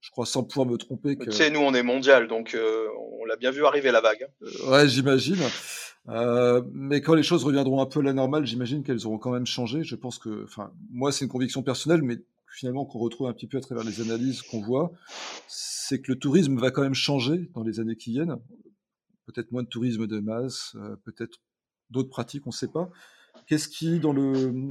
je 0.00 0.10
crois 0.10 0.24
sans 0.24 0.44
pouvoir 0.44 0.68
me 0.68 0.76
tromper. 0.76 1.16
Que... 1.16 1.24
Tu 1.24 1.32
sais, 1.32 1.50
nous, 1.50 1.60
on 1.60 1.74
est 1.74 1.82
mondial, 1.82 2.28
donc 2.28 2.56
on 3.20 3.24
l'a 3.24 3.36
bien 3.36 3.50
vu 3.50 3.64
arriver 3.66 3.90
la 3.90 4.00
vague. 4.00 4.28
Hein. 4.28 4.70
ouais, 4.70 4.88
j'imagine. 4.88 5.42
mais 6.72 7.00
quand 7.00 7.14
les 7.14 7.24
choses 7.24 7.42
reviendront 7.42 7.80
un 7.80 7.86
peu 7.86 7.98
à 7.98 8.04
la 8.04 8.12
normale, 8.12 8.46
j'imagine 8.46 8.84
qu'elles 8.84 9.04
auront 9.04 9.18
quand 9.18 9.32
même 9.32 9.46
changé. 9.46 9.82
Je 9.82 9.96
pense 9.96 10.20
que, 10.20 10.44
enfin, 10.44 10.70
moi, 10.92 11.10
c'est 11.10 11.24
une 11.24 11.30
conviction 11.30 11.64
personnelle, 11.64 12.02
mais 12.02 12.18
finalement 12.52 12.84
qu'on 12.84 12.98
retrouve 12.98 13.28
un 13.28 13.32
petit 13.32 13.46
peu 13.46 13.58
à 13.58 13.60
travers 13.60 13.84
les 13.84 14.00
analyses 14.00 14.42
qu'on 14.42 14.60
voit, 14.60 14.92
c'est 15.48 16.00
que 16.00 16.12
le 16.12 16.18
tourisme 16.18 16.58
va 16.58 16.70
quand 16.70 16.82
même 16.82 16.94
changer 16.94 17.50
dans 17.54 17.62
les 17.62 17.80
années 17.80 17.96
qui 17.96 18.10
viennent. 18.12 18.36
Peut-être 19.26 19.52
moins 19.52 19.62
de 19.62 19.68
tourisme 19.68 20.06
de 20.06 20.20
masse, 20.20 20.76
euh, 20.76 20.96
peut-être 21.04 21.38
d'autres 21.90 22.10
pratiques, 22.10 22.46
on 22.46 22.50
ne 22.50 22.54
sait 22.54 22.68
pas. 22.68 22.90
Qu'est-ce 23.46 23.68
qui, 23.68 24.00
dans 24.00 24.12
le, 24.12 24.68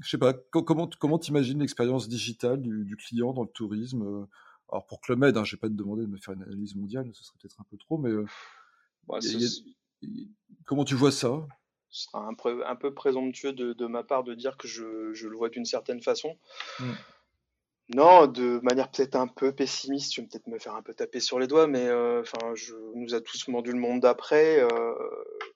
je 0.00 0.08
sais 0.08 0.18
pas, 0.18 0.32
comment 0.50 0.88
comment 0.98 1.18
t'imagines 1.18 1.60
l'expérience 1.60 2.08
digitale 2.08 2.62
du, 2.62 2.96
client 2.96 3.32
dans 3.32 3.42
le 3.42 3.48
tourisme 3.48 4.26
Alors 4.70 4.86
pour 4.86 5.00
Club 5.00 5.18
Med, 5.18 5.36
hein, 5.36 5.44
je 5.44 5.56
vais 5.56 5.60
pas 5.60 5.68
te 5.68 5.74
demander 5.74 6.02
de 6.02 6.10
me 6.10 6.18
faire 6.18 6.34
une 6.34 6.42
analyse 6.42 6.74
mondiale, 6.74 7.10
ce 7.12 7.24
serait 7.24 7.36
peut-être 7.40 7.60
un 7.60 7.66
peu 7.70 7.76
trop, 7.76 7.98
mais 7.98 8.10
comment 10.64 10.84
tu 10.84 10.94
vois 10.94 11.12
ça? 11.12 11.46
Ce 11.90 12.04
sera 12.04 12.20
un 12.20 12.34
peu, 12.34 12.66
un 12.66 12.76
peu 12.76 12.92
présomptueux 12.92 13.52
de, 13.52 13.86
ma 13.86 14.02
part 14.02 14.24
de 14.24 14.34
dire 14.34 14.56
que 14.56 14.68
je, 14.68 15.12
je 15.14 15.28
le 15.28 15.36
vois 15.36 15.48
d'une 15.48 15.64
certaine 15.64 16.02
façon. 16.02 16.36
Mmh. 16.80 16.92
Non, 17.94 18.26
de 18.26 18.60
manière 18.62 18.90
peut-être 18.90 19.16
un 19.16 19.28
peu 19.28 19.52
pessimiste, 19.52 20.14
je 20.14 20.20
vais 20.20 20.26
peut-être 20.26 20.46
me 20.46 20.58
faire 20.58 20.74
un 20.74 20.82
peu 20.82 20.92
taper 20.92 21.20
sur 21.20 21.38
les 21.38 21.46
doigts, 21.46 21.66
mais 21.66 21.86
euh, 21.86 22.20
enfin, 22.20 22.54
je 22.54 22.74
nous 22.94 23.14
a 23.14 23.20
tous 23.22 23.48
mordu 23.48 23.72
le 23.72 23.78
monde 23.78 24.00
d'après. 24.00 24.60
Euh, 24.60 24.94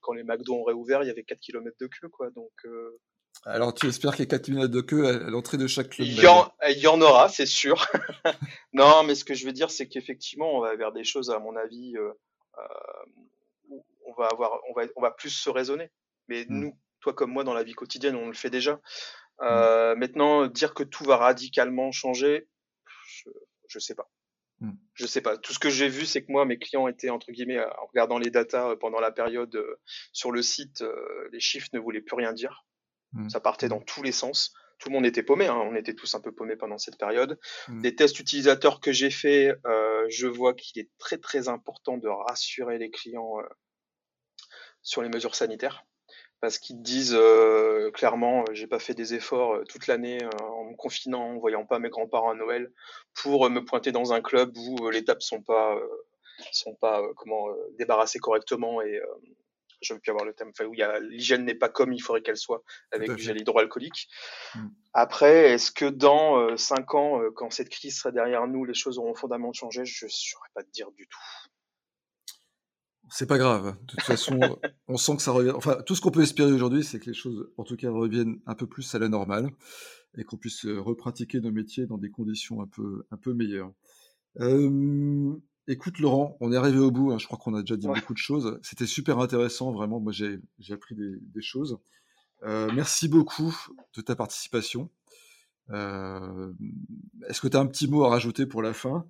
quand 0.01 0.15
les 0.15 0.25
McDo 0.25 0.55
ont 0.55 0.65
réouvert, 0.65 1.03
il 1.03 1.09
y 1.09 1.11
avait 1.11 1.25
4 1.25 1.39
km 1.41 1.77
de 1.79 1.87
queue, 1.89 2.09
quoi. 2.09 2.31
Donc, 2.31 2.53
euh, 2.65 2.99
Alors, 3.45 3.75
tu 3.75 3.87
espères 3.87 4.13
qu'il 4.13 4.25
y 4.25 4.29
a 4.29 4.31
4 4.31 4.47
km 4.47 4.69
de 4.69 4.81
queue 4.81 5.07
à 5.07 5.13
l'entrée 5.29 5.59
de 5.59 5.67
chaque 5.67 5.91
club 5.91 6.09
il 6.09 6.19
y, 6.19 6.27
en, 6.27 6.51
il 6.71 6.79
y 6.79 6.87
en 6.87 7.03
aura, 7.03 7.29
c'est 7.29 7.45
sûr. 7.45 7.87
non, 8.73 9.03
mais 9.03 9.15
ce 9.15 9.27
que 9.27 9.35
je 9.35 9.45
veux 9.45 9.53
dire, 9.53 9.71
c'est 9.71 9.87
qu'effectivement, 9.87 10.57
on 10.57 10.61
va 10.61 10.75
vers 10.75 10.93
des 10.93 11.05
choses, 11.05 11.29
à 11.29 11.39
mon 11.39 11.55
avis, 11.55 11.99
où 13.69 13.85
on 14.07 14.15
va 14.15 14.29
avoir, 14.33 14.59
on 14.71 14.73
va, 14.73 14.87
on 14.97 15.03
va 15.03 15.11
plus 15.11 15.31
se 15.31 15.51
raisonner. 15.51 15.91
Mais 16.29 16.45
mmh. 16.49 16.59
nous, 16.61 16.79
toi 17.01 17.13
comme 17.13 17.33
moi, 17.33 17.45
dans 17.45 17.55
la 17.55 17.63
vie 17.63 17.75
quotidienne, 17.75 18.17
on 18.17 18.29
le 18.29 18.35
fait 18.35 18.51
déjà. 18.51 18.75
Mmh. 18.75 18.81
Euh, 19.43 19.97
maintenant, 19.97 20.47
dire 20.47 20.75
que 20.75 20.83
tout 20.83 21.05
va 21.05 21.17
radicalement 21.17 21.93
changer, 21.93 22.49
je, 23.07 23.31
je 23.69 23.79
sais 23.79 23.95
pas. 23.95 24.11
Mmh. 24.61 24.73
Je 24.95 25.07
sais 25.07 25.21
pas. 25.21 25.37
Tout 25.37 25.53
ce 25.53 25.59
que 25.59 25.71
j'ai 25.71 25.89
vu, 25.89 26.07
c'est 26.07 26.25
que 26.25 26.31
moi, 26.31 26.45
mes 26.45 26.59
clients 26.59 26.89
étaient 26.89 27.11
entre 27.11 27.33
guillemets, 27.33 27.61
en 27.61 27.87
regardant 27.87 28.19
les 28.19 28.31
datas 28.31 28.71
euh, 28.71 28.77
pendant 28.77 29.01
la 29.01 29.11
période 29.11 29.55
euh, 29.57 29.81
sur 30.13 30.31
le 30.31 30.43
site, 30.43 30.85
les 31.33 31.41
chiffres 31.41 31.69
ne 31.73 31.81
voulaient 31.81 32.01
plus 32.01 32.17
rien 32.17 32.33
dire. 32.33 32.65
Ça 33.29 33.41
partait 33.41 33.69
dans 33.69 33.83
tous 33.83 34.03
les 34.03 34.11
sens. 34.11 34.55
Tout 34.79 34.89
le 34.89 34.95
monde 34.95 35.05
était 35.05 35.23
paumé. 35.23 35.47
Hein. 35.47 35.59
On 35.71 35.75
était 35.75 35.93
tous 35.93 36.15
un 36.15 36.21
peu 36.21 36.33
paumés 36.33 36.57
pendant 36.57 36.79
cette 36.79 36.97
période. 36.97 37.39
Des 37.69 37.95
tests 37.95 38.19
utilisateurs 38.21 38.81
que 38.81 38.91
j'ai 38.91 39.11
fait, 39.11 39.55
je 40.09 40.27
vois 40.27 40.55
qu'il 40.55 40.81
est 40.81 40.89
très 40.97 41.19
très 41.19 41.49
important 41.49 41.99
de 41.99 42.09
rassurer 42.09 42.79
les 42.79 42.91
clients 42.91 43.35
sur 44.81 45.03
les 45.03 45.11
mesures 45.11 45.35
sanitaires 45.35 45.85
parce 46.43 46.59
qu'ils 46.59 46.83
disent 46.83 47.17
euh, 47.17 47.93
clairement 47.93 48.41
euh, 48.41 48.53
j'ai 48.53 48.67
pas 48.67 48.81
fait 48.81 48.95
des 48.95 49.15
efforts 49.15 49.55
euh, 49.55 49.65
toute 49.65 49.87
l'année 49.87 50.19
en 50.41 50.65
me 50.65 50.75
confinant, 50.75 51.23
en 51.23 51.39
voyant 51.39 51.65
pas 51.65 51.79
mes 51.79 51.89
grands-parents 51.89 52.33
à 52.33 52.35
Noël, 52.35 52.71
pour 53.15 53.49
me 53.49 53.65
pointer 53.65 53.93
dans 53.93 54.13
un 54.13 54.21
club 54.21 54.55
où 54.57 54.91
les 54.91 55.05
tables 55.05 55.23
sont 55.23 55.41
pas 55.41 55.79
sont 56.51 56.75
pas 56.75 57.01
comment 57.17 57.47
débarrassées 57.79 58.19
correctement 58.19 58.83
et 58.83 59.01
je 59.83 59.95
veux 59.95 60.01
plus 60.01 60.11
avoir 60.11 60.25
le 60.25 60.33
thème, 60.33 60.51
enfin, 60.51 60.65
où 60.65 60.75
l'hygiène 61.01 61.45
n'est 61.45 61.55
pas 61.55 61.69
comme 61.69 61.93
il 61.93 62.01
faudrait 62.01 62.23
qu'elle 62.23 62.37
soit 62.37 62.63
avec 62.93 63.13
du 63.13 63.23
gel 63.23 63.41
hydroalcoolique. 63.41 64.09
Mm. 64.55 64.69
Après, 64.95 65.51
est-ce 65.53 65.71
que 65.71 65.85
dans 65.85 66.57
5 66.57 66.95
ans, 66.95 67.21
quand 67.35 67.51
cette 67.51 67.69
crise 67.69 67.99
sera 67.99 68.11
derrière 68.13 68.47
nous, 68.47 68.65
les 68.65 68.75
choses 68.75 68.99
auront 68.99 69.15
fondamentalement 69.15 69.53
changé? 69.53 69.85
Je 69.85 70.07
ne 70.07 70.11
saurais 70.11 70.49
pas 70.55 70.63
te 70.63 70.71
dire 70.71 70.91
du 70.93 71.07
tout. 71.07 71.19
C'est 73.09 73.27
pas 73.27 73.39
grave. 73.39 73.77
De 73.81 73.87
toute 73.87 74.03
façon, 74.03 74.39
on 74.89 74.97
sent 74.97 75.17
que 75.17 75.23
ça 75.23 75.33
revient. 75.33 75.51
Enfin, 75.51 75.79
tout 75.87 75.95
ce 75.95 76.01
qu'on 76.01 76.11
peut 76.11 76.23
espérer 76.23 76.53
aujourd'hui, 76.53 76.85
c'est 76.85 76.99
que 76.99 77.07
les 77.07 77.15
choses, 77.15 77.51
en 77.57 77.65
tout 77.65 77.77
cas, 77.77 77.91
reviennent 77.91 78.41
un 78.47 78.55
peu 78.55 78.67
plus 78.67 78.95
à 78.95 78.99
la 78.99 79.09
normale 79.09 79.51
et 80.17 80.25
qu'on 80.25 80.37
puisse 80.37 80.65
euh, 80.67 80.81
repratiquer 80.81 81.41
nos 81.41 81.51
métiers 81.51 81.87
dans 81.87 81.99
des 81.99 82.11
conditions 82.11 82.63
un 82.63 82.67
peu, 82.67 83.05
un 83.11 83.17
peu 83.17 83.33
meilleures. 83.35 83.73
Euh, 84.41 85.35
écoute, 85.67 85.99
Laurent, 85.99 86.37
on 86.41 86.53
est 86.53 86.57
arrivé 86.57 86.79
au 86.79 86.91
bout. 86.91 87.13
Hein. 87.13 87.19
je 87.19 87.27
crois 87.27 87.39
qu'on 87.39 87.55
a 87.55 87.61
déjà 87.61 87.77
dit 87.77 87.87
beaucoup 87.87 88.15
de 88.15 88.19
choses. 88.19 88.59
C'était 88.63 88.87
super 88.87 89.19
intéressant, 89.19 89.73
vraiment. 89.73 90.01
Moi, 90.01 90.13
j'ai 90.13 90.41
appris 90.71 90.95
des, 90.95 91.43
choses. 91.43 91.79
Euh, 92.45 92.71
merci 92.75 93.09
beaucoup 93.09 93.55
de 93.95 94.01
ta 94.01 94.17
participation. 94.17 94.91
Est-ce 95.69 97.41
que 97.41 97.49
tu 97.49 97.57
as 97.57 97.61
un 97.61 97.67
petit 97.67 97.89
mot 97.89 98.05
à 98.05 98.11
rajouter 98.11 98.47
pour 98.47 98.63
la 98.63 98.73
fin? 98.73 99.07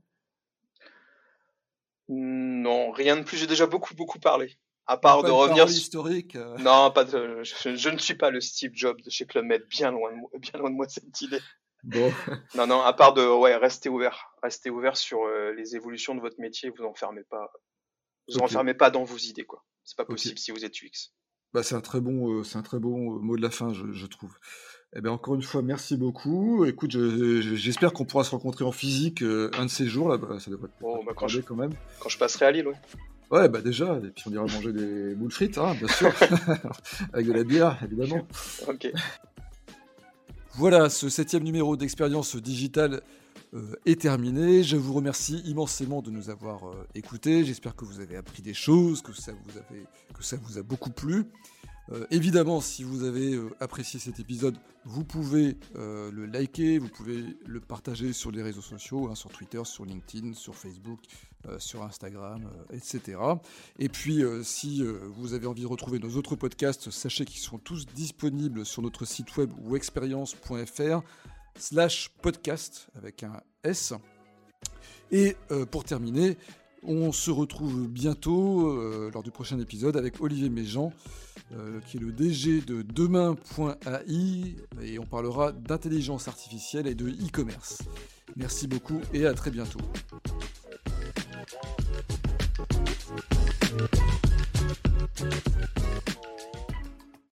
Non, 2.08 2.90
rien 2.90 3.16
de 3.16 3.22
plus. 3.22 3.36
J'ai 3.36 3.46
déjà 3.46 3.66
beaucoup, 3.66 3.94
beaucoup 3.94 4.18
parlé. 4.18 4.58
À 4.86 4.96
part 4.96 5.22
de 5.22 5.30
revenir. 5.30 5.68
Sur... 5.68 5.78
historique. 5.78 6.36
Euh. 6.36 6.56
Non, 6.58 6.90
pas 6.90 7.04
de... 7.04 7.42
je, 7.42 7.88
ne 7.88 7.98
suis 7.98 8.14
pas 8.14 8.30
le 8.30 8.40
Steve 8.40 8.72
Jobs 8.74 9.00
de 9.00 9.10
chez 9.10 9.26
Club 9.26 9.44
Med. 9.44 9.66
Bien 9.68 9.90
loin 9.90 10.10
de 10.12 10.16
moi, 10.16 10.30
bien 10.38 10.58
loin 10.58 10.70
de 10.70 10.74
moi 10.74 10.88
cette 10.88 11.20
idée. 11.20 11.40
Bon. 11.84 12.12
non, 12.54 12.66
non, 12.66 12.80
à 12.80 12.92
part 12.92 13.14
de 13.14 13.24
ouais, 13.24 13.56
rester 13.56 13.88
ouvert. 13.88 14.32
Restez 14.42 14.70
ouvert 14.70 14.96
sur 14.96 15.22
euh, 15.22 15.52
les 15.52 15.76
évolutions 15.76 16.14
de 16.14 16.20
votre 16.20 16.40
métier. 16.40 16.70
Vous 16.70 16.84
enfermez 16.84 17.24
pas. 17.24 17.52
Vous 18.28 18.38
enfermez 18.38 18.74
pas 18.74 18.90
dans 18.90 19.04
vos 19.04 19.18
idées, 19.18 19.44
quoi. 19.44 19.64
C'est 19.84 19.96
pas 19.96 20.04
possible 20.04 20.38
si 20.38 20.52
vous 20.52 20.64
êtes 20.64 20.80
UX. 20.80 21.12
Bah, 21.52 21.62
c'est 21.62 21.74
un 21.74 21.80
très 21.80 22.00
bon, 22.00 22.32
euh, 22.32 22.44
c'est 22.44 22.56
un 22.56 22.62
très 22.62 22.78
bon 22.78 23.20
mot 23.20 23.36
de 23.36 23.42
la 23.42 23.50
fin, 23.50 23.72
je, 23.72 23.92
je 23.92 24.06
trouve. 24.06 24.34
Eh 24.94 25.00
bien, 25.00 25.10
encore 25.10 25.34
une 25.34 25.42
fois, 25.42 25.62
merci 25.62 25.96
beaucoup. 25.96 26.66
Écoute, 26.66 26.90
j'espère 26.90 27.92
qu'on 27.92 28.04
pourra 28.04 28.24
se 28.24 28.30
rencontrer 28.30 28.64
en 28.64 28.72
physique 28.72 29.22
euh, 29.22 29.50
un 29.56 29.64
de 29.64 29.70
ces 29.70 29.86
jours. 29.86 30.10
Là, 30.10 30.18
bah, 30.18 30.38
ça 30.38 30.50
devrait 30.50 30.66
être 30.66 30.74
oh, 30.82 31.02
bah, 31.06 31.12
quand, 31.16 31.28
je, 31.28 31.40
quand 31.40 31.56
même. 31.56 31.72
Quand 31.98 32.10
je 32.10 32.18
passerai 32.18 32.44
à 32.44 32.50
Lille, 32.50 32.66
ouais. 32.66 32.76
Ouais, 33.30 33.48
bah 33.48 33.62
déjà, 33.62 33.96
et 33.96 34.10
puis 34.10 34.24
on 34.26 34.32
ira 34.32 34.42
manger 34.42 34.74
des 34.74 35.14
boules 35.16 35.32
frites, 35.32 35.56
hein, 35.56 35.74
bien 35.78 35.88
sûr, 35.88 36.12
avec 37.14 37.26
de 37.26 37.32
la 37.32 37.44
bière, 37.44 37.78
évidemment. 37.82 38.26
ok. 38.68 38.92
Voilà, 40.56 40.90
ce 40.90 41.08
septième 41.08 41.42
numéro 41.42 41.78
d'expérience 41.78 42.36
digitale 42.36 43.00
euh, 43.54 43.72
est 43.86 44.02
terminé. 44.02 44.62
Je 44.62 44.76
vous 44.76 44.92
remercie 44.92 45.38
immensément 45.46 46.02
de 46.02 46.10
nous 46.10 46.28
avoir 46.28 46.68
euh, 46.68 46.86
écoutés. 46.94 47.42
J'espère 47.42 47.74
que 47.74 47.86
vous 47.86 48.00
avez 48.00 48.16
appris 48.16 48.42
des 48.42 48.52
choses, 48.52 49.00
que 49.00 49.14
ça 49.14 49.32
vous, 49.32 49.56
avez, 49.56 49.84
que 50.12 50.22
ça 50.22 50.36
vous 50.36 50.58
a 50.58 50.62
beaucoup 50.62 50.90
plu. 50.90 51.24
Euh, 51.90 52.06
évidemment, 52.10 52.60
si 52.60 52.84
vous 52.84 53.02
avez 53.02 53.34
euh, 53.34 53.50
apprécié 53.60 53.98
cet 53.98 54.20
épisode, 54.20 54.56
vous 54.84 55.04
pouvez 55.04 55.56
euh, 55.76 56.10
le 56.12 56.26
liker, 56.26 56.78
vous 56.78 56.88
pouvez 56.88 57.24
le 57.44 57.60
partager 57.60 58.12
sur 58.12 58.30
les 58.30 58.42
réseaux 58.42 58.62
sociaux, 58.62 59.08
hein, 59.08 59.14
sur 59.14 59.30
Twitter, 59.30 59.62
sur 59.64 59.84
LinkedIn, 59.84 60.34
sur 60.34 60.54
Facebook, 60.54 61.00
sur 61.58 61.82
Instagram, 61.82 62.48
etc. 62.72 63.18
Et 63.80 63.88
puis, 63.88 64.22
si 64.44 64.80
vous 65.16 65.34
avez 65.34 65.48
envie 65.48 65.62
de 65.62 65.66
retrouver 65.66 65.98
nos 65.98 66.16
autres 66.16 66.36
podcasts, 66.36 66.92
sachez 66.92 67.24
qu'ils 67.24 67.40
sont 67.40 67.58
tous 67.58 67.84
disponibles 67.84 68.64
sur 68.64 68.80
notre 68.80 69.04
site 69.04 69.36
web 69.36 69.50
ou 69.64 69.74
expérience.fr 69.74 71.00
slash 71.58 72.10
podcast 72.22 72.86
avec 72.94 73.24
un 73.24 73.40
S. 73.64 73.92
Et 75.10 75.34
pour 75.72 75.82
terminer, 75.82 76.38
on 76.84 77.10
se 77.10 77.32
retrouve 77.32 77.88
bientôt 77.88 79.10
lors 79.10 79.24
du 79.24 79.32
prochain 79.32 79.58
épisode 79.58 79.96
avec 79.96 80.20
Olivier 80.20 80.48
Méjean, 80.48 80.92
euh, 81.54 81.80
qui 81.86 81.98
est 81.98 82.00
le 82.00 82.12
DG 82.12 82.62
de 82.62 82.80
demain.ai, 82.80 84.56
et 84.82 84.98
on 84.98 85.04
parlera 85.04 85.52
d'intelligence 85.52 86.26
artificielle 86.26 86.86
et 86.86 86.94
de 86.94 87.10
e-commerce. 87.10 87.82
Merci 88.36 88.66
beaucoup 88.66 89.02
et 89.12 89.26
à 89.26 89.34
très 89.34 89.50
bientôt. 89.50 89.80